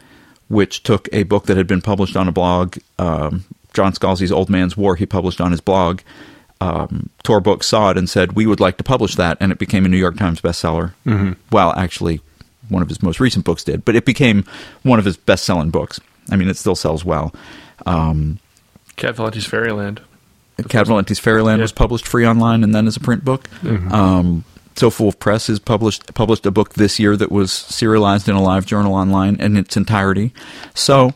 which 0.48 0.82
took 0.82 1.08
a 1.12 1.24
book 1.24 1.46
that 1.46 1.56
had 1.56 1.66
been 1.66 1.80
published 1.80 2.16
on 2.16 2.28
a 2.28 2.32
blog, 2.32 2.76
um, 2.98 3.44
John 3.72 3.92
Scalzi's 3.92 4.32
Old 4.32 4.48
Man's 4.48 4.76
War, 4.76 4.96
he 4.96 5.06
published 5.06 5.40
on 5.40 5.50
his 5.50 5.60
blog. 5.60 6.00
Um, 6.60 7.10
Tor 7.22 7.40
Books 7.40 7.66
saw 7.66 7.90
it 7.90 7.98
and 7.98 8.08
said, 8.08 8.32
"We 8.32 8.46
would 8.46 8.60
like 8.60 8.76
to 8.78 8.84
publish 8.84 9.14
that," 9.16 9.36
and 9.40 9.52
it 9.52 9.58
became 9.58 9.84
a 9.84 9.88
New 9.88 9.96
York 9.98 10.16
Times 10.16 10.40
bestseller. 10.40 10.92
Mm-hmm. 11.06 11.32
Well, 11.52 11.74
actually, 11.76 12.20
one 12.68 12.82
of 12.82 12.88
his 12.88 13.02
most 13.02 13.20
recent 13.20 13.44
books 13.44 13.62
did, 13.64 13.84
but 13.84 13.94
it 13.94 14.04
became 14.04 14.44
one 14.82 14.98
of 14.98 15.04
his 15.04 15.16
best-selling 15.16 15.70
books. 15.70 16.00
I 16.30 16.36
mean, 16.36 16.48
it 16.48 16.56
still 16.56 16.74
sells 16.74 17.04
well. 17.04 17.34
Um, 17.84 18.38
Cat 18.96 19.16
Valente's 19.16 19.44
Fairyland. 19.46 20.00
Cat 20.68 20.86
Valente's 20.86 21.18
Fairyland 21.18 21.58
Yeah. 21.58 21.64
was 21.64 21.72
published 21.72 22.08
free 22.08 22.26
online 22.26 22.64
and 22.64 22.74
then 22.74 22.86
as 22.86 22.96
a 22.96 23.00
print 23.00 23.24
book. 23.24 23.48
Um, 23.90 24.44
So 24.74 24.90
Full 24.90 25.08
of 25.08 25.18
Press 25.18 25.46
has 25.46 25.58
published 25.58 26.12
published 26.14 26.44
a 26.46 26.50
book 26.50 26.74
this 26.74 26.98
year 26.98 27.16
that 27.16 27.30
was 27.32 27.50
serialized 27.52 28.28
in 28.28 28.34
a 28.34 28.42
live 28.42 28.66
journal 28.66 28.94
online 28.94 29.36
in 29.36 29.56
its 29.56 29.76
entirety. 29.76 30.32
So 30.74 31.12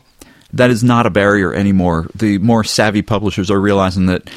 that 0.53 0.69
is 0.71 0.83
not 0.83 1.05
a 1.05 1.09
barrier 1.11 1.53
anymore. 1.53 2.07
The 2.15 2.37
more 2.39 2.63
savvy 2.63 3.01
publishers 3.01 3.51
are 3.51 3.59
realizing 3.59 4.05
that 4.07 4.29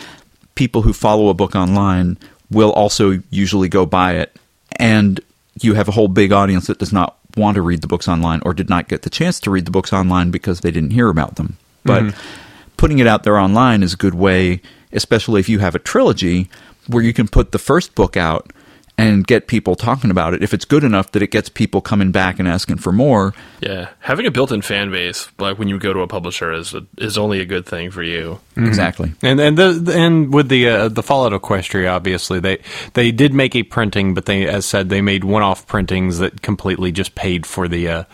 people 0.55 0.83
who 0.83 0.93
follow 0.93 1.29
a 1.29 1.35
book 1.35 1.55
online 1.55 2.19
will 2.51 2.73
also 2.73 3.23
usually 3.31 3.69
go 3.69 3.87
buy 3.87 4.15
it, 4.17 4.37
and 4.77 5.21
you 5.61 5.75
have 5.75 5.89
a 5.89 5.93
whole 5.93 6.09
big 6.09 6.33
audience 6.33 6.67
that 6.67 6.79
does 6.79 6.93
not 6.93 7.19
want 7.37 7.57
to 7.57 7.63
read 7.63 7.81
the 7.81 7.87
books 7.87 8.09
online 8.09 8.41
or 8.45 8.55
did 8.55 8.69
not 8.69 8.89
get 8.89 9.03
the 9.03 9.11
chance 9.11 9.41
to 9.41 9.51
read 9.51 9.65
the 9.65 9.71
books 9.71 9.93
online 9.93 10.31
because 10.31 10.61
they 10.61 10.71
didn't 10.71 10.91
hear 10.91 11.09
about 11.09 11.37
them. 11.37 11.57
But 11.85 12.03
mm-hmm. 12.03 12.75
putting 12.77 12.99
it 12.99 13.07
out 13.07 13.25
there 13.25 13.39
online 13.39 13.83
is 13.83 13.95
a 13.95 13.97
good 13.97 14.15
way, 14.15 14.61
especially 14.93 15.41
if 15.41 15.49
you 15.49 15.59
have 15.59 15.75
a 15.75 15.79
trilogy 15.79 16.49
where 16.87 17.03
you 17.03 17.13
can 17.13 17.29
put 17.29 17.53
the 17.53 17.59
first 17.59 17.95
book 17.95 18.17
out 18.17 18.53
and 18.97 19.27
get 19.27 19.49
people 19.49 19.75
talking 19.75 20.11
about 20.11 20.35
it. 20.35 20.43
If 20.43 20.55
it's 20.55 20.65
good 20.65 20.85
enough 20.85 21.11
that 21.13 21.23
it 21.23 21.33
gets 21.33 21.49
people 21.49 21.81
coming 21.81 22.13
back 22.13 22.39
and 22.39 22.47
asking 22.47 22.77
for 22.79 22.93
more, 22.93 23.35
Yeah, 23.61 23.89
having 23.99 24.25
a 24.27 24.31
built-in 24.31 24.63
fan 24.63 24.91
base, 24.91 25.29
like 25.39 25.59
when 25.59 25.67
you 25.69 25.79
go 25.79 25.93
to 25.93 26.01
a 26.01 26.07
publisher, 26.07 26.53
is 26.53 26.75
is 26.99 27.19
only 27.19 27.41
a 27.41 27.45
good 27.45 27.67
thing 27.67 27.91
for 27.91 28.03
you. 28.03 28.39
exactly. 28.57 29.13
And 29.23 29.41
and 29.41 29.59
the 29.59 29.93
and 29.97 30.33
with 30.33 30.49
the 30.49 30.69
uh, 30.69 30.89
the 30.89 31.03
Fallout 31.03 31.33
Equestria, 31.33 31.91
obviously 31.93 32.39
they 32.39 32.59
they 32.93 33.11
did 33.11 33.35
make 33.35 33.57
a 33.57 33.65
printing, 33.65 34.15
but 34.15 34.27
they 34.27 34.47
as 34.47 34.65
said 34.65 34.89
they 34.91 35.01
made 35.01 35.25
one 35.25 35.43
off 35.43 35.67
printings 35.67 36.19
that 36.19 36.43
completely 36.43 36.93
just 36.93 37.15
paid 37.17 37.47
for 37.47 37.67
the 37.67 37.89
uh, 37.89 38.05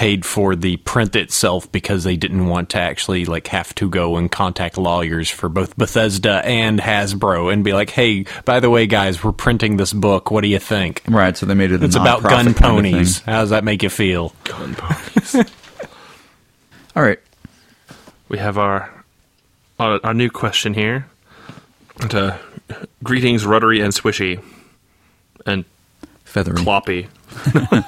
paid 0.00 0.24
for 0.24 0.56
the 0.56 0.78
print 0.78 1.14
itself 1.14 1.70
because 1.72 2.04
they 2.04 2.16
didn't 2.16 2.46
want 2.46 2.70
to 2.70 2.78
actually 2.78 3.26
like 3.26 3.48
have 3.48 3.74
to 3.74 3.86
go 3.86 4.16
and 4.16 4.32
contact 4.32 4.78
lawyers 4.78 5.28
for 5.28 5.50
both 5.50 5.76
Bethesda 5.76 6.40
and 6.42 6.80
Hasbro 6.80 7.52
and 7.52 7.62
be 7.62 7.74
like, 7.74 7.90
hey, 7.90 8.24
by 8.46 8.60
the 8.60 8.70
way, 8.70 8.86
guys, 8.86 9.22
we're 9.22 9.32
printing 9.32 9.76
this 9.76 9.92
book. 9.92 10.30
What 10.30 10.40
do 10.40 10.48
you 10.48 10.58
think? 10.58 11.02
Right, 11.06 11.36
so 11.36 11.44
they 11.44 11.52
made 11.52 11.70
it. 11.70 11.82
A 11.82 11.84
It's 11.84 11.96
about 11.96 12.20
nonprofit 12.20 12.30
gun 12.30 12.30
kind 12.30 12.48
of 12.48 12.56
ponies. 12.56 13.18
How 13.20 13.42
does 13.42 13.50
that 13.50 13.62
make 13.62 13.82
you 13.82 13.90
feel? 13.90 14.34
Gun 14.44 14.74
ponies. 14.74 15.34
All 16.96 17.02
right, 17.02 17.18
we 18.30 18.38
have 18.38 18.56
our 18.56 19.04
our, 19.78 20.00
our 20.02 20.14
new 20.14 20.30
question 20.30 20.72
here. 20.72 21.08
And, 22.00 22.14
uh, 22.14 22.38
greetings, 23.04 23.44
ruddery 23.44 23.84
and 23.84 23.92
swishy, 23.92 24.42
and 25.44 25.66
feathery. 26.24 26.56
cloppy. 26.56 27.08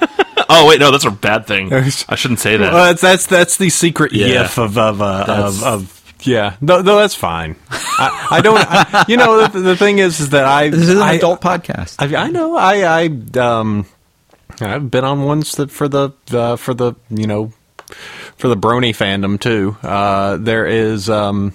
oh 0.49 0.67
wait, 0.67 0.79
no, 0.79 0.91
that's 0.91 1.05
a 1.05 1.11
bad 1.11 1.45
thing. 1.47 1.71
I 1.73 1.89
shouldn't 1.89 2.39
say 2.39 2.57
that. 2.57 2.73
Well, 2.73 2.85
that's 2.85 3.01
that's 3.01 3.27
that's 3.27 3.57
the 3.57 3.69
secret 3.69 4.11
Yeah. 4.13 4.27
gif 4.43 4.57
of 4.57 4.77
of 4.77 5.01
uh, 5.01 5.25
That's- 5.25 5.61
of, 5.63 5.65
of 5.65 5.99
yeah. 6.25 6.55
No, 6.61 6.81
no, 6.81 6.95
that's 6.99 7.15
fine. 7.15 7.57
I, 7.69 8.27
I 8.31 8.41
don't. 8.41 8.57
I, 8.57 9.03
you 9.09 9.17
know, 9.17 9.45
the, 9.45 9.59
the 9.59 9.75
thing 9.75 9.99
is, 9.99 10.21
is 10.21 10.29
that 10.29 10.45
I 10.45 10.69
This 10.69 10.79
is 10.83 10.89
an 10.89 10.99
I, 10.99 11.13
adult 11.13 11.41
podcast. 11.41 11.97
I, 11.99 12.15
I 12.27 12.29
know. 12.29 12.55
I 12.55 13.03
I 13.03 13.39
um 13.39 13.85
I've 14.61 14.89
been 14.89 15.03
on 15.03 15.23
ones 15.23 15.55
that 15.55 15.69
for 15.69 15.89
the 15.89 16.11
uh, 16.31 16.55
for 16.55 16.73
the 16.73 16.93
you 17.09 17.27
know 17.27 17.51
for 18.37 18.47
the 18.47 18.55
brony 18.55 18.91
fandom 18.91 19.37
too. 19.39 19.75
Uh, 19.83 20.37
there 20.37 20.65
is 20.65 21.09
um. 21.09 21.53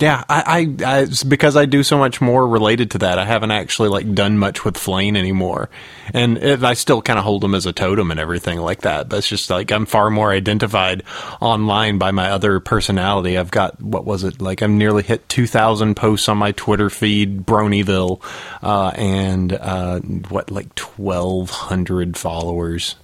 Yeah, 0.00 0.24
I, 0.30 0.74
I, 0.82 1.00
I, 1.00 1.06
because 1.28 1.56
I 1.56 1.66
do 1.66 1.82
so 1.82 1.98
much 1.98 2.22
more 2.22 2.48
related 2.48 2.92
to 2.92 2.98
that. 2.98 3.18
I 3.18 3.26
haven't 3.26 3.50
actually 3.50 3.90
like 3.90 4.14
done 4.14 4.38
much 4.38 4.64
with 4.64 4.78
Flane 4.78 5.14
anymore, 5.14 5.68
and 6.14 6.38
it, 6.38 6.64
I 6.64 6.72
still 6.72 7.02
kind 7.02 7.18
of 7.18 7.24
hold 7.26 7.44
him 7.44 7.54
as 7.54 7.66
a 7.66 7.72
totem 7.74 8.10
and 8.10 8.18
everything 8.18 8.58
like 8.58 8.80
that. 8.80 9.12
It's 9.12 9.28
just 9.28 9.50
like 9.50 9.70
I'm 9.70 9.84
far 9.84 10.08
more 10.08 10.32
identified 10.32 11.02
online 11.42 11.98
by 11.98 12.12
my 12.12 12.30
other 12.30 12.60
personality. 12.60 13.36
I've 13.36 13.50
got 13.50 13.80
what 13.82 14.06
was 14.06 14.24
it 14.24 14.40
like? 14.40 14.62
I'm 14.62 14.78
nearly 14.78 15.02
hit 15.02 15.28
2,000 15.28 15.94
posts 15.94 16.30
on 16.30 16.38
my 16.38 16.52
Twitter 16.52 16.88
feed, 16.88 17.44
Bronyville, 17.44 18.22
uh, 18.62 18.92
and 18.96 19.52
uh, 19.52 20.00
what 20.30 20.50
like 20.50 20.78
1,200 20.78 22.16
followers. 22.16 22.96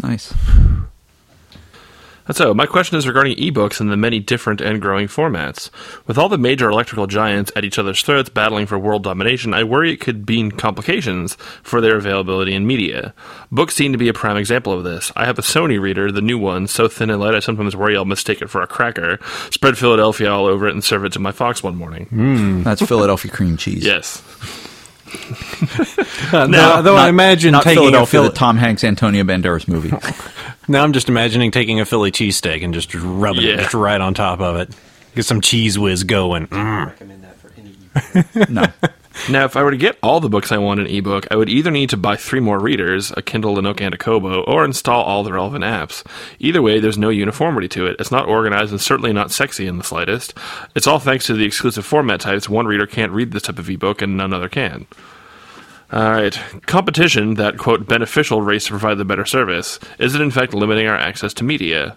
nice. 0.00 0.32
So, 2.32 2.54
my 2.54 2.66
question 2.66 2.98
is 2.98 3.06
regarding 3.06 3.36
ebooks 3.36 3.80
and 3.80 3.90
the 3.90 3.96
many 3.96 4.18
different 4.18 4.60
and 4.60 4.82
growing 4.82 5.06
formats. 5.06 5.70
With 6.06 6.18
all 6.18 6.28
the 6.28 6.38
major 6.38 6.68
electrical 6.68 7.06
giants 7.06 7.52
at 7.54 7.64
each 7.64 7.78
other's 7.78 8.02
throats 8.02 8.28
battling 8.28 8.66
for 8.66 8.78
world 8.78 9.04
domination, 9.04 9.54
I 9.54 9.64
worry 9.64 9.92
it 9.92 10.00
could 10.00 10.28
mean 10.28 10.50
complications 10.50 11.36
for 11.62 11.80
their 11.80 11.96
availability 11.96 12.54
in 12.54 12.66
media. 12.66 13.14
Books 13.52 13.74
seem 13.74 13.92
to 13.92 13.98
be 13.98 14.08
a 14.08 14.14
prime 14.14 14.36
example 14.36 14.72
of 14.72 14.84
this. 14.84 15.12
I 15.14 15.26
have 15.26 15.38
a 15.38 15.42
Sony 15.42 15.80
reader, 15.80 16.10
the 16.10 16.20
new 16.20 16.38
one, 16.38 16.66
so 16.66 16.88
thin 16.88 17.10
and 17.10 17.20
light 17.20 17.34
I 17.34 17.40
sometimes 17.40 17.76
worry 17.76 17.96
I'll 17.96 18.04
mistake 18.04 18.42
it 18.42 18.50
for 18.50 18.62
a 18.62 18.66
cracker, 18.66 19.18
spread 19.50 19.78
Philadelphia 19.78 20.30
all 20.30 20.46
over 20.46 20.66
it, 20.66 20.72
and 20.72 20.82
serve 20.82 21.04
it 21.04 21.12
to 21.12 21.20
my 21.20 21.32
fox 21.32 21.62
one 21.62 21.76
morning. 21.76 22.06
Hmm. 22.06 22.62
That's 22.62 22.84
Philadelphia 22.84 23.30
cream 23.30 23.56
cheese. 23.56 23.84
Yes. 23.84 24.22
Now, 26.32 26.82
though 26.82 26.96
I 26.96 27.02
Not- 27.02 27.08
imagine 27.08 27.52
not 27.52 27.62
taking 27.64 27.78
a 27.78 27.82
Philadelphia, 27.82 28.10
Phil- 28.20 28.24
the 28.30 28.36
Tom 28.36 28.56
Hanks 28.56 28.84
Antonio 28.84 29.24
Banderas 29.24 29.68
movie. 29.68 29.92
now 30.68 30.82
I'm 30.82 30.92
just 30.92 31.08
imagining 31.08 31.50
taking 31.50 31.80
a 31.80 31.84
Philly 31.84 32.10
cheesesteak 32.10 32.64
and 32.64 32.74
just 32.74 32.94
rubbing 32.94 33.44
it 33.44 33.56
just 33.58 33.74
right 33.74 34.00
on 34.00 34.14
top 34.14 34.40
of 34.40 34.56
it. 34.56 34.70
Get 35.14 35.24
some 35.24 35.40
Cheez 35.40 35.78
Whiz 35.78 36.04
going. 36.04 36.46
Mm. 36.48 36.86
recommend 36.86 37.24
that 37.24 37.36
for 37.38 37.52
any 37.56 38.48
no, 38.52 38.66
Now, 39.28 39.44
if 39.44 39.56
I 39.56 39.64
were 39.64 39.72
to 39.72 39.76
get 39.76 39.98
all 40.04 40.20
the 40.20 40.28
books 40.28 40.52
I 40.52 40.58
want 40.58 40.78
in 40.78 40.86
ebook, 40.86 41.26
I 41.32 41.36
would 41.36 41.48
either 41.48 41.72
need 41.72 41.90
to 41.90 41.96
buy 41.96 42.14
three 42.14 42.38
more 42.38 42.60
readers, 42.60 43.12
a 43.16 43.22
Kindle, 43.22 43.58
a 43.58 43.62
Nook, 43.62 43.80
and 43.80 43.92
a 43.92 43.98
Kobo, 43.98 44.42
or 44.42 44.64
install 44.64 45.02
all 45.02 45.24
the 45.24 45.32
relevant 45.32 45.64
apps. 45.64 46.04
Either 46.38 46.62
way, 46.62 46.78
there's 46.78 46.96
no 46.96 47.08
uniformity 47.08 47.66
to 47.70 47.86
it. 47.86 47.96
It's 47.98 48.12
not 48.12 48.28
organized 48.28 48.70
and 48.70 48.80
certainly 48.80 49.12
not 49.12 49.32
sexy 49.32 49.66
in 49.66 49.78
the 49.78 49.84
slightest. 49.84 50.32
It's 50.76 50.86
all 50.86 51.00
thanks 51.00 51.26
to 51.26 51.34
the 51.34 51.44
exclusive 51.44 51.84
format 51.84 52.20
types. 52.20 52.48
One 52.48 52.66
reader 52.66 52.86
can't 52.86 53.10
read 53.10 53.32
this 53.32 53.42
type 53.42 53.58
of 53.58 53.68
ebook, 53.68 54.00
and 54.00 54.16
none 54.16 54.32
other 54.32 54.48
can. 54.48 54.86
All 55.92 56.10
right. 56.10 56.38
Competition, 56.66 57.34
that 57.34 57.58
quote 57.58 57.88
beneficial 57.88 58.42
race 58.42 58.66
to 58.66 58.70
provide 58.70 58.98
the 58.98 59.04
better 59.04 59.24
service, 59.24 59.80
is 59.98 60.14
it 60.14 60.20
in 60.20 60.30
fact 60.30 60.54
limiting 60.54 60.86
our 60.86 60.96
access 60.96 61.34
to 61.34 61.44
media? 61.44 61.96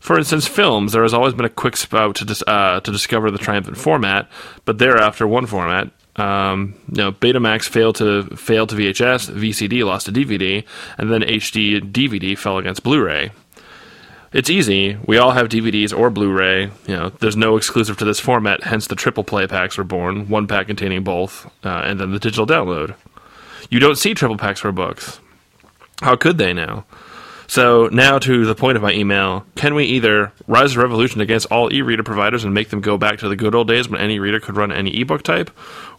For 0.00 0.18
instance, 0.18 0.48
films, 0.48 0.92
there 0.92 1.02
has 1.02 1.14
always 1.14 1.34
been 1.34 1.46
a 1.46 1.50
quick 1.50 1.76
spout 1.76 2.16
to, 2.16 2.24
dis- 2.24 2.42
uh, 2.46 2.80
to 2.80 2.92
discover 2.92 3.30
the 3.30 3.38
triumphant 3.38 3.78
format, 3.78 4.28
but 4.64 4.78
thereafter 4.78 5.26
one 5.26 5.46
format. 5.46 5.90
Um, 6.16 6.74
you 6.88 6.98
know, 6.98 7.12
Betamax 7.12 7.68
failed 7.68 7.96
to 7.96 8.24
failed 8.36 8.68
to 8.70 8.76
VHS, 8.76 9.30
VCD 9.30 9.84
lost 9.84 10.06
to 10.06 10.12
DVD, 10.12 10.64
and 10.96 11.12
then 11.12 11.22
HD 11.22 11.80
DVD 11.80 12.38
fell 12.38 12.58
against 12.58 12.82
Blu-ray. 12.82 13.32
It's 14.32 14.50
easy. 14.50 14.96
We 15.06 15.18
all 15.18 15.30
have 15.30 15.48
DVDs 15.48 15.96
or 15.96 16.10
Blu-ray. 16.10 16.64
You 16.64 16.96
know, 16.96 17.08
there's 17.08 17.36
no 17.36 17.56
exclusive 17.56 17.96
to 17.98 18.04
this 18.04 18.18
format. 18.18 18.64
Hence, 18.64 18.88
the 18.88 18.96
triple 18.96 19.22
play 19.22 19.46
packs 19.46 19.78
were 19.78 19.84
born. 19.84 20.28
One 20.28 20.46
pack 20.46 20.66
containing 20.66 21.04
both, 21.04 21.46
uh, 21.64 21.82
and 21.84 22.00
then 22.00 22.10
the 22.10 22.18
digital 22.18 22.46
download. 22.46 22.94
You 23.70 23.80
don't 23.80 23.96
see 23.96 24.14
triple 24.14 24.36
packs 24.36 24.60
for 24.60 24.72
books. 24.72 25.20
How 26.00 26.16
could 26.16 26.38
they 26.38 26.52
now? 26.52 26.84
So 27.46 27.88
now 27.92 28.18
to 28.18 28.46
the 28.46 28.54
point 28.54 28.76
of 28.76 28.82
my 28.82 28.92
email. 28.92 29.44
Can 29.54 29.74
we 29.74 29.84
either 29.84 30.32
rise 30.46 30.76
a 30.76 30.80
revolution 30.80 31.20
against 31.20 31.46
all 31.46 31.72
e-reader 31.72 32.02
providers 32.02 32.44
and 32.44 32.54
make 32.54 32.70
them 32.70 32.80
go 32.80 32.96
back 32.96 33.18
to 33.18 33.28
the 33.28 33.36
good 33.36 33.54
old 33.54 33.68
days 33.68 33.88
when 33.88 34.00
any 34.00 34.18
reader 34.18 34.40
could 34.40 34.56
run 34.56 34.72
any 34.72 35.00
ebook 35.00 35.22
type? 35.22 35.50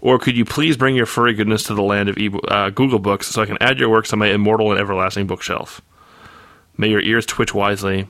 Or 0.01 0.19
could 0.19 0.35
you 0.35 0.45
please 0.45 0.77
bring 0.77 0.95
your 0.95 1.05
furry 1.05 1.33
goodness 1.33 1.63
to 1.63 1.73
the 1.75 1.81
land 1.83 2.09
of 2.09 2.17
e- 2.17 2.31
uh, 2.47 2.69
Google 2.71 2.99
Books 2.99 3.27
so 3.27 3.41
I 3.41 3.45
can 3.45 3.57
add 3.61 3.79
your 3.79 3.89
works 3.89 4.11
on 4.13 4.19
my 4.19 4.27
immortal 4.27 4.71
and 4.71 4.79
everlasting 4.79 5.27
bookshelf? 5.27 5.81
May 6.77 6.89
your 6.89 7.01
ears 7.01 7.25
twitch 7.25 7.53
wisely. 7.53 8.07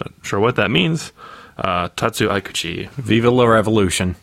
Not 0.00 0.12
sure 0.22 0.40
what 0.40 0.56
that 0.56 0.70
means. 0.70 1.12
Uh, 1.56 1.88
Tatsu 1.94 2.28
Aikuchi. 2.28 2.88
Viva 2.90 3.30
la 3.30 3.44
revolution. 3.44 4.16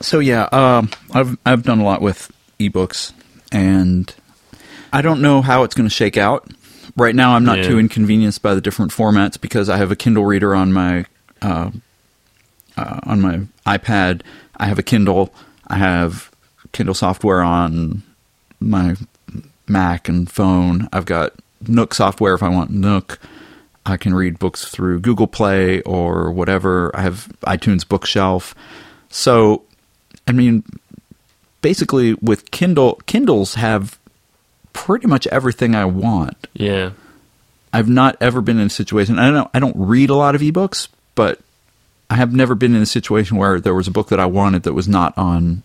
So 0.00 0.18
yeah, 0.18 0.48
um, 0.52 0.90
I've 1.12 1.38
I've 1.44 1.62
done 1.62 1.80
a 1.80 1.84
lot 1.84 2.00
with 2.02 2.32
ebooks, 2.58 3.12
and 3.52 4.12
I 4.92 5.02
don't 5.02 5.20
know 5.20 5.42
how 5.42 5.62
it's 5.64 5.74
going 5.74 5.88
to 5.88 5.94
shake 5.94 6.16
out. 6.16 6.48
Right 6.96 7.14
now, 7.14 7.34
I'm 7.34 7.44
not 7.44 7.58
Yeah. 7.58 7.68
too 7.68 7.78
inconvenienced 7.78 8.42
by 8.42 8.54
the 8.54 8.60
different 8.60 8.92
formats 8.92 9.40
because 9.40 9.68
I 9.68 9.76
have 9.76 9.90
a 9.90 9.96
Kindle 9.96 10.24
reader 10.24 10.54
on 10.54 10.72
my 10.72 11.04
uh, 11.42 11.70
uh, 12.76 13.00
on 13.04 13.20
my 13.20 13.42
iPad. 13.66 14.22
I 14.56 14.66
have 14.66 14.78
a 14.78 14.82
Kindle. 14.82 15.32
I 15.68 15.76
have 15.76 16.30
Kindle 16.72 16.94
software 16.94 17.42
on 17.42 18.02
my 18.60 18.96
Mac 19.68 20.08
and 20.08 20.28
phone. 20.30 20.88
I've 20.92 21.06
got 21.06 21.32
Nook 21.66 21.94
software 21.94 22.34
if 22.34 22.42
I 22.42 22.48
want 22.48 22.70
Nook. 22.70 23.18
I 23.86 23.96
can 23.96 24.14
read 24.14 24.38
books 24.38 24.66
through 24.66 25.00
Google 25.00 25.26
Play 25.26 25.80
or 25.82 26.30
whatever. 26.30 26.90
I 26.94 27.02
have 27.02 27.28
iTunes 27.46 27.86
Bookshelf. 27.86 28.54
So, 29.08 29.62
I 30.28 30.32
mean, 30.32 30.64
basically 31.62 32.14
with 32.14 32.50
Kindle, 32.50 33.00
Kindles 33.06 33.54
have 33.54 33.98
pretty 34.80 35.06
much 35.06 35.26
everything 35.26 35.74
I 35.74 35.84
want. 35.84 36.46
Yeah. 36.54 36.92
I've 37.72 37.88
not 37.88 38.16
ever 38.20 38.40
been 38.40 38.58
in 38.58 38.66
a 38.66 38.70
situation. 38.70 39.18
I 39.18 39.30
don't. 39.30 39.50
I 39.54 39.60
don't 39.60 39.76
read 39.76 40.10
a 40.10 40.14
lot 40.14 40.34
of 40.34 40.40
ebooks, 40.40 40.88
but 41.14 41.38
I 42.08 42.16
have 42.16 42.34
never 42.34 42.54
been 42.54 42.74
in 42.74 42.82
a 42.82 42.86
situation 42.86 43.36
where 43.36 43.60
there 43.60 43.74
was 43.74 43.86
a 43.86 43.92
book 43.92 44.08
that 44.08 44.18
I 44.18 44.26
wanted 44.26 44.64
that 44.64 44.72
was 44.72 44.88
not 44.88 45.16
on 45.16 45.62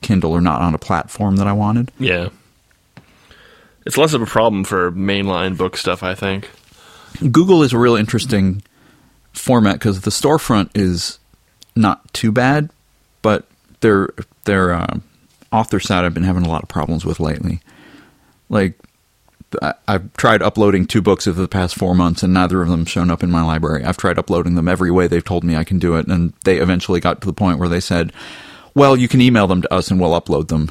Kindle 0.00 0.32
or 0.32 0.40
not 0.40 0.62
on 0.62 0.74
a 0.74 0.78
platform 0.78 1.36
that 1.36 1.46
I 1.46 1.52
wanted. 1.52 1.90
Yeah. 1.98 2.28
It's 3.84 3.98
less 3.98 4.14
of 4.14 4.22
a 4.22 4.26
problem 4.26 4.64
for 4.64 4.92
mainline 4.92 5.56
book 5.56 5.76
stuff, 5.76 6.02
I 6.02 6.14
think. 6.14 6.48
Google 7.18 7.62
is 7.62 7.72
a 7.72 7.78
real 7.78 7.96
interesting 7.96 8.62
format 9.32 9.74
because 9.74 10.02
the 10.02 10.10
storefront 10.10 10.70
is 10.74 11.18
not 11.74 12.12
too 12.14 12.30
bad, 12.30 12.70
but 13.22 13.46
their 13.80 14.10
their 14.44 14.72
uh, 14.72 14.98
author 15.50 15.80
side 15.80 16.04
I've 16.04 16.14
been 16.14 16.22
having 16.22 16.46
a 16.46 16.48
lot 16.48 16.62
of 16.62 16.68
problems 16.68 17.04
with 17.04 17.20
lately. 17.20 17.60
Like 18.52 18.78
I- 19.60 19.74
I've 19.88 20.12
tried 20.14 20.42
uploading 20.42 20.86
two 20.86 21.02
books 21.02 21.26
over 21.26 21.40
the 21.40 21.48
past 21.48 21.74
four 21.74 21.94
months, 21.94 22.22
and 22.22 22.32
neither 22.32 22.62
of 22.62 22.68
them 22.68 22.84
shown 22.84 23.10
up 23.10 23.22
in 23.22 23.30
my 23.30 23.42
library. 23.42 23.84
I've 23.84 23.96
tried 23.96 24.18
uploading 24.18 24.54
them 24.54 24.68
every 24.68 24.90
way 24.90 25.06
they've 25.08 25.24
told 25.24 25.42
me 25.42 25.56
I 25.56 25.64
can 25.64 25.78
do 25.78 25.96
it, 25.96 26.06
and 26.06 26.32
they 26.44 26.58
eventually 26.58 27.00
got 27.00 27.20
to 27.22 27.26
the 27.26 27.32
point 27.32 27.58
where 27.58 27.68
they 27.68 27.80
said, 27.80 28.12
"Well, 28.74 28.96
you 28.96 29.08
can 29.08 29.20
email 29.20 29.46
them 29.46 29.62
to 29.62 29.74
us, 29.74 29.90
and 29.90 29.98
we'll 29.98 30.18
upload 30.20 30.48
them." 30.48 30.70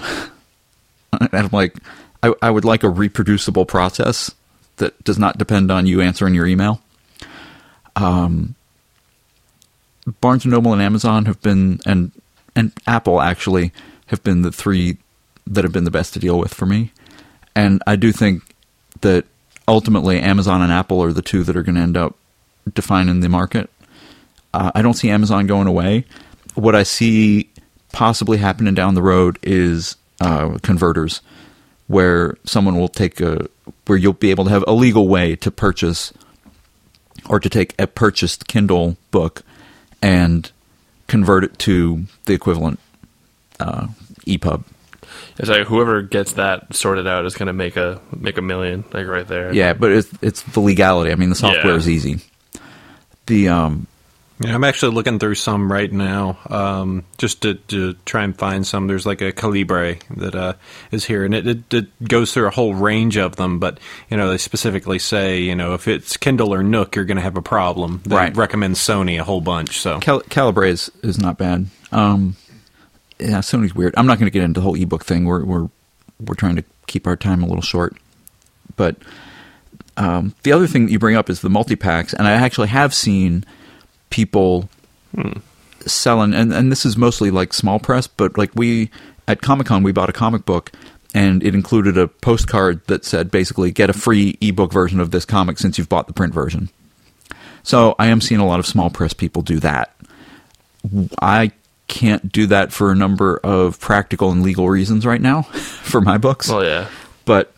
and 1.19 1.29
I'm 1.33 1.49
like, 1.51 1.75
I, 2.23 2.33
I 2.41 2.51
would 2.51 2.65
like 2.65 2.83
a 2.83 2.89
reproducible 2.89 3.65
process 3.65 4.31
that 4.77 5.03
does 5.03 5.19
not 5.19 5.37
depend 5.37 5.71
on 5.71 5.85
you 5.87 6.01
answering 6.01 6.33
your 6.33 6.47
email. 6.47 6.81
Um, 7.95 8.55
Barnes 10.21 10.45
and 10.45 10.51
Noble 10.51 10.73
and 10.73 10.81
Amazon 10.81 11.25
have 11.25 11.41
been, 11.41 11.79
and 11.85 12.11
and 12.55 12.71
Apple 12.87 13.21
actually 13.21 13.71
have 14.07 14.23
been 14.23 14.41
the 14.43 14.51
three 14.51 14.97
that 15.47 15.63
have 15.63 15.73
been 15.73 15.83
the 15.83 15.91
best 15.91 16.13
to 16.13 16.19
deal 16.19 16.39
with 16.39 16.53
for 16.53 16.65
me. 16.65 16.91
And 17.55 17.81
I 17.85 17.95
do 17.95 18.11
think 18.11 18.55
that 19.01 19.25
ultimately 19.67 20.19
Amazon 20.19 20.61
and 20.61 20.71
Apple 20.71 21.01
are 21.03 21.13
the 21.13 21.21
two 21.21 21.43
that 21.43 21.55
are 21.55 21.63
going 21.63 21.75
to 21.75 21.81
end 21.81 21.97
up 21.97 22.15
defining 22.73 23.19
the 23.19 23.29
market. 23.29 23.69
Uh, 24.53 24.71
I 24.75 24.81
don't 24.81 24.93
see 24.93 25.09
Amazon 25.09 25.47
going 25.47 25.67
away. 25.67 26.05
What 26.55 26.75
I 26.75 26.83
see 26.83 27.49
possibly 27.91 28.37
happening 28.37 28.73
down 28.73 28.95
the 28.95 29.01
road 29.01 29.39
is 29.41 29.95
uh, 30.19 30.57
converters, 30.61 31.21
where 31.87 32.37
someone 32.43 32.77
will 32.77 32.87
take 32.87 33.19
a 33.21 33.47
where 33.85 33.97
you'll 33.97 34.13
be 34.13 34.31
able 34.31 34.45
to 34.45 34.49
have 34.49 34.63
a 34.67 34.73
legal 34.73 35.07
way 35.07 35.35
to 35.37 35.51
purchase 35.51 36.13
or 37.29 37.39
to 37.39 37.49
take 37.49 37.73
a 37.79 37.87
purchased 37.87 38.47
Kindle 38.47 38.97
book 39.11 39.43
and 40.01 40.51
convert 41.07 41.43
it 41.43 41.57
to 41.59 42.05
the 42.25 42.33
equivalent 42.33 42.79
uh, 43.59 43.87
EPUB. 44.25 44.63
It's 45.41 45.49
like 45.49 45.67
whoever 45.67 46.01
gets 46.01 46.33
that 46.33 46.73
sorted 46.73 47.07
out 47.07 47.25
is 47.25 47.35
going 47.35 47.47
to 47.47 47.53
make 47.53 47.75
a 47.75 47.99
make 48.15 48.37
a 48.37 48.41
million, 48.41 48.85
like 48.93 49.07
right 49.07 49.27
there. 49.27 49.53
Yeah, 49.53 49.73
but 49.73 49.91
it's 49.91 50.09
it's 50.21 50.41
the 50.43 50.59
legality. 50.61 51.11
I 51.11 51.15
mean, 51.15 51.29
the 51.29 51.35
software 51.35 51.71
Yeah. 51.73 51.75
is 51.77 51.89
easy. 51.89 52.19
The 53.25 53.49
um, 53.49 53.87
Yeah, 54.39 54.55
I'm 54.55 54.63
actually 54.63 54.93
looking 54.95 55.19
through 55.19 55.35
some 55.35 55.71
right 55.71 55.91
now, 55.91 56.37
um, 56.49 57.03
just 57.19 57.41
to, 57.43 57.55
to 57.69 57.93
try 58.05 58.23
and 58.23 58.35
find 58.37 58.65
some. 58.65 58.87
There's 58.87 59.05
like 59.05 59.21
a 59.21 59.31
Calibre 59.31 59.97
that 60.17 60.33
uh, 60.35 60.53
is 60.91 61.05
here, 61.05 61.23
and 61.25 61.33
it, 61.35 61.45
it, 61.47 61.73
it 61.73 62.07
goes 62.07 62.33
through 62.33 62.47
a 62.47 62.51
whole 62.51 62.73
range 62.73 63.17
of 63.17 63.35
them. 63.35 63.59
But 63.59 63.79
you 64.09 64.17
know, 64.17 64.29
they 64.31 64.37
specifically 64.37 64.97
say, 64.99 65.39
you 65.41 65.55
know, 65.55 65.73
if 65.75 65.87
it's 65.87 66.17
Kindle 66.17 66.53
or 66.53 66.63
Nook, 66.63 66.95
you're 66.95 67.05
going 67.05 67.17
to 67.17 67.23
have 67.23 67.37
a 67.37 67.41
problem. 67.43 68.01
They 68.05 68.15
Right. 68.15 68.35
recommend 68.35 68.75
Sony 68.75 69.19
a 69.19 69.23
whole 69.23 69.41
bunch. 69.41 69.79
So 69.79 69.99
Cal- 69.99 70.21
Calibre 70.21 70.69
is, 70.69 70.89
is 71.03 71.19
not 71.19 71.37
bad. 71.37 71.67
Um, 71.91 72.35
yeah, 73.21 73.39
Sony's 73.39 73.75
weird. 73.75 73.93
I'm 73.97 74.07
not 74.07 74.19
going 74.19 74.27
to 74.27 74.31
get 74.31 74.43
into 74.43 74.59
the 74.59 74.63
whole 74.63 74.75
ebook 74.75 75.05
thing. 75.05 75.25
We're 75.25 75.43
we're 75.43 75.69
we're 76.19 76.35
trying 76.35 76.55
to 76.55 76.63
keep 76.87 77.07
our 77.07 77.15
time 77.15 77.43
a 77.43 77.47
little 77.47 77.61
short. 77.61 77.95
But 78.75 78.97
um, 79.97 80.33
the 80.43 80.51
other 80.51 80.67
thing 80.67 80.85
that 80.85 80.91
you 80.91 80.99
bring 80.99 81.15
up 81.15 81.29
is 81.29 81.41
the 81.41 81.49
multi 81.49 81.75
packs, 81.75 82.13
and 82.13 82.27
I 82.27 82.31
actually 82.31 82.69
have 82.69 82.93
seen 82.93 83.45
people 84.09 84.69
selling, 85.85 86.33
and 86.33 86.53
and 86.53 86.71
this 86.71 86.85
is 86.85 86.97
mostly 86.97 87.31
like 87.31 87.53
small 87.53 87.79
press, 87.79 88.07
but 88.07 88.37
like 88.37 88.51
we 88.55 88.89
at 89.27 89.41
Comic 89.41 89.67
Con 89.67 89.83
we 89.83 89.91
bought 89.91 90.09
a 90.09 90.13
comic 90.13 90.45
book. 90.45 90.71
And 91.13 91.43
it 91.43 91.53
included 91.53 91.97
a 91.97 92.07
postcard 92.07 92.87
that 92.87 93.03
said 93.03 93.31
basically, 93.31 93.69
get 93.71 93.89
a 93.89 93.93
free 93.93 94.37
ebook 94.39 94.71
version 94.71 95.01
of 95.01 95.11
this 95.11 95.25
comic 95.25 95.57
since 95.57 95.77
you've 95.77 95.89
bought 95.89 96.07
the 96.07 96.13
print 96.13 96.33
version. 96.33 96.69
So 97.63 97.95
I 97.99 98.07
am 98.07 98.21
seeing 98.21 98.39
a 98.39 98.45
lot 98.45 98.59
of 98.59 98.65
small 98.65 98.89
press 98.89 99.11
people 99.11 99.41
do 99.41 99.59
that. 99.59 99.93
I 101.21 101.51
can't 101.91 102.31
do 102.31 102.47
that 102.47 102.71
for 102.71 102.89
a 102.91 102.95
number 102.95 103.37
of 103.43 103.79
practical 103.79 104.31
and 104.31 104.41
legal 104.41 104.69
reasons 104.69 105.05
right 105.05 105.21
now 105.21 105.41
for 105.83 106.01
my 106.01 106.17
books. 106.17 106.49
Well, 106.49 106.63
yeah. 106.63 106.87
But 107.25 107.53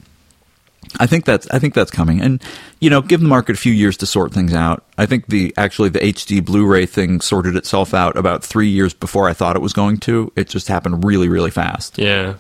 I 1.00 1.06
think 1.06 1.26
that's 1.26 1.48
I 1.50 1.60
think 1.60 1.74
that's 1.74 1.92
coming, 1.92 2.20
and 2.20 2.42
you 2.80 2.90
know, 2.90 3.02
give 3.02 3.22
the 3.22 3.28
market 3.28 3.56
a 3.56 3.60
few 3.60 3.72
years 3.72 3.96
to 3.98 4.06
sort 4.06 4.34
things 4.34 4.54
out. 4.54 4.84
I 4.98 5.06
think 5.06 5.28
the 5.28 5.54
actually 5.56 5.90
the 5.90 6.00
HD 6.00 6.44
Blu-ray 6.44 6.86
thing 6.88 7.22
sorted 7.22 7.56
itself 7.56 7.94
out 7.94 8.18
about 8.18 8.44
three 8.44 8.68
years 8.70 8.94
before 8.94 9.30
I 9.30 9.34
thought 9.34 9.56
it 9.56 9.62
was 9.62 9.74
going 9.74 9.98
to. 10.00 10.32
It 10.36 10.50
just 10.50 10.68
happened 10.68 11.04
really, 11.04 11.30
really 11.30 11.52
fast. 11.52 11.98
Yeah. 11.98 12.36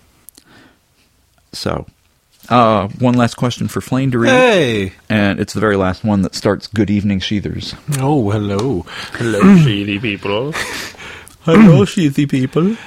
So, 1.51 1.85
uh, 2.49 2.87
one 2.99 3.13
last 3.13 3.35
question 3.35 3.67
for 3.67 3.79
Flane 3.81 4.11
to 4.11 4.19
read, 4.19 4.31
hey, 4.31 4.93
and 5.09 5.39
it's 5.39 5.53
the 5.53 5.59
very 5.59 5.77
last 5.77 6.03
one 6.03 6.23
that 6.23 6.35
starts. 6.35 6.67
Good 6.67 6.89
evening, 6.89 7.19
Sheathers. 7.19 7.75
oh 7.99 8.31
hello, 8.31 8.85
Hello, 9.13 9.39
shady 9.63 9.99
people. 9.99 10.53
Hello, 11.45 11.83
Sheathy 11.85 12.25
people. 12.25 12.77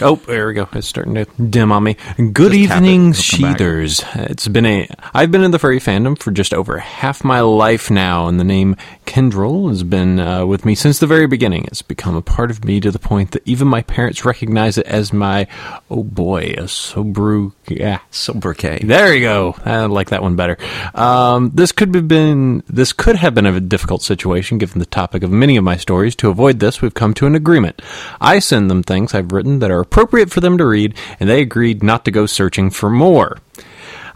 Oh, 0.00 0.16
there 0.26 0.48
we 0.48 0.54
go. 0.54 0.68
It's 0.72 0.88
starting 0.88 1.14
to 1.14 1.26
dim 1.40 1.70
on 1.70 1.84
me. 1.84 1.96
Good 2.16 2.50
Just 2.50 2.54
evening, 2.72 3.10
it'll 3.10 3.40
back. 3.42 3.58
Sheathers. 3.58 4.04
It's 4.30 4.48
been 4.48 4.66
a. 4.66 4.88
I've 5.14 5.30
been 5.30 5.44
in 5.44 5.52
the 5.52 5.60
furry 5.60 5.78
fandom 5.78 6.18
for 6.18 6.32
just 6.32 6.52
over 6.52 6.78
half 6.78 7.22
my 7.22 7.40
life 7.40 7.88
now, 7.88 8.26
and 8.26 8.40
the 8.40 8.44
name 8.44 8.74
Kendrel 9.06 9.68
has 9.68 9.84
been 9.84 10.18
uh, 10.18 10.44
with 10.44 10.64
me 10.64 10.74
since 10.74 10.98
the 10.98 11.06
very 11.06 11.28
beginning. 11.28 11.66
It's 11.66 11.82
become 11.82 12.16
a 12.16 12.22
part 12.22 12.50
of 12.50 12.64
me 12.64 12.80
to 12.80 12.90
the 12.90 12.98
point 12.98 13.30
that 13.30 13.46
even 13.46 13.68
my 13.68 13.82
parents 13.82 14.24
recognize 14.24 14.76
it 14.76 14.86
as 14.86 15.12
my. 15.12 15.46
Oh 15.88 16.02
boy, 16.02 16.54
a 16.58 16.62
sobru. 16.62 17.52
Yeah, 17.68 18.00
Sobriquet. 18.10 18.80
there 18.88 19.14
you 19.14 19.20
go. 19.20 19.54
I 19.64 19.84
like 19.86 20.10
that 20.10 20.22
one 20.22 20.34
better. 20.34 20.58
Um, 20.96 21.52
this 21.54 21.70
could 21.70 21.94
have 21.94 22.08
been 22.08 22.64
this 22.68 22.92
could 22.92 23.14
have 23.14 23.36
been 23.36 23.46
a 23.46 23.60
difficult 23.60 24.02
situation 24.02 24.58
given 24.58 24.80
the 24.80 24.86
topic 24.86 25.22
of 25.22 25.30
many 25.30 25.56
of 25.56 25.62
my 25.62 25.76
stories. 25.76 26.16
To 26.16 26.28
avoid 26.30 26.58
this, 26.58 26.82
we've 26.82 26.92
come 26.94 27.14
to 27.14 27.26
an 27.26 27.36
agreement. 27.36 27.80
I 28.20 28.38
send 28.38 28.70
them 28.70 28.82
things 28.82 29.14
I've 29.14 29.32
written 29.32 29.58
that 29.60 29.70
are 29.70 29.80
appropriate 29.80 30.30
for 30.30 30.40
them 30.40 30.58
to 30.58 30.66
read, 30.66 30.94
and 31.18 31.28
they 31.28 31.40
agreed 31.40 31.82
not 31.82 32.04
to 32.04 32.10
go 32.10 32.26
searching 32.26 32.70
for 32.70 32.90
more. 32.90 33.38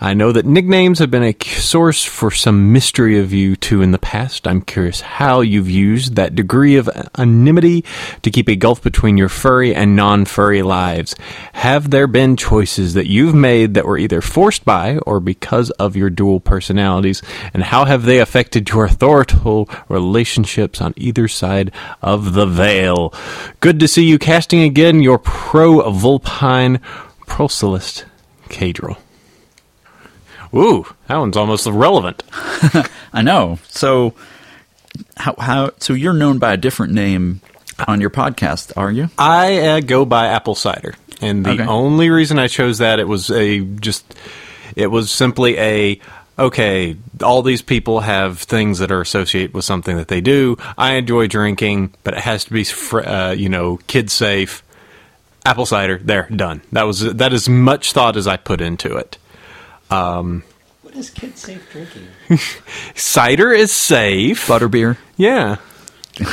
I 0.01 0.15
know 0.15 0.33
that 0.33 0.45
nicknames 0.45 0.99
have 0.99 1.11
been 1.11 1.23
a 1.23 1.37
source 1.45 2.05
for 2.05 2.31
some 2.31 2.73
mystery 2.73 3.19
of 3.19 3.33
you 3.33 3.57
two 3.57 3.83
in 3.83 3.93
the 3.93 3.99
past. 3.99 4.47
I'm 4.47 4.61
curious 4.61 5.01
how 5.01 5.41
you've 5.41 5.71
used 5.71 6.17
that 6.17 6.35
degree 6.35 6.77
of 6.77 6.89
anonymity 7.17 7.85
to 8.23 8.31
keep 8.31 8.49
a 8.49 8.57
gulf 8.57 8.83
between 8.83 9.17
your 9.17 9.29
furry 9.29 9.75
and 9.75 9.97
non 9.97 10.25
furry 10.25 10.63
lives. 10.63 11.15
Have 11.55 11.91
there 11.91 12.07
been 12.07 12.37
choices 12.37 12.95
that 12.95 13.07
you've 13.07 13.35
made 13.35 13.75
that 13.75 13.87
were 13.87 13.99
either 13.99 14.21
forced 14.21 14.65
by 14.65 14.99
or 14.99 15.21
because 15.21 15.71
of 15.73 15.97
your 15.97 16.11
dual 16.11 16.41
personalities? 16.41 17.23
And 17.53 17.63
how 17.63 17.85
have 17.85 18.05
they 18.05 18.19
affected 18.19 18.69
your 18.69 18.85
authoritative 18.87 19.85
relationships 19.89 20.81
on 20.81 20.95
either 20.97 21.29
side 21.29 21.73
of 22.03 22.35
the 22.35 22.47
veil? 22.47 23.15
Good 23.61 23.81
to 23.81 23.89
see 23.89 24.05
you 24.05 24.19
casting 24.19 24.61
again 24.61 25.03
your 25.03 25.19
pro 25.19 25.91
Vulpine 25.91 26.81
proselyst, 27.27 28.05
Cadril. 28.49 28.97
Ooh, 30.55 30.87
that 31.09 31.17
one's 31.17 31.37
almost 31.37 31.67
irrelevant. 31.67 32.23
I 33.13 33.23
know. 33.23 33.59
So, 33.69 34.15
how 35.17 35.35
how 35.39 35.71
so 35.79 35.93
you're 35.95 36.13
known 36.15 36.39
by 36.39 36.53
a 36.53 36.57
different 36.57 36.93
name 36.93 37.41
on 37.89 38.01
your 38.01 38.11
podcast, 38.11 38.73
are 38.77 38.91
you? 38.93 39.11
I 39.19 39.59
uh, 39.61 39.81
go 39.81 40.05
by 40.05 40.27
apple 40.29 40.55
cider, 40.55 40.95
and 41.21 41.45
the 41.45 41.51
Okay. 41.53 41.67
only 41.67 42.11
reason 42.11 42.39
I 42.39 42.47
chose 42.49 42.79
that 42.79 42.99
it 43.01 43.09
was 43.09 43.31
a 43.31 43.61
just 43.61 44.15
it 44.77 44.89
was 44.89 45.11
simply 45.11 45.59
a 45.59 46.01
okay. 46.39 46.97
All 47.23 47.43
these 47.43 47.63
people 47.63 48.01
have 48.01 48.39
things 48.39 48.79
that 48.79 48.93
are 48.93 49.01
associated 49.01 49.55
with 49.55 49.65
something 49.65 49.97
that 49.97 50.09
they 50.09 50.21
do. 50.21 50.57
I 50.79 50.95
enjoy 50.95 51.27
drinking, 51.27 51.95
but 52.05 52.15
it 52.15 52.21
has 52.21 52.45
to 52.45 52.53
be 52.53 52.63
fr- 52.65 53.01
uh, 53.01 53.31
you 53.33 53.49
know 53.49 53.79
kid 53.89 54.11
safe. 54.11 54.63
Apple 55.47 55.67
cider, 55.67 56.01
there, 56.03 56.27
done. 56.35 56.63
That 56.73 56.85
was 56.85 57.01
that 57.01 57.33
as 57.33 57.49
much 57.49 57.93
thought 57.93 58.17
as 58.17 58.27
I 58.27 58.37
put 58.39 58.61
into 58.61 58.97
it. 58.97 59.19
What 59.89 60.95
is 60.95 61.11
kid 61.11 61.37
safe 61.39 61.71
drinking? 61.71 62.09
Cider 62.95 63.53
is 63.53 63.73
safe. 63.73 64.47
Butterbeer. 64.47 64.97
Yeah. 65.17 65.57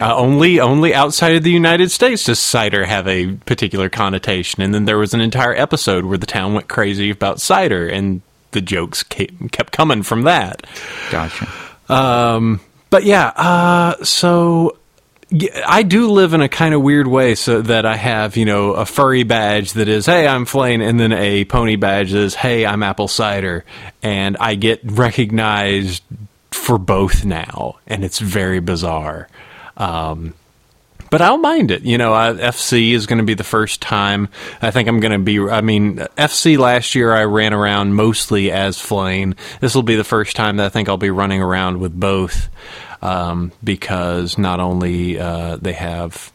Uh, 0.00 0.14
only, 0.16 0.60
only 0.60 0.94
outside 0.94 1.36
of 1.36 1.42
the 1.42 1.50
United 1.50 1.90
States 1.90 2.24
does 2.24 2.38
cider 2.38 2.86
have 2.86 3.06
a 3.06 3.34
particular 3.44 3.90
connotation. 3.90 4.62
And 4.62 4.72
then 4.72 4.86
there 4.86 4.96
was 4.96 5.12
an 5.12 5.20
entire 5.20 5.54
episode 5.54 6.06
where 6.06 6.16
the 6.16 6.26
town 6.26 6.54
went 6.54 6.68
crazy 6.68 7.10
about 7.10 7.38
cider, 7.38 7.86
and 7.86 8.22
the 8.52 8.62
jokes 8.62 9.02
came, 9.02 9.50
kept 9.52 9.72
coming 9.72 10.02
from 10.02 10.22
that. 10.22 10.66
Gotcha. 11.10 11.48
Um, 11.90 12.60
but 12.88 13.04
yeah, 13.04 13.26
uh, 13.36 14.02
so 14.02 14.78
yeah, 14.78 14.79
I 15.66 15.84
do 15.84 16.10
live 16.10 16.34
in 16.34 16.40
a 16.40 16.48
kind 16.48 16.74
of 16.74 16.82
weird 16.82 17.06
way, 17.06 17.34
so 17.36 17.62
that 17.62 17.86
I 17.86 17.96
have 17.96 18.36
you 18.36 18.44
know 18.44 18.72
a 18.72 18.84
furry 18.84 19.22
badge 19.22 19.74
that 19.74 19.88
is 19.88 20.06
hey 20.06 20.26
I'm 20.26 20.44
Flane, 20.44 20.82
and 20.82 20.98
then 20.98 21.12
a 21.12 21.44
pony 21.44 21.76
badge 21.76 22.10
that 22.10 22.20
is 22.20 22.34
hey 22.34 22.66
I'm 22.66 22.82
apple 22.82 23.08
cider, 23.08 23.64
and 24.02 24.36
I 24.38 24.56
get 24.56 24.80
recognized 24.84 26.02
for 26.50 26.78
both 26.78 27.24
now, 27.24 27.76
and 27.86 28.04
it's 28.04 28.18
very 28.18 28.60
bizarre. 28.60 29.28
Um, 29.76 30.34
but 31.10 31.20
I 31.20 31.28
don't 31.28 31.42
mind 31.42 31.70
it. 31.70 31.82
You 31.82 31.98
know, 31.98 32.14
I, 32.14 32.32
FC 32.32 32.92
is 32.92 33.06
going 33.06 33.18
to 33.18 33.24
be 33.24 33.34
the 33.34 33.44
first 33.44 33.82
time. 33.82 34.28
I 34.62 34.70
think 34.70 34.88
I'm 34.88 35.00
going 35.00 35.12
to 35.12 35.18
be. 35.18 35.40
I 35.40 35.60
mean, 35.60 35.96
FC 36.16 36.56
last 36.56 36.94
year 36.94 37.12
I 37.12 37.24
ran 37.24 37.52
around 37.52 37.94
mostly 37.94 38.50
as 38.50 38.78
Flane. 38.78 39.34
This 39.60 39.74
will 39.74 39.82
be 39.82 39.96
the 39.96 40.04
first 40.04 40.36
time 40.36 40.56
that 40.56 40.66
I 40.66 40.68
think 40.68 40.88
I'll 40.88 40.96
be 40.96 41.10
running 41.10 41.42
around 41.42 41.80
with 41.80 41.98
both, 41.98 42.48
um, 43.02 43.52
because 43.62 44.38
not 44.38 44.60
only 44.60 45.18
uh, 45.18 45.56
they 45.56 45.72
have. 45.72 46.32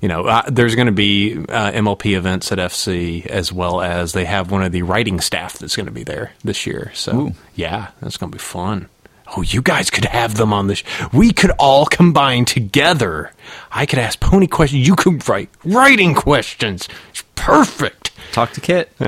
You 0.00 0.06
know, 0.06 0.26
uh, 0.26 0.42
there's 0.48 0.76
going 0.76 0.86
to 0.86 0.92
be 0.92 1.36
uh, 1.36 1.72
MLP 1.72 2.16
events 2.16 2.52
at 2.52 2.58
FC 2.58 3.26
as 3.26 3.52
well 3.52 3.80
as 3.80 4.12
they 4.12 4.26
have 4.26 4.48
one 4.52 4.62
of 4.62 4.70
the 4.70 4.82
writing 4.82 5.18
staff 5.18 5.58
that's 5.58 5.74
going 5.74 5.86
to 5.86 5.92
be 5.92 6.04
there 6.04 6.30
this 6.44 6.68
year. 6.68 6.92
So, 6.94 7.20
Ooh. 7.20 7.32
yeah, 7.56 7.88
that's 8.00 8.16
going 8.16 8.30
to 8.30 8.38
be 8.38 8.40
fun. 8.40 8.88
Oh, 9.36 9.42
you 9.42 9.60
guys 9.62 9.90
could 9.90 10.06
have 10.06 10.36
them 10.36 10.52
on 10.52 10.68
this. 10.68 10.82
We 11.12 11.32
could 11.32 11.50
all 11.58 11.86
combine 11.86 12.44
together. 12.44 13.32
I 13.70 13.86
could 13.86 13.98
ask 13.98 14.18
pony 14.20 14.46
questions. 14.46 14.86
You 14.86 14.96
could 14.96 15.28
write 15.28 15.50
writing 15.64 16.14
questions. 16.14 16.88
It's 17.10 17.22
perfect. 17.34 18.10
Talk 18.32 18.52
to 18.52 18.60
Kit. 18.60 18.92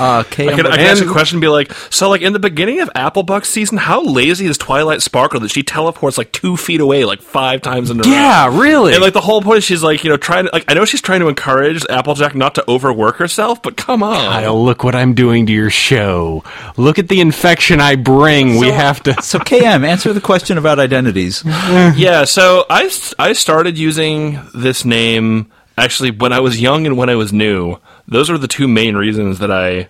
uh, 0.00 0.22
Kay, 0.24 0.48
I 0.48 0.56
could, 0.56 0.66
I 0.66 0.70
I'm- 0.70 0.80
ask 0.80 1.04
a 1.04 1.08
question 1.10 1.36
and 1.36 1.40
be 1.42 1.48
like, 1.48 1.72
so 1.90 2.08
like 2.08 2.22
in 2.22 2.32
the 2.32 2.38
beginning 2.38 2.80
of 2.80 2.88
Applebuck 2.94 3.44
season, 3.44 3.78
how 3.78 4.02
lazy 4.02 4.46
is 4.46 4.56
Twilight 4.58 5.02
Sparkle 5.02 5.40
that 5.40 5.50
she 5.50 5.62
teleports 5.62 6.16
like 6.18 6.32
two 6.32 6.56
feet 6.56 6.80
away 6.80 7.04
like 7.04 7.20
five 7.20 7.62
times 7.62 7.90
in 7.90 8.00
a 8.00 8.02
row? 8.02 8.10
Yeah, 8.10 8.58
really. 8.60 8.94
And 8.94 9.02
like 9.02 9.12
the 9.12 9.20
whole 9.20 9.42
point 9.42 9.58
is 9.58 9.64
she's 9.64 9.82
like, 9.82 10.02
you 10.02 10.10
know, 10.10 10.16
trying 10.16 10.46
to 10.46 10.50
like 10.52 10.64
I 10.68 10.74
know 10.74 10.84
she's 10.84 11.02
trying 11.02 11.20
to 11.20 11.28
encourage 11.28 11.84
Applejack 11.88 12.34
not 12.34 12.54
to 12.56 12.64
overwork 12.68 13.16
herself, 13.16 13.62
but 13.62 13.76
come 13.76 14.02
on. 14.02 14.16
Kyell, 14.16 14.64
look 14.64 14.82
what 14.82 14.94
I'm 14.94 15.14
doing 15.14 15.46
to 15.46 15.52
your 15.52 15.70
show. 15.70 16.42
Look 16.76 16.98
at 16.98 17.08
the 17.08 17.20
infection 17.20 17.80
I 17.80 17.96
bring. 17.96 18.56
we 18.58 18.68
have 18.68 19.02
to. 19.02 19.20
so 19.22 19.38
KM, 19.38 19.84
answer 19.86 20.12
the 20.12 20.20
question 20.20 20.56
about 20.58 20.78
identities. 20.78 21.42
yeah, 21.46 22.24
so 22.24 22.64
I 22.70 22.90
I 23.18 23.34
started 23.34 23.76
using 23.78 24.40
this 24.54 24.84
name 24.84 25.50
actually 25.76 26.10
when 26.10 26.32
I 26.32 26.40
was 26.40 26.60
young 26.60 26.86
and 26.86 26.96
when 26.96 27.08
I 27.10 27.14
was 27.16 27.32
new. 27.32 27.76
Those 28.10 28.30
were 28.30 28.38
the 28.38 28.48
two 28.48 28.68
main 28.68 28.96
reasons 28.96 29.38
that 29.38 29.50
I 29.50 29.88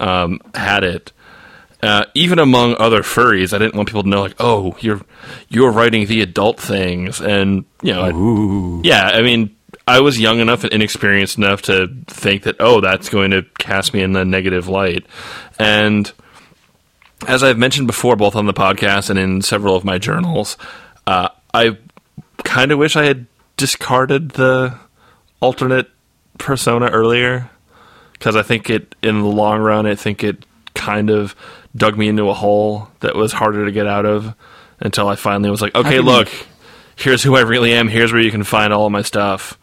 um, 0.00 0.40
had 0.54 0.82
it. 0.84 1.12
Uh, 1.80 2.04
even 2.14 2.40
among 2.40 2.74
other 2.80 3.02
furries, 3.02 3.52
I 3.52 3.58
didn't 3.58 3.76
want 3.76 3.88
people 3.88 4.02
to 4.02 4.08
know 4.08 4.20
like, 4.22 4.34
oh, 4.40 4.76
you're 4.80 5.00
you're 5.48 5.70
writing 5.70 6.06
the 6.06 6.22
adult 6.22 6.58
things, 6.58 7.20
and 7.20 7.64
you 7.82 7.92
know, 7.92 8.02
I- 8.02 8.10
yeah. 8.84 9.06
I 9.14 9.22
mean, 9.22 9.54
I 9.86 10.00
was 10.00 10.18
young 10.18 10.40
enough 10.40 10.64
and 10.64 10.72
inexperienced 10.72 11.38
enough 11.38 11.62
to 11.62 11.86
think 12.08 12.42
that 12.42 12.56
oh, 12.58 12.80
that's 12.80 13.08
going 13.08 13.30
to 13.30 13.42
cast 13.58 13.94
me 13.94 14.02
in 14.02 14.16
a 14.16 14.24
negative 14.24 14.66
light, 14.66 15.06
and 15.58 16.10
as 17.28 17.42
I've 17.44 17.58
mentioned 17.58 17.86
before, 17.86 18.16
both 18.16 18.34
on 18.34 18.46
the 18.46 18.54
podcast 18.54 19.10
and 19.10 19.18
in 19.18 19.42
several 19.42 19.76
of 19.76 19.84
my 19.84 19.98
journals, 19.98 20.56
uh, 21.06 21.28
I 21.54 21.76
kind 22.44 22.72
of 22.72 22.78
wish 22.78 22.96
I 22.96 23.04
had 23.04 23.26
discarded 23.56 24.30
the 24.32 24.76
alternate 25.40 25.88
persona 26.38 26.86
earlier 26.86 27.50
because 28.18 28.36
I 28.36 28.42
think 28.42 28.68
it, 28.70 28.94
in 29.02 29.20
the 29.20 29.26
long 29.26 29.60
run, 29.60 29.86
I 29.86 29.94
think 29.94 30.24
it 30.24 30.44
kind 30.74 31.10
of 31.10 31.34
dug 31.76 31.96
me 31.96 32.08
into 32.08 32.28
a 32.28 32.34
hole 32.34 32.88
that 33.00 33.14
was 33.14 33.32
harder 33.32 33.64
to 33.66 33.72
get 33.72 33.86
out 33.86 34.06
of 34.06 34.34
until 34.80 35.08
I 35.08 35.16
finally 35.16 35.50
was 35.50 35.60
like, 35.62 35.74
okay, 35.74 36.00
look, 36.00 36.28
here's 36.96 37.22
who 37.22 37.36
I 37.36 37.40
really 37.40 37.72
am. 37.72 37.88
Here's 37.88 38.12
where 38.12 38.20
you 38.22 38.30
can 38.30 38.44
find 38.44 38.72
all 38.72 38.86
of 38.86 38.92
my 38.92 39.02
stuff. 39.02 39.58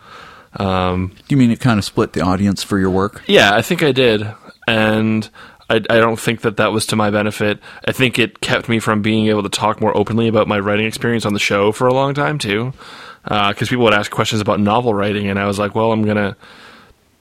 Um, 0.58 1.12
You 1.28 1.38
mean 1.38 1.52
it 1.52 1.60
kind 1.60 1.80
of 1.80 1.86
split 1.86 2.14
the 2.14 2.22
audience 2.22 2.64
for 2.64 2.80
your 2.80 2.90
work? 2.90 3.24
yeah, 3.28 3.54
I 3.54 3.62
think 3.62 3.84
I 3.84 3.92
did, 3.92 4.26
and 4.68 5.30
I, 5.70 5.76
I 5.76 5.80
don't 6.00 6.20
think 6.20 6.42
that 6.42 6.58
that 6.58 6.72
was 6.72 6.86
to 6.88 6.96
my 6.96 7.10
benefit. 7.10 7.60
I 7.86 7.92
think 7.92 8.20
it 8.20 8.40
kept 8.40 8.70
me 8.70 8.80
from 8.80 9.02
being 9.02 9.28
able 9.28 9.44
to 9.44 9.50
talk 9.50 9.82
more 9.82 9.96
openly 9.98 10.28
about 10.28 10.48
my 10.48 10.60
writing 10.60 10.86
experience 10.86 11.26
on 11.26 11.34
the 11.34 11.40
show 11.40 11.72
for 11.72 11.88
a 11.88 11.94
long 11.94 12.14
time 12.14 12.38
too, 12.40 12.72
because 13.24 13.68
people 13.70 13.84
would 13.86 13.94
ask 13.94 14.12
questions 14.12 14.42
about 14.42 14.60
novel 14.60 14.94
writing, 14.94 15.28
and 15.28 15.38
I 15.40 15.46
was 15.46 15.60
like, 15.60 15.76
well, 15.76 15.92
I'm 15.92 16.04
gonna 16.06 16.38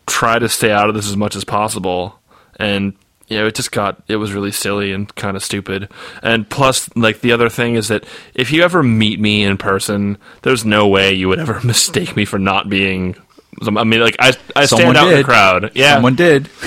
try 0.07 0.39
to 0.39 0.49
stay 0.49 0.71
out 0.71 0.89
of 0.89 0.95
this 0.95 1.09
as 1.09 1.17
much 1.17 1.37
as 1.37 1.45
possible, 1.45 2.19
and 2.57 2.95
you 3.29 3.39
know, 3.39 3.47
it 3.47 3.55
just 3.55 3.73
got 3.73 4.03
it 4.09 4.17
was 4.17 4.33
really 4.33 4.53
silly 4.53 4.93
and 4.93 5.13
kind 5.15 5.37
of 5.37 5.43
stupid. 5.43 5.89
And 6.23 6.49
plus, 6.49 6.95
like 6.97 7.21
the 7.21 7.33
other 7.33 7.49
thing 7.49 7.75
is 7.75 7.89
that 7.89 8.05
if 8.35 8.53
you 8.53 8.63
ever 8.63 8.83
meet 8.83 9.19
me 9.19 9.45
in 9.45 9.57
person, 9.57 10.19
there's 10.43 10.65
no 10.65 10.87
way 10.89 11.13
you 11.13 11.29
would 11.29 11.39
ever 11.39 11.61
mistake 11.65 12.17
me 12.17 12.25
for 12.25 12.39
not 12.39 12.69
being. 12.69 13.17
I 13.63 13.85
mean, 13.85 14.01
like 14.01 14.17
I 14.19 14.33
I 14.55 14.67
Someone 14.67 14.95
stand 14.95 14.97
out 14.97 15.13
in 15.13 15.19
the 15.19 15.25
crowd. 15.25 15.73
Yeah, 15.75 15.95
Someone 15.95 16.17
did. 16.17 16.49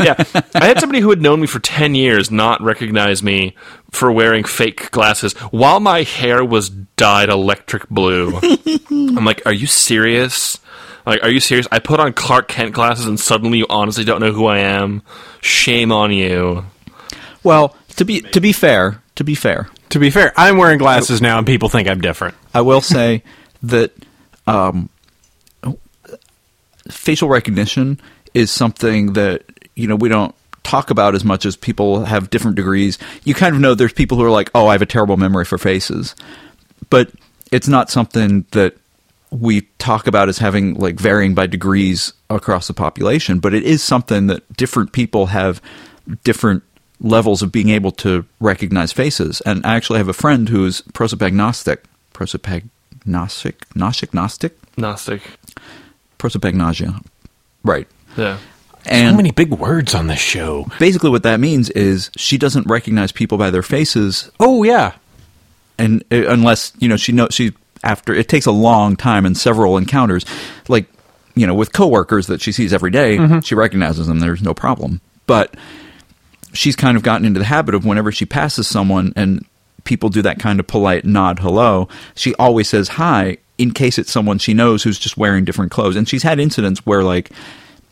yeah. 0.00 0.14
I 0.54 0.66
had 0.66 0.80
somebody 0.80 1.00
who 1.00 1.10
had 1.10 1.20
known 1.20 1.40
me 1.40 1.46
for 1.46 1.58
10 1.58 1.94
years 1.94 2.30
not 2.30 2.62
recognize 2.62 3.22
me 3.22 3.54
for 3.90 4.10
wearing 4.10 4.44
fake 4.44 4.90
glasses 4.90 5.32
while 5.50 5.80
my 5.80 6.02
hair 6.02 6.44
was 6.44 6.70
dyed 6.70 7.28
electric 7.28 7.88
blue. 7.88 8.38
I'm 8.90 9.24
like, 9.24 9.42
are 9.46 9.52
you 9.52 9.66
serious? 9.66 10.58
Like, 11.06 11.22
are 11.22 11.30
you 11.30 11.40
serious? 11.40 11.66
I 11.72 11.78
put 11.78 12.00
on 12.00 12.12
Clark 12.12 12.48
Kent 12.48 12.72
glasses 12.72 13.06
and 13.06 13.18
suddenly 13.18 13.58
you 13.58 13.66
honestly 13.68 14.04
don't 14.04 14.20
know 14.20 14.32
who 14.32 14.46
I 14.46 14.58
am? 14.58 15.02
Shame 15.40 15.92
on 15.92 16.12
you. 16.12 16.64
Well, 17.42 17.74
to 17.96 18.04
be 18.04 18.20
to 18.20 18.40
be 18.40 18.52
fair, 18.52 19.02
to 19.16 19.24
be 19.24 19.34
fair, 19.34 19.68
To 19.90 19.98
be 19.98 20.10
fair, 20.10 20.32
I'm 20.36 20.56
wearing 20.56 20.78
glasses 20.78 21.20
now, 21.20 21.38
and 21.38 21.46
people 21.46 21.68
think 21.68 21.88
I'm 21.88 22.00
different. 22.00 22.34
I 22.54 22.60
will 22.60 22.80
say 22.80 23.22
that 23.62 23.92
um, 24.46 24.88
facial 26.88 27.28
recognition 27.28 28.00
is 28.34 28.50
something 28.50 29.14
that 29.14 29.42
you 29.74 29.86
know 29.86 29.96
we 29.96 30.08
don't 30.08 30.34
talk 30.62 30.90
about 30.90 31.14
as 31.14 31.24
much 31.24 31.46
as 31.46 31.56
people 31.56 32.04
have 32.04 32.30
different 32.30 32.56
degrees. 32.56 32.98
You 33.24 33.34
kind 33.34 33.54
of 33.54 33.60
know 33.60 33.74
there's 33.74 33.92
people 33.92 34.18
who 34.18 34.24
are 34.24 34.30
like, 34.30 34.50
"Oh, 34.54 34.66
I 34.66 34.72
have 34.72 34.82
a 34.82 34.86
terrible 34.86 35.16
memory 35.16 35.44
for 35.44 35.58
faces," 35.58 36.14
but 36.88 37.10
it's 37.50 37.68
not 37.68 37.90
something 37.90 38.44
that 38.52 38.76
we 39.30 39.62
talk 39.78 40.06
about 40.06 40.28
as 40.28 40.38
having 40.38 40.74
like 40.74 40.96
varying 40.98 41.34
by 41.34 41.46
degrees 41.46 42.12
across 42.28 42.66
the 42.66 42.74
population. 42.74 43.38
But 43.38 43.54
it 43.54 43.62
is 43.62 43.82
something 43.82 44.26
that 44.26 44.56
different 44.56 44.92
people 44.92 45.26
have 45.26 45.62
different 46.24 46.62
levels 47.00 47.40
of 47.42 47.50
being 47.52 47.68
able 47.70 47.92
to 47.92 48.24
recognize 48.40 48.92
faces. 48.92 49.40
And 49.42 49.64
I 49.64 49.76
actually 49.76 49.98
have 49.98 50.08
a 50.08 50.12
friend 50.12 50.48
who's 50.48 50.82
prosopagnostic. 50.92 51.78
Prosopagnostic? 52.12 53.54
Gnostic? 53.74 54.12
Gnostic? 54.14 54.52
Gnostic. 54.76 55.22
Prosopagnosia. 56.18 57.02
Right. 57.64 57.86
Yeah. 58.16 58.38
And 58.86 59.12
So 59.12 59.16
many 59.16 59.30
big 59.30 59.50
words 59.50 59.94
on 59.94 60.06
this 60.06 60.18
show. 60.20 60.66
basically 60.78 61.10
what 61.10 61.22
that 61.22 61.38
means 61.38 61.68
is 61.70 62.10
she 62.16 62.38
doesn't 62.38 62.66
recognize 62.66 63.12
people 63.12 63.36
by 63.38 63.50
their 63.50 63.62
faces 63.62 64.30
Oh 64.40 64.62
yeah, 64.62 64.92
and 65.78 66.02
uh, 66.10 66.26
unless 66.28 66.72
you 66.78 66.88
know 66.88 66.96
she 66.96 67.12
knows 67.12 67.28
she 67.32 67.52
after 67.82 68.14
it 68.14 68.28
takes 68.28 68.46
a 68.46 68.52
long 68.52 68.96
time 68.96 69.26
and 69.26 69.36
several 69.36 69.76
encounters. 69.76 70.24
Like 70.68 70.86
you 71.34 71.46
know 71.46 71.54
with 71.54 71.72
coworkers 71.72 72.26
that 72.28 72.40
she 72.40 72.52
sees 72.52 72.72
every 72.72 72.90
day, 72.90 73.16
mm-hmm. 73.16 73.40
she 73.40 73.54
recognizes 73.54 74.06
them 74.06 74.20
there's 74.20 74.42
no 74.42 74.54
problem. 74.54 75.00
But 75.26 75.56
she's 76.52 76.76
kind 76.76 76.96
of 76.96 77.02
gotten 77.02 77.26
into 77.26 77.38
the 77.38 77.46
habit 77.46 77.74
of 77.74 77.84
whenever 77.84 78.10
she 78.10 78.26
passes 78.26 78.66
someone 78.66 79.12
and 79.14 79.46
people 79.84 80.08
do 80.08 80.22
that 80.22 80.38
kind 80.38 80.60
of 80.60 80.66
polite 80.66 81.06
nod 81.06 81.38
hello 81.38 81.88
she 82.14 82.34
always 82.34 82.68
says 82.68 82.88
hi 82.88 83.38
in 83.60 83.72
case 83.72 83.98
it's 83.98 84.10
someone 84.10 84.38
she 84.38 84.54
knows 84.54 84.82
who's 84.82 84.98
just 84.98 85.18
wearing 85.18 85.44
different 85.44 85.70
clothes. 85.70 85.94
And 85.94 86.08
she's 86.08 86.22
had 86.22 86.40
incidents 86.40 86.86
where 86.86 87.04
like 87.04 87.30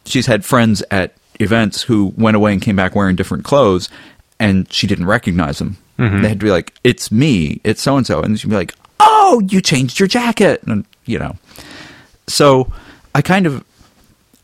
she's 0.06 0.24
had 0.24 0.42
friends 0.42 0.82
at 0.90 1.14
events 1.40 1.82
who 1.82 2.14
went 2.16 2.38
away 2.38 2.54
and 2.54 2.62
came 2.62 2.74
back 2.74 2.94
wearing 2.94 3.16
different 3.16 3.44
clothes 3.44 3.90
and 4.40 4.72
she 4.72 4.86
didn't 4.86 5.04
recognize 5.04 5.58
them. 5.58 5.76
Mm-hmm. 5.98 6.22
They 6.22 6.28
had 6.28 6.40
to 6.40 6.46
be 6.46 6.50
like, 6.50 6.72
"It's 6.84 7.12
me, 7.12 7.60
it's 7.64 7.82
so 7.82 7.96
and 7.96 8.06
so," 8.06 8.22
and 8.22 8.38
she'd 8.38 8.48
be 8.48 8.56
like, 8.56 8.72
"Oh, 9.00 9.42
you 9.48 9.60
changed 9.60 9.98
your 9.98 10.08
jacket," 10.08 10.62
and 10.64 10.84
you 11.04 11.18
know. 11.18 11.36
So 12.26 12.72
I 13.14 13.22
kind 13.22 13.46
of, 13.46 13.64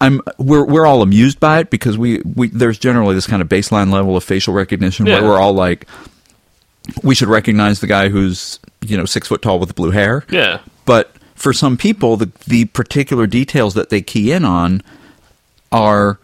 I'm 0.01 0.21
we're 0.39 0.65
we're 0.65 0.87
all 0.87 1.03
amused 1.03 1.41
by 1.41 1.61
it 1.61 1.71
because 1.71 1.99
we 1.99 2.21
we 2.23 2.49
there's 2.49 2.79
generally 2.79 3.15
this 3.15 3.27
kind 3.27 3.43
of 3.43 3.49
baseline 3.49 3.93
level 3.93 4.17
of 4.17 4.25
facial 4.25 4.55
recognition 4.55 5.07
Yeah. 5.07 5.21
where 5.21 5.31
we're 5.31 5.41
all 5.41 5.53
like, 5.53 5.87
we 7.03 7.15
should 7.15 7.29
recognize 7.29 7.81
the 7.81 7.87
guy 7.87 8.09
who's 8.09 8.59
you 8.81 8.97
know 8.97 9.05
six 9.05 9.29
foot 9.29 9.43
tall 9.43 9.59
with 9.59 9.75
blue 9.75 9.91
hair. 9.91 10.25
Yeah. 10.31 10.61
But 10.85 11.13
for 11.35 11.53
some 11.53 11.77
people, 11.77 12.17
the 12.17 12.31
the 12.47 12.67
particular 12.67 13.27
details 13.27 13.75
that 13.75 13.91
they 13.91 14.01
key 14.01 14.33
in 14.33 14.45
on 14.45 14.83
are 15.73 16.19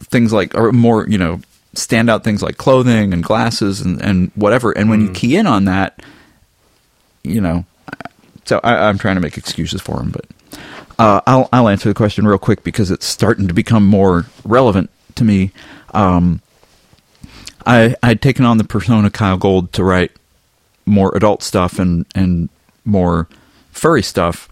things 0.00 0.32
like 0.32 0.54
are 0.54 0.72
more 0.72 1.06
you 1.08 1.18
know 1.18 1.40
standout 1.74 2.22
things 2.22 2.42
like 2.42 2.56
clothing 2.56 3.12
and 3.12 3.22
glasses 3.22 3.80
and 3.80 4.00
and 4.00 4.30
whatever. 4.34 4.72
And 4.72 4.88
when 4.88 5.00
you 5.00 5.08
mm. 5.08 5.14
key 5.14 5.36
in 5.36 5.46
on 5.46 5.64
that, 5.66 6.02
you 7.24 7.40
know, 7.40 7.64
so 8.44 8.60
I, 8.62 8.88
I'm 8.88 8.98
trying 8.98 9.16
to 9.16 9.20
make 9.20 9.36
excuses 9.36 9.80
for 9.80 10.00
him, 10.00 10.10
but 10.10 10.26
uh, 10.98 11.20
I'll 11.26 11.48
I'll 11.52 11.68
answer 11.68 11.88
the 11.88 11.94
question 11.94 12.26
real 12.26 12.38
quick 12.38 12.62
because 12.62 12.90
it's 12.90 13.06
starting 13.06 13.48
to 13.48 13.54
become 13.54 13.86
more 13.86 14.26
relevant 14.44 14.90
to 15.16 15.24
me. 15.24 15.50
Um, 15.92 16.40
I 17.66 17.96
I'd 18.02 18.22
taken 18.22 18.44
on 18.44 18.58
the 18.58 18.64
persona 18.64 19.10
Kyell 19.10 19.40
Gold 19.40 19.72
to 19.72 19.84
write 19.84 20.12
more 20.86 21.16
adult 21.16 21.42
stuff 21.42 21.78
and 21.78 22.06
and 22.14 22.48
more 22.84 23.28
furry 23.72 24.02
stuff. 24.02 24.48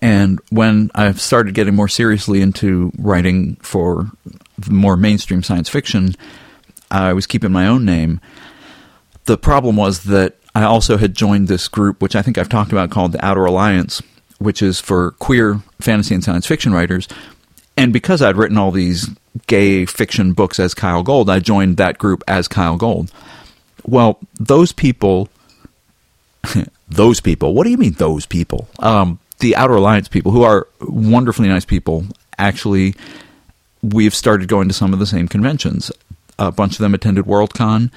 And 0.00 0.40
when 0.50 0.90
I've 0.94 1.20
started 1.20 1.54
getting 1.54 1.74
more 1.74 1.88
seriously 1.88 2.40
into 2.40 2.92
writing 2.96 3.56
for 3.56 4.10
more 4.70 4.96
mainstream 4.96 5.42
science 5.42 5.68
fiction, 5.68 6.14
I 6.90 7.12
was 7.12 7.26
keeping 7.26 7.52
my 7.52 7.66
own 7.66 7.84
name. 7.84 8.20
The 9.24 9.36
problem 9.36 9.76
was 9.76 10.04
that 10.04 10.39
I 10.54 10.64
also 10.64 10.96
had 10.96 11.14
joined 11.14 11.48
this 11.48 11.68
group, 11.68 12.02
which 12.02 12.16
I 12.16 12.22
think 12.22 12.38
I've 12.38 12.48
talked 12.48 12.72
about, 12.72 12.90
called 12.90 13.12
the 13.12 13.24
Outer 13.24 13.44
Alliance, 13.44 14.02
which 14.38 14.62
is 14.62 14.80
for 14.80 15.12
queer 15.12 15.60
fantasy 15.80 16.14
and 16.14 16.24
science 16.24 16.46
fiction 16.46 16.72
writers. 16.72 17.08
And 17.76 17.92
because 17.92 18.20
I'd 18.20 18.36
written 18.36 18.58
all 18.58 18.70
these 18.70 19.08
gay 19.46 19.86
fiction 19.86 20.32
books 20.32 20.58
as 20.58 20.74
Kyell 20.74 21.04
Gold, 21.04 21.30
I 21.30 21.38
joined 21.38 21.76
that 21.76 21.98
group 21.98 22.22
as 22.26 22.48
Kyell 22.48 22.78
Gold. 22.78 23.12
Well, 23.86 24.18
those 24.38 24.72
people 24.72 25.28
those 26.88 27.20
people. 27.20 27.54
What 27.54 27.64
do 27.64 27.70
you 27.70 27.76
mean 27.76 27.92
those 27.92 28.26
people? 28.26 28.68
Um, 28.78 29.18
the 29.38 29.56
Outer 29.56 29.74
Alliance 29.74 30.08
people, 30.08 30.32
who 30.32 30.42
are 30.42 30.66
wonderfully 30.80 31.48
nice 31.48 31.64
people, 31.64 32.04
actually, 32.38 32.94
we've 33.82 34.14
started 34.14 34.48
going 34.48 34.68
to 34.68 34.74
some 34.74 34.92
of 34.92 34.98
the 34.98 35.06
same 35.06 35.28
conventions. 35.28 35.90
A 36.38 36.52
bunch 36.52 36.72
of 36.72 36.78
them 36.78 36.94
attended 36.94 37.24
Worldcon. 37.24 37.90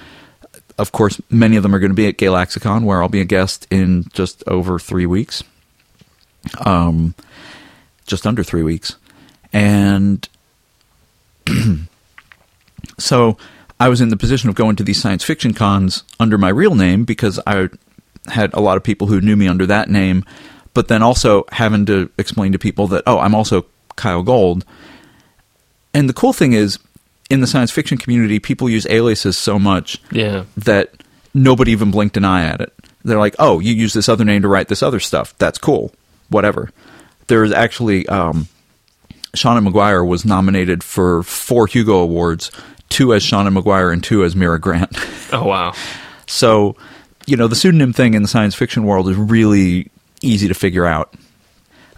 Of 0.78 0.92
course, 0.92 1.22
many 1.30 1.56
of 1.56 1.64
them 1.64 1.76
are 1.76 1.80
going 1.80 1.92
to 1.92 1.96
be 1.96 2.08
at 2.08 2.18
Gaylaxicon, 2.18 2.84
where 2.84 3.02
I'll 3.02 3.10
be 3.10 3.22
a 3.22 3.26
guest 3.26 3.68
in 3.70 4.06
just 4.14 4.44
over 4.48 4.80
three 4.80 5.06
weeks. 5.06 5.44
Um, 6.60 7.16
just 8.06 8.28
under 8.28 8.44
three 8.44 8.64
weeks, 8.64 8.98
and 9.54 10.28
so 12.98 13.38
I 13.80 13.90
was 13.90 14.02
in 14.02 14.10
the 14.10 14.18
position 14.18 14.50
of 14.50 14.56
going 14.56 14.76
to 14.78 14.84
these 14.84 15.02
science 15.02 15.24
fiction 15.24 15.54
cons 15.54 16.04
under 16.20 16.38
my 16.38 16.50
real 16.50 16.76
name 16.76 17.06
because 17.06 17.40
I 17.46 17.70
had 18.28 18.54
a 18.54 18.62
lot 18.62 18.78
of 18.78 18.84
people 18.84 19.08
who 19.08 19.22
knew 19.22 19.36
me 19.36 19.48
under 19.48 19.66
that 19.66 19.90
name, 19.90 20.26
but 20.74 20.88
then 20.88 21.04
also 21.04 21.46
having 21.52 21.86
to 21.86 22.10
explain 22.18 22.52
to 22.54 22.60
people 22.60 22.88
that, 22.88 23.04
oh, 23.06 23.20
I'm 23.20 23.36
also 23.36 23.66
Kyell 23.96 24.26
Gold. 24.26 24.66
And 25.94 26.10
the 26.10 26.14
cool 26.14 26.34
thing 26.34 26.54
is, 26.54 26.80
in 27.34 27.42
the 27.42 27.48
science 27.48 27.72
fiction 27.72 27.98
community, 27.98 28.40
people 28.40 28.70
use 28.70 28.86
aliases 28.88 29.38
so 29.38 29.58
much 29.58 29.98
Yeah. 30.12 30.44
that 30.58 30.92
nobody 31.34 31.72
even 31.72 31.90
blinked 31.92 32.16
an 32.18 32.26
eye 32.26 32.46
at 32.46 32.62
it. 32.62 32.72
They're 33.04 33.20
like, 33.20 33.36
oh, 33.40 33.60
you 33.60 33.74
use 33.74 33.94
this 33.94 34.08
other 34.08 34.24
name 34.24 34.44
to 34.44 34.48
write 34.48 34.68
this 34.68 34.84
other 34.84 35.00
stuff. 35.00 35.34
That's 35.40 35.58
cool. 35.58 35.92
Whatever. 36.30 36.70
There's 37.28 37.52
actually, 37.52 38.08
um, 38.08 38.48
Seanan 39.36 39.68
McGuire 39.68 40.08
was 40.08 40.26
nominated 40.26 40.84
for 40.84 41.24
four 41.24 41.66
Hugo 41.68 41.98
Awards, 41.98 42.52
two 42.90 43.14
as 43.14 43.24
Seanan 43.24 43.58
McGuire 43.60 43.92
and 43.92 44.04
two 44.04 44.24
as 44.24 44.36
Mira 44.36 44.60
Grant. 44.60 44.96
Oh 45.34 45.46
wow. 45.48 45.74
So, 46.28 46.76
you 47.26 47.36
know, 47.38 47.48
the 47.48 47.56
pseudonym 47.56 47.92
thing 47.92 48.14
in 48.14 48.22
the 48.22 48.28
science 48.28 48.54
fiction 48.54 48.84
world 48.84 49.10
is 49.10 49.18
really 49.18 49.90
easy 50.22 50.48
to 50.48 50.54
figure 50.54 50.86
out. 50.86 51.12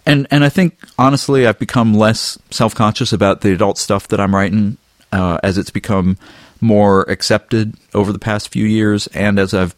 And 0.06 0.26
and 0.30 0.42
I 0.42 0.48
think 0.48 0.78
honestly, 0.98 1.46
I've 1.46 1.58
become 1.58 1.92
less 1.92 2.38
self 2.50 2.74
conscious 2.74 3.12
about 3.12 3.42
the 3.42 3.52
adult 3.52 3.76
stuff 3.76 4.08
that 4.08 4.20
I'm 4.20 4.34
writing 4.34 4.78
uh, 5.16 5.38
as 5.42 5.56
it's 5.56 5.70
become 5.70 6.18
more 6.60 7.02
accepted 7.04 7.74
over 7.94 8.12
the 8.12 8.18
past 8.18 8.50
few 8.50 8.66
years, 8.66 9.06
and 9.08 9.38
as 9.38 9.54
I've 9.54 9.74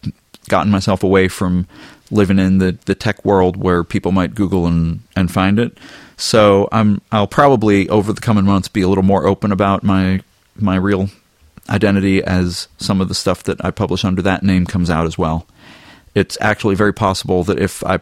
gotten 0.49 0.73
myself 0.73 1.03
away 1.05 1.29
from 1.29 1.69
living 2.11 2.39
in 2.39 2.59
the, 2.59 2.77
the 2.87 2.95
tech 2.95 3.25
world 3.25 3.57
where 3.57 3.85
people 3.85 4.11
might 4.11 4.35
Google 4.35 4.67
and, 4.67 5.01
and 5.15 5.31
find 5.31 5.59
it. 5.59 5.79
So 6.17 6.69
I'm 6.73 7.01
I'll 7.13 7.29
probably 7.29 7.89
over 7.89 8.13
the 8.13 8.21
coming 8.21 8.45
months 8.45 8.67
be 8.67 8.83
a 8.83 8.89
little 8.89 9.05
more 9.05 9.27
open 9.27 9.53
about 9.53 9.85
my 9.85 10.21
my 10.57 10.75
real 10.75 11.11
identity 11.69 12.25
as 12.25 12.67
some 12.79 13.01
of 13.01 13.09
the 13.09 13.15
stuff 13.15 13.45
that 13.45 13.65
I 13.65 13.71
publish 13.71 14.05
under 14.05 14.23
that 14.23 14.43
name 14.43 14.67
comes 14.67 14.91
out 14.91 15.07
as 15.07 15.17
well. 15.17 15.47
It's 16.17 16.37
actually 16.41 16.75
very 16.75 16.93
possible 16.93 17.45
that 17.45 17.61
if 17.61 17.85
I 17.85 18.01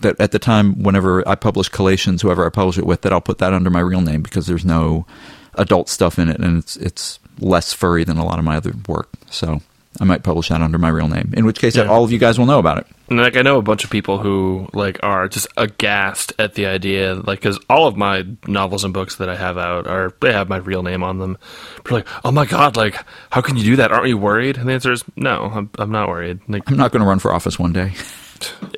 that 0.00 0.20
at 0.20 0.32
the 0.32 0.38
time 0.38 0.82
whenever 0.82 1.26
I 1.26 1.36
publish 1.36 1.70
collations, 1.70 2.20
whoever 2.20 2.44
I 2.44 2.50
publish 2.50 2.76
it 2.76 2.84
with, 2.84 3.00
that 3.02 3.12
I'll 3.12 3.22
put 3.22 3.38
that 3.38 3.54
under 3.54 3.70
my 3.70 3.80
real 3.80 4.02
name 4.02 4.20
because 4.20 4.46
there's 4.46 4.64
no 4.64 5.06
adult 5.56 5.88
stuff 5.88 6.18
in 6.18 6.28
it 6.28 6.38
and 6.40 6.58
it's 6.58 6.76
it's 6.76 7.18
less 7.40 7.72
furry 7.72 8.04
than 8.04 8.16
a 8.16 8.24
lot 8.24 8.38
of 8.38 8.44
my 8.44 8.56
other 8.56 8.72
work. 8.88 9.08
So 9.30 9.60
I 10.00 10.04
might 10.04 10.22
publish 10.24 10.48
that 10.48 10.60
under 10.60 10.78
my 10.78 10.88
real 10.88 11.08
name. 11.08 11.32
In 11.36 11.44
which 11.46 11.58
case 11.60 11.76
Yeah. 11.76 11.84
all 11.84 12.02
of 12.04 12.10
you 12.12 12.18
guys 12.18 12.38
will 12.38 12.46
know 12.46 12.58
about 12.58 12.78
it. 12.78 12.86
And 13.08 13.18
like 13.18 13.36
I 13.36 13.42
know 13.42 13.58
a 13.58 13.62
bunch 13.62 13.84
of 13.84 13.90
people 13.90 14.18
who 14.18 14.68
like 14.72 14.98
are 15.02 15.28
just 15.28 15.46
aghast 15.56 16.32
at 16.38 16.54
the 16.54 16.66
idea, 16.66 17.14
like 17.14 17.40
because 17.40 17.58
all 17.68 17.86
of 17.86 17.96
my 17.96 18.24
novels 18.46 18.82
and 18.84 18.94
books 18.94 19.16
that 19.16 19.28
I 19.28 19.36
have 19.36 19.58
out 19.58 19.86
are 19.86 20.12
they 20.20 20.32
have 20.32 20.48
my 20.48 20.56
real 20.56 20.82
name 20.82 21.02
on 21.02 21.18
them. 21.18 21.36
They're 21.84 21.98
like, 21.98 22.08
oh 22.24 22.30
my 22.32 22.46
god, 22.46 22.76
like 22.76 22.96
how 23.30 23.40
can 23.40 23.56
you 23.56 23.64
do 23.64 23.76
that? 23.76 23.92
Aren't 23.92 24.08
you 24.08 24.16
worried? 24.18 24.56
And 24.56 24.68
the 24.68 24.72
answer 24.72 24.90
is 24.92 25.04
no, 25.16 25.50
I'm 25.54 25.70
I'm 25.78 25.90
not 25.92 26.08
worried. 26.08 26.40
Like 26.48 26.68
I'm 26.70 26.76
not 26.76 26.92
going 26.92 27.02
to 27.02 27.08
run 27.08 27.18
for 27.18 27.32
office 27.32 27.58
one 27.58 27.72
day. 27.72 27.92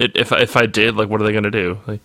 it, 0.01 0.13
if 0.17 0.33
I- 0.33 0.41
if 0.41 0.57
I 0.57 0.67
did, 0.67 0.97
like 0.97 1.09
what 1.09 1.21
are 1.21 1.25
they 1.25 1.33
gonna 1.33 1.51
do? 1.51 1.79
Like 1.87 2.01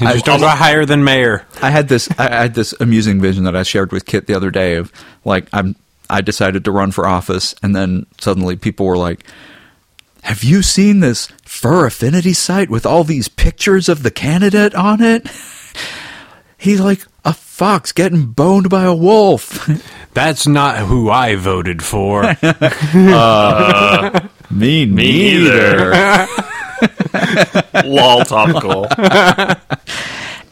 You 0.00 0.06
just 0.12 0.24
don't 0.24 0.40
go 0.40 0.48
higher 0.48 0.84
than 0.84 1.02
mayor. 1.02 1.44
I 1.60 1.70
had 1.70 1.88
this 1.88 2.08
I 2.18 2.42
had 2.42 2.54
this 2.54 2.72
amusing 2.80 3.20
vision 3.20 3.44
that 3.44 3.56
I 3.56 3.62
shared 3.64 3.92
with 3.92 4.06
Kit 4.06 4.26
the 4.26 4.34
other 4.34 4.50
day 4.50 4.76
of 4.76 4.92
like 5.24 5.48
I'm 5.52 5.76
I 6.08 6.20
decided 6.20 6.64
to 6.64 6.70
run 6.72 6.92
for 6.92 7.06
office 7.06 7.54
and 7.62 7.74
then 7.74 8.06
suddenly 8.20 8.56
people 8.56 8.86
were 8.86 8.96
like 8.96 9.24
have 10.22 10.44
you 10.44 10.62
seen 10.62 11.00
this 11.00 11.26
fur 11.44 11.86
affinity 11.86 12.32
site 12.32 12.70
with 12.70 12.84
all 12.84 13.04
these 13.04 13.28
pictures 13.28 13.88
of 13.88 14.02
the 14.02 14.10
candidate 14.10 14.74
on 14.74 15.02
it? 15.02 15.26
He's 16.58 16.80
like 16.80 17.00
a 17.24 17.32
fox 17.32 17.92
getting 17.92 18.26
boned 18.26 18.68
by 18.68 18.84
a 18.84 18.94
wolf. 18.94 19.68
That's 20.14 20.46
not 20.46 20.78
who 20.78 21.08
I 21.10 21.36
voted 21.36 21.82
for. 21.82 22.24
Uh, 22.94 24.28
me, 24.50 24.86
me 24.86 25.04
either. 25.04 25.92
Lol, 27.84 28.24
topical. 28.24 28.86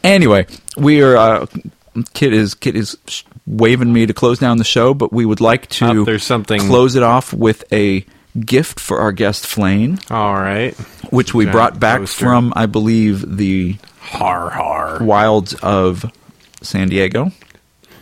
Anyway, 0.03 0.45
we 0.77 1.01
are. 1.01 1.17
Uh, 1.17 1.45
Kit 2.13 2.31
is 2.33 2.53
Kit 2.53 2.75
is 2.75 2.95
waving 3.45 3.91
me 3.91 4.05
to 4.05 4.13
close 4.13 4.39
down 4.39 4.57
the 4.57 4.63
show, 4.63 4.93
but 4.93 5.11
we 5.11 5.25
would 5.25 5.41
like 5.41 5.67
to 5.69 5.85
Oh, 5.87 6.03
there's 6.05 6.23
something- 6.23 6.61
close 6.61 6.95
it 6.95 7.03
off 7.03 7.33
with 7.33 7.63
a 7.73 8.05
gift 8.39 8.79
for 8.79 8.99
our 8.99 9.11
guest 9.11 9.45
Flane, 9.47 9.99
All 10.11 10.33
right. 10.35 10.73
which 11.09 11.33
we 11.33 11.45
Giant 11.45 11.53
brought 11.55 11.79
back 11.79 11.99
poster. 12.01 12.25
from, 12.25 12.53
I 12.55 12.67
believe, 12.67 13.37
the 13.37 13.77
Har 13.99 14.51
har. 14.51 15.03
wilds 15.03 15.55
of 15.55 16.05
San 16.61 16.87
Diego. 16.89 17.31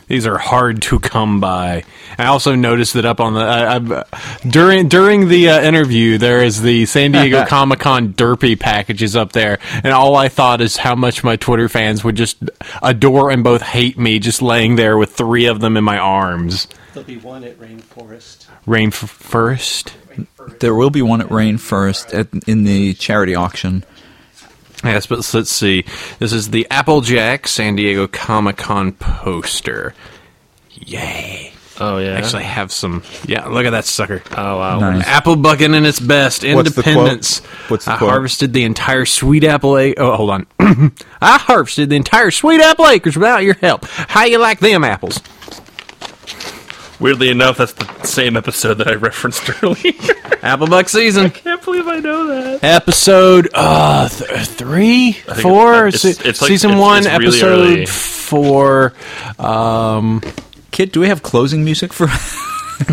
These 0.08 0.28
are 0.28 0.38
hard 0.38 0.82
to 0.84 1.00
come 1.00 1.40
by. 1.40 1.84
I 2.18 2.26
also 2.26 2.54
noticed 2.54 2.94
that 2.94 3.06
up 3.06 3.20
on 3.20 3.34
the 3.34 3.40
I, 3.42 3.76
I, 3.78 4.04
during 4.48 4.88
during 4.88 5.30
the 5.30 5.50
uh, 5.50 5.62
interview, 5.62 6.18
there 6.20 6.44
is 6.44 6.62
the 6.62 6.86
San 6.86 7.12
Diego 7.12 7.44
Comic 7.48 7.80
Con 7.80 8.14
Derpy 8.14 8.60
packages 8.60 9.16
up 9.16 9.32
there, 9.32 9.58
and 9.84 9.88
all 9.94 10.16
I 10.16 10.30
thought 10.30 10.62
is 10.62 10.78
how 10.78 10.94
much 10.96 11.24
my 11.24 11.36
Twitter 11.38 11.68
fans 11.68 12.04
would 12.04 12.16
just 12.16 12.38
adore 12.84 13.32
and 13.32 13.44
both 13.44 13.62
hate 13.64 13.98
me, 13.98 14.20
just 14.20 14.42
laying 14.44 14.76
there 14.76 14.98
with 14.98 15.12
three 15.14 15.48
of 15.48 15.60
them 15.60 15.76
in 15.76 15.84
my 15.84 15.98
arms. 15.98 16.68
There'll 16.94 17.08
be 17.08 17.18
one 17.18 17.44
at 17.44 17.60
Rainforest. 17.60 18.46
Rainforest. 18.68 19.94
f- 20.18 20.60
There 20.60 20.76
will 20.76 20.92
be 20.92 21.02
one 21.02 21.20
at 21.22 21.28
Rainforest 21.30 22.14
at, 22.18 22.48
in 22.48 22.64
the 22.64 22.94
charity 22.94 23.36
auction. 23.36 23.84
Yes, 24.86 25.08
but 25.08 25.18
let's 25.34 25.50
see. 25.50 25.84
This 26.20 26.32
is 26.32 26.52
the 26.52 26.68
Applejack 26.72 27.48
San 27.48 27.76
Diego 27.76 28.08
Comic 28.08 28.58
Con 28.58 28.92
poster. 28.94 29.94
Yay! 30.72 31.52
Oh 31.78 31.98
yeah. 31.98 32.12
Actually, 32.12 32.44
I 32.44 32.48
have 32.48 32.72
some. 32.72 33.04
Yeah, 33.26 33.48
look 33.48 33.66
at 33.66 33.72
that 33.72 33.84
sucker. 33.86 34.24
oh 34.32 34.58
wow. 34.58 34.80
Nice. 34.80 35.06
Apple 35.06 35.36
bucking 35.36 35.74
in 35.74 35.86
its 35.86 36.00
best. 36.00 36.44
Independence. 36.46 36.66
What's 36.66 36.76
the 36.76 36.82
quote? 36.84 36.96
Independence. 36.98 37.40
What's 37.70 37.86
the 37.86 37.92
I 37.92 37.98
quote? 37.98 38.10
harvested 38.12 38.54
the 38.54 38.64
entire 38.64 39.06
sweet 39.06 39.44
apple 39.44 39.78
acre. 39.78 40.02
Oh, 40.02 40.16
hold 40.16 40.30
on. 40.30 40.48
I 41.22 41.38
harvested 41.38 41.90
the 41.90 41.98
entire 41.98 42.32
sweet 42.32 42.62
apple 42.62 42.88
acres 42.88 43.18
without 43.18 43.44
your 43.44 43.56
help. 43.56 43.86
How 43.86 44.24
you 44.24 44.38
like 44.40 44.60
them 44.60 44.84
apples? 44.86 45.20
Weirdly 47.00 47.30
enough, 47.30 47.58
that's 47.58 47.74
the 47.74 48.04
same 48.04 48.38
episode 48.38 48.76
that 48.76 48.88
I 48.88 48.94
referenced 48.96 49.50
earlier. 49.64 49.94
Apple 50.42 50.68
buck 50.68 50.88
season. 50.90 51.26
I 51.26 51.30
can't 51.30 51.62
believe 51.64 51.88
I 51.88 52.00
know 52.00 52.28
that. 52.28 52.64
Episode 52.64 53.50
uh 53.54 54.08
th- 54.08 54.30
three, 54.48 55.12
four, 55.14 55.88
it's- 55.88 56.02
Se- 56.04 56.28
it's 56.30 56.42
like- 56.42 56.48
season 56.50 56.72
it's- 56.72 56.82
one, 56.82 56.98
it's 57.00 57.08
really 57.20 57.26
episode 57.28 57.70
early. 57.70 57.86
four. 57.86 58.94
Um, 59.40 60.22
Kit, 60.72 60.92
do 60.94 61.00
we 61.02 61.08
have 61.10 61.22
closing 61.24 61.64
music 61.66 61.92
for? 61.94 62.08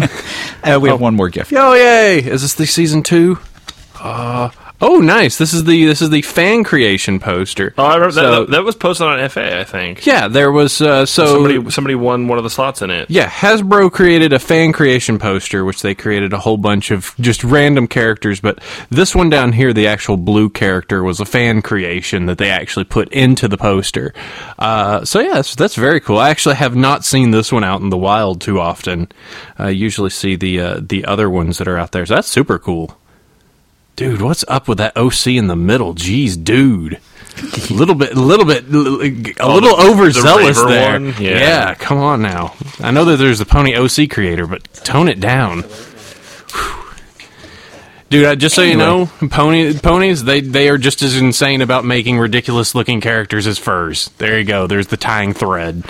uh, 0.64 0.78
we 0.80 0.88
have 0.88 1.00
one 1.00 1.14
more 1.14 1.28
gift. 1.28 1.52
oh 1.54 1.74
yay! 1.74 2.18
Is 2.20 2.42
this 2.42 2.54
the 2.54 2.66
season 2.66 3.02
two? 3.02 3.38
Uh, 4.00 4.50
Oh, 4.84 4.98
nice! 4.98 5.38
This 5.38 5.54
is 5.54 5.62
the 5.62 5.84
this 5.84 6.02
is 6.02 6.10
the 6.10 6.22
fan 6.22 6.64
creation 6.64 7.20
poster. 7.20 7.72
Oh, 7.78 7.84
I 7.84 7.94
remember 7.94 8.12
So- 8.14 8.40
that, 8.46 8.50
that 8.50 8.64
was 8.64 8.74
posted 8.74 9.06
on 9.06 9.28
FA, 9.30 9.60
I 9.60 9.62
think. 9.62 10.04
Yeah, 10.04 10.26
there 10.26 10.50
was 10.50 10.80
uh, 10.80 11.06
so 11.06 11.26
Somebody 11.26 11.70
somebody 11.70 11.94
won 11.94 12.26
one 12.26 12.36
of 12.36 12.42
the 12.42 12.50
slots 12.50 12.82
in 12.82 12.90
it. 12.90 13.08
Yeah, 13.08 13.28
Hasbro 13.28 13.92
created 13.92 14.32
a 14.32 14.40
fan 14.40 14.72
creation 14.72 15.20
poster, 15.20 15.64
which 15.64 15.82
they 15.82 15.94
created 15.94 16.32
a 16.32 16.38
whole 16.38 16.56
bunch 16.56 16.90
of 16.90 17.14
just 17.20 17.44
random 17.44 17.86
characters. 17.86 18.40
But 18.40 18.58
this 18.90 19.14
one 19.14 19.30
down 19.30 19.52
here, 19.52 19.72
the 19.72 19.86
actual 19.86 20.16
blue 20.16 20.50
character, 20.50 21.04
was 21.04 21.20
a 21.20 21.24
fan 21.24 21.62
creation 21.62 22.26
that 22.26 22.38
they 22.38 22.50
actually 22.50 22.84
put 22.84 23.08
into 23.12 23.46
the 23.46 23.56
poster. 23.56 24.12
Uh, 24.58 25.04
so 25.04 25.20
yeah, 25.20 25.34
that's, 25.34 25.54
that's 25.54 25.76
very 25.76 26.00
cool. 26.00 26.18
I 26.18 26.30
actually 26.30 26.56
have 26.56 26.74
not 26.74 27.04
seen 27.04 27.30
this 27.30 27.52
one 27.52 27.62
out 27.62 27.82
in 27.82 27.90
the 27.90 27.96
wild 27.96 28.40
too 28.40 28.58
often. 28.58 29.12
I 29.58 29.68
usually 29.70 30.10
see 30.10 30.34
the 30.34 30.60
uh, 30.60 30.80
the 30.82 31.04
other 31.04 31.30
ones 31.30 31.58
that 31.58 31.68
are 31.68 31.78
out 31.78 31.92
there. 31.92 32.04
So 32.04 32.16
that's 32.16 32.26
super 32.28 32.58
cool. 32.58 32.98
Dude, 33.96 34.22
what's 34.22 34.44
up 34.48 34.68
with 34.68 34.78
that 34.78 34.96
OC 34.96 35.26
in 35.28 35.46
the 35.48 35.56
middle? 35.56 35.94
Jeez, 35.94 36.42
dude. 36.42 36.98
A 37.38 37.72
little 37.72 37.94
bit, 37.94 38.12
a 38.12 38.20
little 38.20 38.44
bit, 38.46 38.64
a 38.64 39.34
Oh, 39.42 39.54
little 39.54 39.76
the- 39.76 39.90
overzealous 39.90 40.58
the 40.58 40.66
there. 40.66 40.92
one? 40.92 41.08
Yeah. 41.18 41.38
yeah, 41.38 41.74
come 41.74 41.98
on 41.98 42.20
now. 42.22 42.54
I 42.80 42.90
know 42.90 43.04
that 43.06 43.16
there's 43.16 43.38
the 43.38 43.46
Pony 43.46 43.74
OC 43.74 44.08
creator, 44.10 44.46
but 44.46 44.64
tone 44.74 45.08
it 45.08 45.18
down. 45.20 45.62
Whew. 45.62 46.84
Dude, 48.10 48.38
just 48.40 48.54
so 48.54 48.62
you 48.62 48.76
know, 48.76 49.10
pony 49.30 49.78
ponies 49.78 50.24
they 50.24 50.40
they 50.42 50.68
are 50.68 50.76
just 50.76 51.00
as 51.00 51.16
insane 51.16 51.62
about 51.62 51.84
making 51.86 52.18
ridiculous 52.18 52.74
looking 52.74 53.00
characters 53.00 53.46
as 53.46 53.58
furs. 53.58 54.10
There 54.18 54.38
you 54.38 54.44
go. 54.44 54.66
There's 54.66 54.88
the 54.88 54.98
tying 54.98 55.32
thread. 55.32 55.84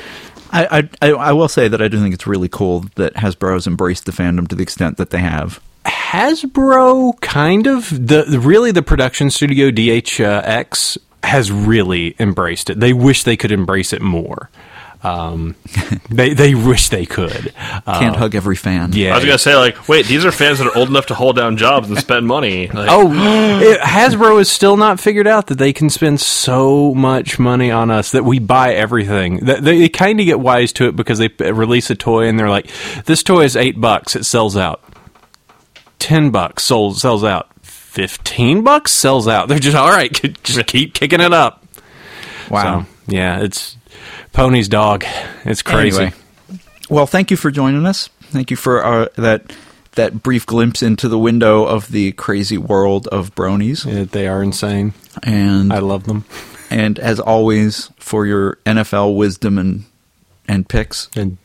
I, 0.53 0.89
I, 1.03 1.09
I 1.09 1.13
I 1.13 1.33
will 1.33 1.49
say 1.49 1.67
that 1.67 1.83
I 1.83 1.89
do 1.89 1.99
think 2.01 2.15
it's 2.15 2.27
really 2.27 2.49
cool 2.49 2.85
that 2.95 3.15
Hasbro 3.15 3.55
has 3.55 3.67
embraced 3.67 4.05
the 4.07 4.13
fandom 4.13 4.47
to 4.49 4.55
the 4.55 4.63
extent 4.63 4.99
that 4.99 5.11
they 5.11 5.19
have. 5.19 5.61
Hasbro 6.13 7.19
kind 7.23 7.67
of 7.67 7.89
the, 7.89 8.25
the 8.25 8.39
really 8.39 8.71
the 8.71 8.83
production 8.83 9.31
studio 9.31 9.71
DHX 9.71 10.99
has 11.23 11.51
really 11.51 12.15
embraced 12.19 12.69
it. 12.69 12.79
They 12.79 12.93
wish 12.93 13.25
they 13.25 13.37
could 13.39 13.51
embrace 13.51 13.95
it 13.95 14.03
more. 14.03 14.51
Um, 15.03 15.57
they 16.11 16.35
they 16.35 16.55
wish 16.55 16.91
they 16.91 17.07
could. 17.07 17.55
Uh, 17.59 17.99
Can't 17.99 18.15
hug 18.15 18.35
every 18.35 18.57
fan. 18.57 18.93
yeah. 18.93 19.13
I 19.13 19.17
was 19.17 19.25
gonna 19.25 19.39
say 19.39 19.57
like, 19.57 19.89
wait, 19.89 20.05
these 20.05 20.27
are 20.27 20.31
fans 20.31 20.59
that 20.59 20.67
are 20.67 20.77
old 20.77 20.91
enough 20.91 21.07
to 21.07 21.15
hold 21.15 21.35
down 21.37 21.57
jobs 21.57 21.89
and 21.89 21.99
spend 21.99 22.27
money. 22.27 22.67
Like, 22.75 22.89
Oh, 22.91 23.11
it, 23.63 23.81
Hasbro 23.81 24.37
has 24.37 24.51
still 24.51 24.77
not 24.77 25.01
figured 25.01 25.27
out 25.27 25.47
that 25.47 25.57
they 25.57 25.73
can 25.73 25.89
spend 25.89 26.21
so 26.21 26.93
much 26.95 27.39
money 27.39 27.71
on 27.71 27.91
us 27.91 28.13
that 28.13 28.25
we 28.27 28.39
buy 28.39 28.75
everything. 28.75 29.39
They, 29.47 29.61
they 29.61 29.89
kind 29.89 30.21
of 30.21 30.27
get 30.27 30.41
wise 30.41 30.75
to 30.75 30.89
it 30.89 30.95
because 30.95 31.19
they 31.19 31.29
release 31.53 31.89
a 31.89 31.95
toy 31.95 32.29
and 32.29 32.39
they're 32.39 32.51
like, 32.51 32.71
"This 33.07 33.23
toy 33.23 33.45
is 33.45 33.57
eight 33.57 33.81
bucks, 33.81 34.15
it 34.15 34.25
sells 34.25 34.59
out. 34.59 34.85
Ten 36.03 36.31
bucks 36.31 36.65
sold 36.65 36.99
sells 36.99 37.23
out. 37.23 37.49
Fifteen 37.63 38.65
bucks 38.65 38.91
sells 38.91 39.29
out. 39.29 39.47
They're 39.49 39.61
just 39.61 39.77
all 39.77 39.89
right. 39.89 40.13
Just 40.43 40.67
keep 40.67 40.95
kicking 40.95 41.21
it 41.21 41.33
up. 41.33 41.65
Wow. 42.51 42.83
So, 42.83 42.87
yeah, 43.07 43.41
it's 43.41 43.77
Pony's 44.33 44.69
dog. 44.69 45.05
It's 45.45 45.63
crazy. 45.63 46.03
Anyway, 46.03 46.17
well, 46.91 47.07
thank 47.07 47.31
you 47.31 47.37
for 47.37 47.53
joining 47.53 47.87
us. 47.87 48.09
Thank 48.25 48.51
you 48.51 48.57
for 48.57 48.85
uh, 48.85 49.07
that 49.15 49.55
that 49.93 50.25
brief 50.25 50.45
glimpse 50.45 50.83
into 50.83 51.09
the 51.09 51.21
window 51.21 51.65
of 51.65 51.87
the 51.93 52.11
crazy 52.13 52.59
world 52.59 53.07
of 53.09 53.33
bronies. 53.37 53.87
Yeah, 53.87 54.03
they 54.03 54.27
are 54.27 54.43
insane. 54.43 54.95
And 55.23 55.73
I 55.73 55.79
love 55.79 56.05
them. 56.05 56.25
and 56.69 56.99
as 56.99 57.21
always, 57.21 57.91
for 57.99 58.27
your 58.27 58.57
NFL 58.67 59.17
wisdom 59.17 59.57
and 59.57 59.85
and 60.49 60.69
picks. 60.69 61.09
and 61.15 61.39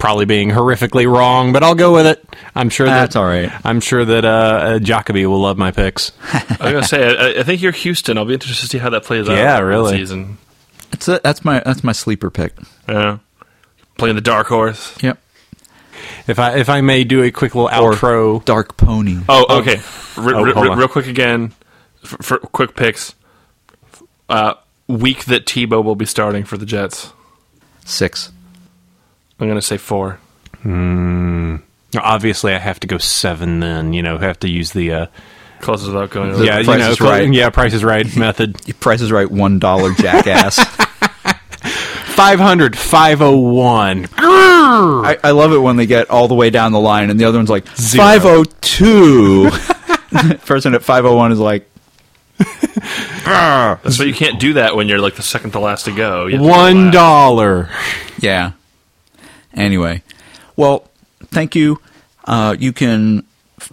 probably 0.00 0.24
being 0.24 0.48
horrifically 0.48 1.10
wrong, 1.10 1.52
but 1.52 1.62
I'll 1.62 1.76
go 1.76 1.92
with 1.92 2.06
it. 2.06 2.24
I'm 2.54 2.70
sure 2.70 2.86
That's 2.86 3.14
that, 3.14 3.20
all 3.20 3.26
right. 3.26 3.52
I'm 3.64 3.80
sure 3.80 4.04
that 4.04 4.24
uh, 4.24 4.28
uh, 4.28 4.78
Jacoby 4.80 5.26
will 5.26 5.40
love 5.40 5.56
my 5.58 5.70
picks. 5.70 6.10
I 6.32 6.38
was 6.48 6.58
gonna 6.58 6.82
say, 6.84 7.16
I, 7.36 7.40
I 7.40 7.42
think 7.44 7.62
you're 7.62 7.72
Houston. 7.72 8.18
I'll 8.18 8.24
be 8.24 8.34
interested 8.34 8.62
to 8.64 8.68
see 8.70 8.78
how 8.78 8.90
that 8.90 9.04
plays 9.04 9.28
out. 9.28 9.36
Yeah, 9.36 9.60
really. 9.60 9.96
Season. 9.98 10.38
That's 10.90 11.06
a, 11.06 11.20
that's 11.22 11.44
my 11.44 11.60
that's 11.64 11.84
my 11.84 11.92
sleeper 11.92 12.30
pick. 12.30 12.54
Yeah. 12.88 13.18
Playing 13.98 14.16
the 14.16 14.22
dark 14.22 14.48
horse. 14.48 15.00
Yep. 15.02 15.18
If 16.26 16.38
I 16.38 16.56
if 16.58 16.68
I 16.68 16.80
may 16.80 17.04
do 17.04 17.22
a 17.22 17.30
quick 17.30 17.54
little 17.54 17.68
Or 17.68 17.92
outro, 17.92 18.44
Dark 18.44 18.76
Pony. 18.76 19.18
Oh, 19.28 19.58
okay. 19.60 19.76
Re- 20.16 20.34
Oh, 20.34 20.42
re- 20.42 20.52
hold 20.52 20.78
real 20.78 20.88
quick 20.88 21.06
again, 21.06 21.52
for, 22.02 22.22
for 22.22 22.38
quick 22.38 22.74
picks. 22.74 23.14
Uh, 24.28 24.54
week 24.88 25.26
that 25.26 25.44
Tebow 25.46 25.84
will 25.84 25.96
be 25.96 26.06
starting 26.06 26.44
for 26.44 26.56
the 26.56 26.66
Jets. 26.66 27.12
Six. 27.84 28.32
I'm 29.40 29.48
gonna 29.48 29.62
say 29.62 29.76
four. 29.78 30.18
obviously 30.64 32.54
I 32.54 32.58
have 32.58 32.80
to 32.80 32.86
go 32.86 32.98
seven. 32.98 33.60
Then 33.60 33.92
you 33.92 34.02
know 34.02 34.18
have 34.18 34.38
to 34.40 34.48
use 34.48 34.72
the 34.72 34.92
uh, 34.92 35.06
Closes 35.60 35.88
without 35.88 36.10
going. 36.10 36.30
The 36.30 36.36
over. 36.36 36.44
yeah 36.44 36.58
you 36.58 36.66
know 36.78 36.90
is 36.90 36.98
cl- 36.98 37.10
Right. 37.10 37.32
yeah 37.32 37.50
Price 37.50 37.72
is 37.74 37.84
Right 37.84 38.14
method. 38.16 38.56
Price 38.80 39.00
is 39.00 39.10
right. 39.12 39.30
One 39.30 39.58
dollar, 39.58 39.92
jackass. 39.94 40.58
500, 42.20 42.76
501. 42.76 44.08
I, 44.18 45.16
I 45.24 45.30
love 45.30 45.52
it 45.52 45.58
when 45.58 45.76
they 45.76 45.86
get 45.86 46.10
all 46.10 46.28
the 46.28 46.34
way 46.34 46.50
down 46.50 46.72
the 46.72 46.80
line, 46.80 47.08
and 47.08 47.18
the 47.18 47.24
other 47.24 47.38
one's 47.38 47.48
like 47.48 47.66
Zero. 47.78 48.04
five 48.04 48.26
oh 48.26 48.44
two. 48.60 49.50
Person 50.44 50.74
at 50.74 50.82
five 50.82 51.06
oh 51.06 51.16
one 51.16 51.32
is 51.32 51.38
like 51.38 51.66
That's 52.38 53.98
why 53.98 54.04
you 54.04 54.12
can't 54.12 54.38
do 54.38 54.54
that 54.54 54.76
when 54.76 54.86
you're 54.88 54.98
like 54.98 55.14
the 55.14 55.22
second 55.22 55.52
to 55.52 55.60
last 55.60 55.84
to 55.84 55.92
go. 55.96 56.26
You 56.26 56.32
to 56.32 56.42
go 56.42 56.48
One 56.48 56.90
Yeah. 58.18 58.52
Anyway, 59.54 60.02
well, 60.56 60.88
thank 61.26 61.54
you. 61.54 61.80
Uh, 62.24 62.56
you 62.58 62.72
can. 62.72 63.24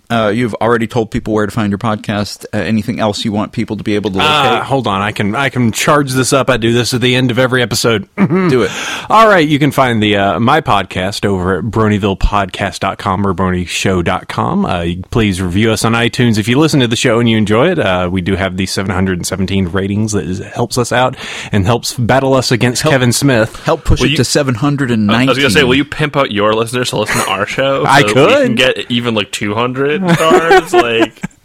Uh, 0.09 0.29
you've 0.33 0.53
already 0.55 0.87
told 0.87 1.11
people 1.11 1.33
where 1.33 1.45
to 1.45 1.51
find 1.51 1.69
your 1.71 1.77
podcast. 1.79 2.45
Uh, 2.53 2.57
anything 2.59 2.99
else 2.99 3.25
you 3.25 3.31
want 3.33 3.51
people 3.51 3.75
to 3.77 3.83
be 3.83 3.95
able 3.95 4.09
to 4.11 4.17
locate? 4.17 4.29
Uh, 4.51 4.63
hold 4.63 4.87
on, 4.87 5.01
I 5.01 5.11
can 5.11 5.35
I 5.35 5.49
can 5.49 5.71
charge 5.73 6.11
this 6.11 6.31
up. 6.31 6.49
I 6.49 6.55
do 6.57 6.71
this 6.71 6.93
at 6.93 7.01
the 7.01 7.15
end 7.15 7.29
of 7.31 7.37
every 7.39 7.61
episode. 7.61 8.07
Do 8.15 8.63
it. 8.63 8.71
All 9.09 9.27
right, 9.27 9.47
you 9.47 9.59
can 9.59 9.71
find 9.71 10.01
the 10.01 10.15
uh, 10.17 10.39
my 10.39 10.61
podcast 10.61 11.25
over 11.25 11.59
at 11.59 11.65
bronyvillepodcast.com 11.65 13.27
or 13.27 13.33
bronyshow.com. 13.33 14.65
Uh, 14.65 14.81
you- 14.81 15.01
please 15.11 15.41
review 15.41 15.71
us 15.71 15.83
on 15.85 15.93
iTunes 15.93 16.37
if 16.37 16.47
you 16.47 16.57
listen 16.59 16.79
to 16.79 16.87
the 16.87 16.95
show 16.95 17.19
and 17.19 17.29
you 17.29 17.37
enjoy 17.37 17.69
it. 17.71 17.79
Uh, 17.79 18.09
we 18.11 18.21
do 18.21 18.35
have 18.35 18.57
the 18.57 18.65
717 18.65 19.67
ratings 19.69 20.11
that 20.13 20.25
is, 20.25 20.39
helps 20.39 20.77
us 20.77 20.91
out 20.91 21.15
and 21.51 21.65
helps 21.65 21.93
battle 21.95 22.33
us 22.33 22.51
against 22.51 22.83
Kevin 22.83 23.11
Smith. 23.11 23.55
Help 23.63 23.83
push 23.83 23.99
Will 23.99 24.07
it 24.07 24.11
you- 24.11 24.17
to 24.17 24.23
seven 24.25 24.55
hundred 24.55 24.91
and 24.91 25.11
I 25.11 25.25
was 25.25 25.37
gonna 25.37 25.49
say, 25.49 25.63
will 25.63 25.75
you 25.75 25.85
pimp 25.85 26.15
out 26.15 26.31
your 26.31 26.53
listeners 26.53 26.89
to 26.91 26.97
listen 26.99 27.21
to 27.23 27.29
our 27.29 27.45
show? 27.45 27.83
I 27.87 28.03
could. 28.03 28.15
We 28.27 28.45
can 28.47 28.55
get 28.55 28.89
even 28.91 29.13
like 29.15 29.31
200 29.31 29.96
stars. 30.13 30.73
like, 30.73 31.21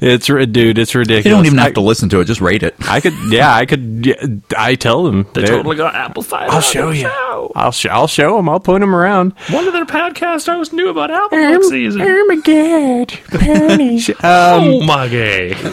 It's 0.00 0.28
ri- 0.28 0.46
dude, 0.46 0.78
it's 0.78 0.94
ridiculous. 0.94 1.24
You 1.24 1.30
don't 1.32 1.46
even 1.46 1.58
I, 1.58 1.64
have 1.64 1.74
to 1.74 1.80
listen 1.80 2.08
to 2.10 2.20
it; 2.20 2.26
just 2.26 2.40
rate 2.40 2.62
it. 2.62 2.74
I 2.80 3.00
could, 3.00 3.14
yeah, 3.28 3.52
I 3.54 3.66
could. 3.66 4.06
yeah, 4.06 4.14
I 4.56 4.74
tell 4.74 5.04
them 5.04 5.26
they 5.32 5.44
totally 5.44 5.76
got 5.76 5.94
apple 5.94 6.22
cider. 6.22 6.52
I'll 6.52 6.60
show 6.60 6.90
you. 6.90 7.02
show. 7.02 7.52
I'll 7.56 7.72
sh- 7.72 7.86
I'll 7.86 8.06
show 8.06 8.36
them. 8.36 8.48
I'll 8.48 8.60
point 8.60 8.82
them 8.82 8.94
around. 8.94 9.32
One 9.50 9.66
of 9.66 9.72
their 9.72 9.86
podcasts 9.86 10.48
I 10.48 10.56
was 10.56 10.72
new 10.72 10.90
about 10.90 11.10
apple 11.10 11.38
next 11.38 11.68
season. 11.68 12.02
Oh 12.02 12.24
my 12.26 12.36
god, 12.36 13.18
ponies. 13.40 14.10
um, 14.10 14.16
oh 14.22 14.84
my 14.84 15.08
gay. 15.08 15.54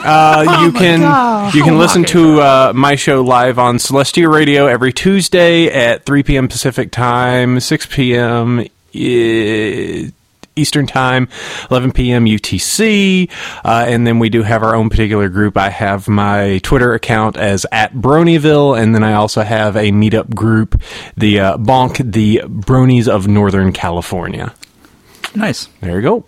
Uh, 0.00 0.62
you 0.64 0.72
can 0.72 1.54
you 1.54 1.62
can 1.62 1.76
listen 1.78 2.04
to 2.04 2.40
uh, 2.40 2.72
my 2.74 2.94
show 2.94 3.22
live 3.22 3.58
on 3.58 3.76
Celestia 3.76 4.32
Radio 4.32 4.66
every 4.66 4.92
Tuesday 4.92 5.66
at 5.66 6.04
3 6.06 6.22
p.m. 6.22 6.48
Pacific 6.48 6.90
time, 6.90 7.60
6 7.60 7.86
p.m. 7.86 8.64
Eastern 10.58 10.86
time, 10.86 11.28
11 11.70 11.92
p.m. 11.92 12.24
UTC, 12.24 13.30
uh, 13.64 13.84
and 13.88 14.06
then 14.06 14.18
we 14.18 14.28
do 14.28 14.42
have 14.42 14.62
our 14.62 14.74
own 14.74 14.90
particular 14.90 15.28
group. 15.28 15.56
I 15.56 15.70
have 15.70 16.08
my 16.08 16.58
Twitter 16.62 16.92
account 16.94 17.36
as 17.36 17.64
at 17.72 17.94
Bronyville, 17.94 18.80
and 18.80 18.94
then 18.94 19.04
I 19.04 19.14
also 19.14 19.42
have 19.42 19.76
a 19.76 19.90
meetup 19.90 20.34
group, 20.34 20.80
the 21.16 21.40
uh, 21.40 21.56
Bonk, 21.56 22.12
the 22.12 22.42
Bronies 22.44 23.08
of 23.08 23.28
Northern 23.28 23.72
California. 23.72 24.54
Nice. 25.34 25.66
There 25.80 26.00
you 26.00 26.02
go. 26.02 26.24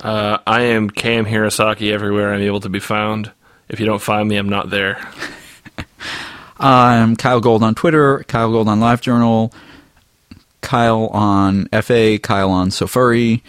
Uh, 0.00 0.38
I 0.46 0.62
am 0.62 0.90
Cam 0.90 1.24
Hirosaki 1.24 1.90
everywhere 1.92 2.34
I'm 2.34 2.42
able 2.42 2.60
to 2.60 2.68
be 2.68 2.78
found. 2.78 3.32
If 3.68 3.80
you 3.80 3.86
don't 3.86 4.02
find 4.02 4.28
me, 4.28 4.36
I'm 4.36 4.50
not 4.50 4.68
there. 4.68 4.98
I'm 6.58 7.16
Kyell 7.16 7.42
Gold 7.42 7.62
on 7.62 7.74
Twitter, 7.74 8.18
Kyell 8.28 8.52
Gold 8.52 8.68
on 8.68 8.80
LiveJournal, 8.80 9.52
Kyell 10.64 11.14
on 11.14 11.66
FA, 11.66 12.18
Kyell 12.18 12.48
on 12.48 12.70
SoFurry, 12.70 13.42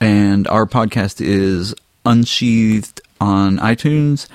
and 0.00 0.48
our 0.48 0.66
podcast 0.66 1.20
is 1.20 1.74
Unsheathed 2.06 3.02
on 3.20 3.58
iTunes. 3.58 4.26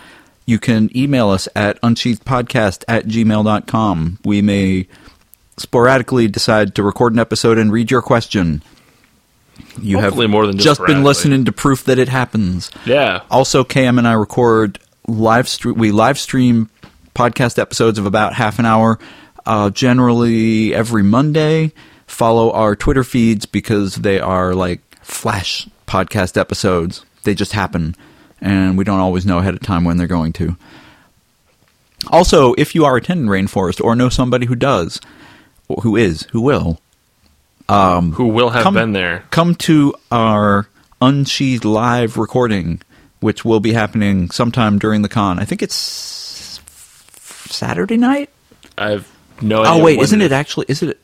You 0.45 0.59
can 0.59 0.95
email 0.95 1.29
us 1.29 1.47
at 1.55 1.81
unsheathedpodcast 1.81 2.83
at 2.87 3.05
gmail.com. 3.05 4.19
We 4.23 4.43
may 4.43 4.87
sporadically 5.57 6.27
decide 6.27 6.75
to 6.75 6.83
record 6.83 7.13
an 7.13 7.19
episode 7.19 7.57
and 7.57 7.71
read 7.71 7.89
your 7.89 8.03
question. 8.03 8.61
You 9.81 9.99
Hopefully 9.99 10.25
have 10.25 10.31
more 10.31 10.45
than 10.45 10.57
just 10.57 10.79
just 10.79 10.85
been 10.85 11.03
listening 11.03 11.45
to 11.45 11.51
proof 11.51 11.85
that 11.85 11.97
it 11.97 12.09
happens. 12.09 12.69
Yeah. 12.85 13.23
Also, 13.31 13.63
KM 13.63 13.97
and 13.97 14.07
I 14.07 14.13
record 14.13 14.77
live 15.07 15.47
stream. 15.47 15.75
We 15.75 15.91
live 15.91 16.19
stream 16.19 16.69
podcast 17.15 17.57
episodes 17.57 17.97
of 17.97 18.05
about 18.05 18.33
half 18.33 18.59
an 18.59 18.65
hour, 18.65 18.99
uh, 19.45 19.71
generally 19.71 20.75
every 20.75 21.03
Monday. 21.03 21.71
Follow 22.07 22.51
our 22.51 22.75
Twitter 22.75 23.03
feeds 23.03 23.45
because 23.45 23.95
they 23.95 24.19
are 24.19 24.53
like 24.53 24.81
flash 25.01 25.67
podcast 25.87 26.37
episodes. 26.37 27.05
They 27.23 27.35
just 27.35 27.53
happen, 27.53 27.95
and 28.39 28.77
we 28.77 28.83
don't 28.83 28.99
always 28.99 29.25
know 29.25 29.39
ahead 29.39 29.55
of 29.55 29.61
time 29.61 29.83
when 29.83 29.97
they're 29.97 30.07
going 30.07 30.33
to. 30.33 30.55
Also, 32.11 32.53
if 32.53 32.75
you 32.75 32.85
are 32.85 32.97
attending 32.97 33.27
Rainforest 33.27 33.83
or 33.83 33.95
know 33.95 34.09
somebody 34.09 34.45
who 34.45 34.55
does, 34.55 35.01
who 35.81 35.95
is, 35.95 36.23
who 36.31 36.41
will, 36.41 36.79
um, 37.67 38.11
Who 38.13 38.27
will 38.27 38.49
have 38.49 38.63
come, 38.63 38.75
been 38.75 38.91
there? 38.91 39.23
Come 39.31 39.55
to 39.55 39.95
our 40.11 40.67
Unsheathed 41.01 41.65
live 41.65 42.17
recording, 42.17 42.81
which 43.19 43.43
will 43.43 43.59
be 43.59 43.73
happening 43.73 44.29
sometime 44.29 44.79
during 44.79 45.01
the 45.01 45.09
con. 45.09 45.39
I 45.39 45.45
think 45.45 45.61
it's 45.61 46.61
Saturday 47.49 47.97
night. 47.97 48.29
I've 48.77 49.11
no 49.41 49.57
oh, 49.57 49.61
idea. 49.61 49.81
Oh 49.81 49.83
wait, 49.83 49.99
isn't 49.99 50.21
it 50.21 50.31
actually? 50.31 50.67
Is 50.69 50.83
it? 50.83 50.99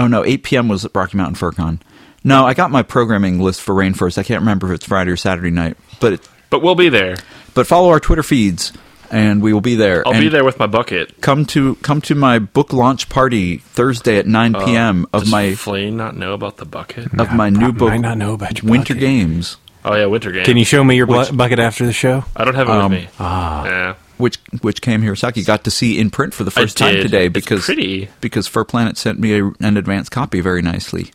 Oh 0.00 0.06
no, 0.08 0.24
8 0.24 0.42
p.m. 0.42 0.68
was 0.68 0.84
at 0.86 0.92
Rocky 0.94 1.16
Mountain 1.18 1.34
FurCon. 1.36 1.78
No, 2.24 2.46
I 2.46 2.54
got 2.54 2.70
my 2.70 2.82
programming 2.82 3.38
list 3.38 3.60
for 3.60 3.74
Rainforest. 3.74 4.16
I 4.18 4.22
can't 4.22 4.40
remember 4.40 4.68
if 4.68 4.76
it's 4.76 4.86
Friday 4.86 5.10
or 5.10 5.16
Saturday 5.16 5.50
night, 5.50 5.76
but 6.00 6.14
it, 6.14 6.28
But 6.48 6.62
we'll 6.62 6.74
be 6.74 6.88
there. 6.88 7.16
but 7.54 7.66
follow 7.66 7.90
our 7.90 8.00
Twitter 8.00 8.22
feeds, 8.22 8.72
and 9.10 9.42
we 9.42 9.52
will 9.52 9.60
be 9.60 9.74
there. 9.74 10.06
I'll 10.06 10.14
And 10.14 10.22
be 10.22 10.28
there 10.30 10.44
with 10.44 10.58
my 10.58 10.66
bucket. 10.66 11.20
Come 11.20 11.44
to 11.46 11.74
come 11.76 12.00
to 12.02 12.14
my 12.14 12.38
book 12.38 12.72
launch 12.72 13.08
party 13.08 13.58
Thursday 13.58 14.16
at 14.18 14.26
9 14.26 14.54
p.m. 14.64 15.06
of 15.12 15.22
Does 15.24 15.30
my 15.32 15.54
Flane 15.54 15.96
not 15.96 16.16
know 16.16 16.32
about 16.34 16.56
the 16.56 16.64
bucket? 16.66 17.12
of 17.20 17.32
my 17.34 17.50
new 17.50 17.72
book, 17.72 17.90
might 17.90 18.00
not 18.00 18.16
know 18.18 18.32
about 18.34 18.62
your 18.62 18.70
Winter 18.70 18.94
bucket. 18.94 19.00
Games. 19.00 19.56
Oh 19.84 19.94
yeah, 19.96 20.04
winter 20.06 20.30
game. 20.30 20.44
Can 20.44 20.56
you 20.58 20.64
show 20.66 20.84
me 20.84 20.96
your 20.96 21.06
bu- 21.06 21.32
bucket 21.32 21.58
after 21.58 21.86
the 21.86 21.92
show? 21.94 22.24
I 22.36 22.44
don't 22.44 22.54
have 22.54 22.68
it 22.68 22.72
Um, 22.72 22.92
with 22.92 23.00
me. 23.02 23.08
Yeah. 23.18 23.94
Which 24.20 24.36
which 24.60 24.82
Cam 24.82 25.02
Hirosaki 25.02 25.44
got 25.46 25.64
to 25.64 25.70
see 25.70 25.98
in 25.98 26.10
print 26.10 26.34
for 26.34 26.44
the 26.44 26.50
first 26.50 26.76
time 26.76 26.94
today 26.96 27.26
It's 27.26 27.32
because 27.34 27.64
pretty. 27.64 28.08
because 28.20 28.48
FurPlanet 28.48 28.96
sent 28.96 29.18
me 29.18 29.38
a, 29.40 29.46
an 29.60 29.76
advance 29.76 30.08
copy 30.08 30.40
very 30.40 30.62
nicely. 30.62 31.10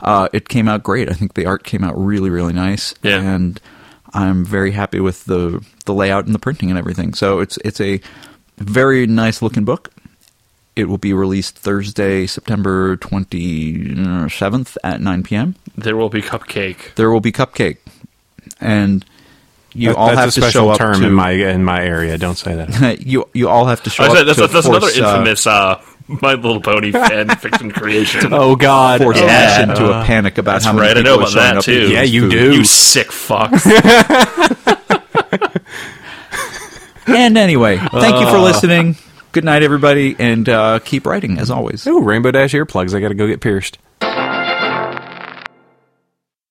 Uh, 0.00 0.28
it 0.32 0.48
came 0.48 0.66
out 0.68 0.82
great. 0.82 1.08
I 1.10 1.12
think 1.14 1.34
the 1.34 1.46
art 1.46 1.62
came 1.64 1.84
out 1.84 1.94
really 1.96 2.30
really 2.30 2.52
nice, 2.52 2.94
Yeah. 3.02 3.20
and 3.20 3.60
I'm 4.12 4.44
very 4.44 4.72
happy 4.72 4.98
with 5.00 5.24
the 5.26 5.64
the 5.86 5.94
layout 5.94 6.26
and 6.26 6.34
the 6.34 6.38
printing 6.38 6.68
and 6.70 6.78
everything. 6.78 7.14
So 7.14 7.38
it's 7.40 7.56
it's 7.64 7.80
a 7.80 8.00
very 8.58 9.06
nice 9.06 9.40
looking 9.42 9.64
book. 9.64 9.90
It 10.76 10.84
will 10.88 10.98
be 10.98 11.12
released 11.12 11.58
Thursday, 11.58 12.26
September 12.26 12.96
27th 12.96 14.76
at 14.84 15.00
9 15.00 15.22
p.m. 15.22 15.54
There 15.76 15.96
will 15.96 16.08
be 16.08 16.22
cupcake. 16.22 16.94
There 16.94 17.10
will 17.10 17.20
be 17.20 17.32
cupcake, 17.32 17.78
and 18.60 19.04
you 19.74 19.88
That- 19.90 19.96
all 19.96 20.06
that's 20.08 20.18
have 20.18 20.28
a 20.28 20.32
to 20.32 20.40
special 20.40 20.62
show 20.66 20.70
up 20.70 20.78
term 20.78 21.00
to 21.00 21.06
in 21.06 21.12
my 21.12 21.30
in 21.30 21.64
my 21.64 21.82
area. 21.84 22.18
Don't 22.18 22.36
say 22.36 22.54
that. 22.56 23.00
you 23.06 23.28
you 23.32 23.48
all 23.48 23.66
have 23.66 23.82
to 23.84 23.90
show 23.90 24.04
I 24.04 24.08
up 24.08 24.16
said, 24.16 24.24
that's 24.24 24.38
to 24.38 24.46
that's 24.48 24.66
another 24.66 24.80
force, 24.88 24.98
uh, 25.00 25.06
infamous 25.16 25.46
uh, 25.46 25.80
My 26.08 26.34
Little 26.34 26.60
Pony 26.60 26.90
fan 26.92 27.28
fiction 27.36 27.70
creation. 27.70 28.32
oh 28.32 28.56
God! 28.56 29.00
force 29.00 29.18
Yeah. 29.18 29.24
Ash 29.26 29.68
into 29.68 29.90
a 29.90 30.04
panic 30.04 30.38
about 30.38 30.52
That's 30.54 30.64
how 30.64 30.72
many 30.72 30.88
right, 30.88 30.96
I 30.98 31.02
know 31.02 31.16
about 31.16 31.28
showing 31.30 31.44
that, 31.44 31.56
up 31.58 31.64
to 31.64 31.86
too. 31.88 31.92
Yeah, 31.92 32.02
you 32.02 32.22
food. 32.22 32.30
do. 32.32 32.52
You 32.54 32.64
sick 32.64 33.08
fucks. 33.08 33.64
And 37.06 37.36
anyway, 37.36 37.76
thank 37.76 38.20
you 38.20 38.26
for 38.30 38.36
Uh. 38.36 38.42
listening. 38.42 38.96
Good 39.32 39.42
night, 39.44 39.62
everybody, 39.64 40.14
and 40.18 40.48
uh, 40.48 40.78
keep 40.80 41.06
writing 41.06 41.38
as 41.38 41.50
always. 41.50 41.84
Ooh, 41.86 42.00
Rainbow 42.02 42.30
Dash 42.30 42.52
earplugs. 42.52 42.94
I 42.94 43.00
got 43.00 43.08
to 43.08 43.14
go 43.14 43.26
get 43.26 43.40
pierced. 43.40 43.78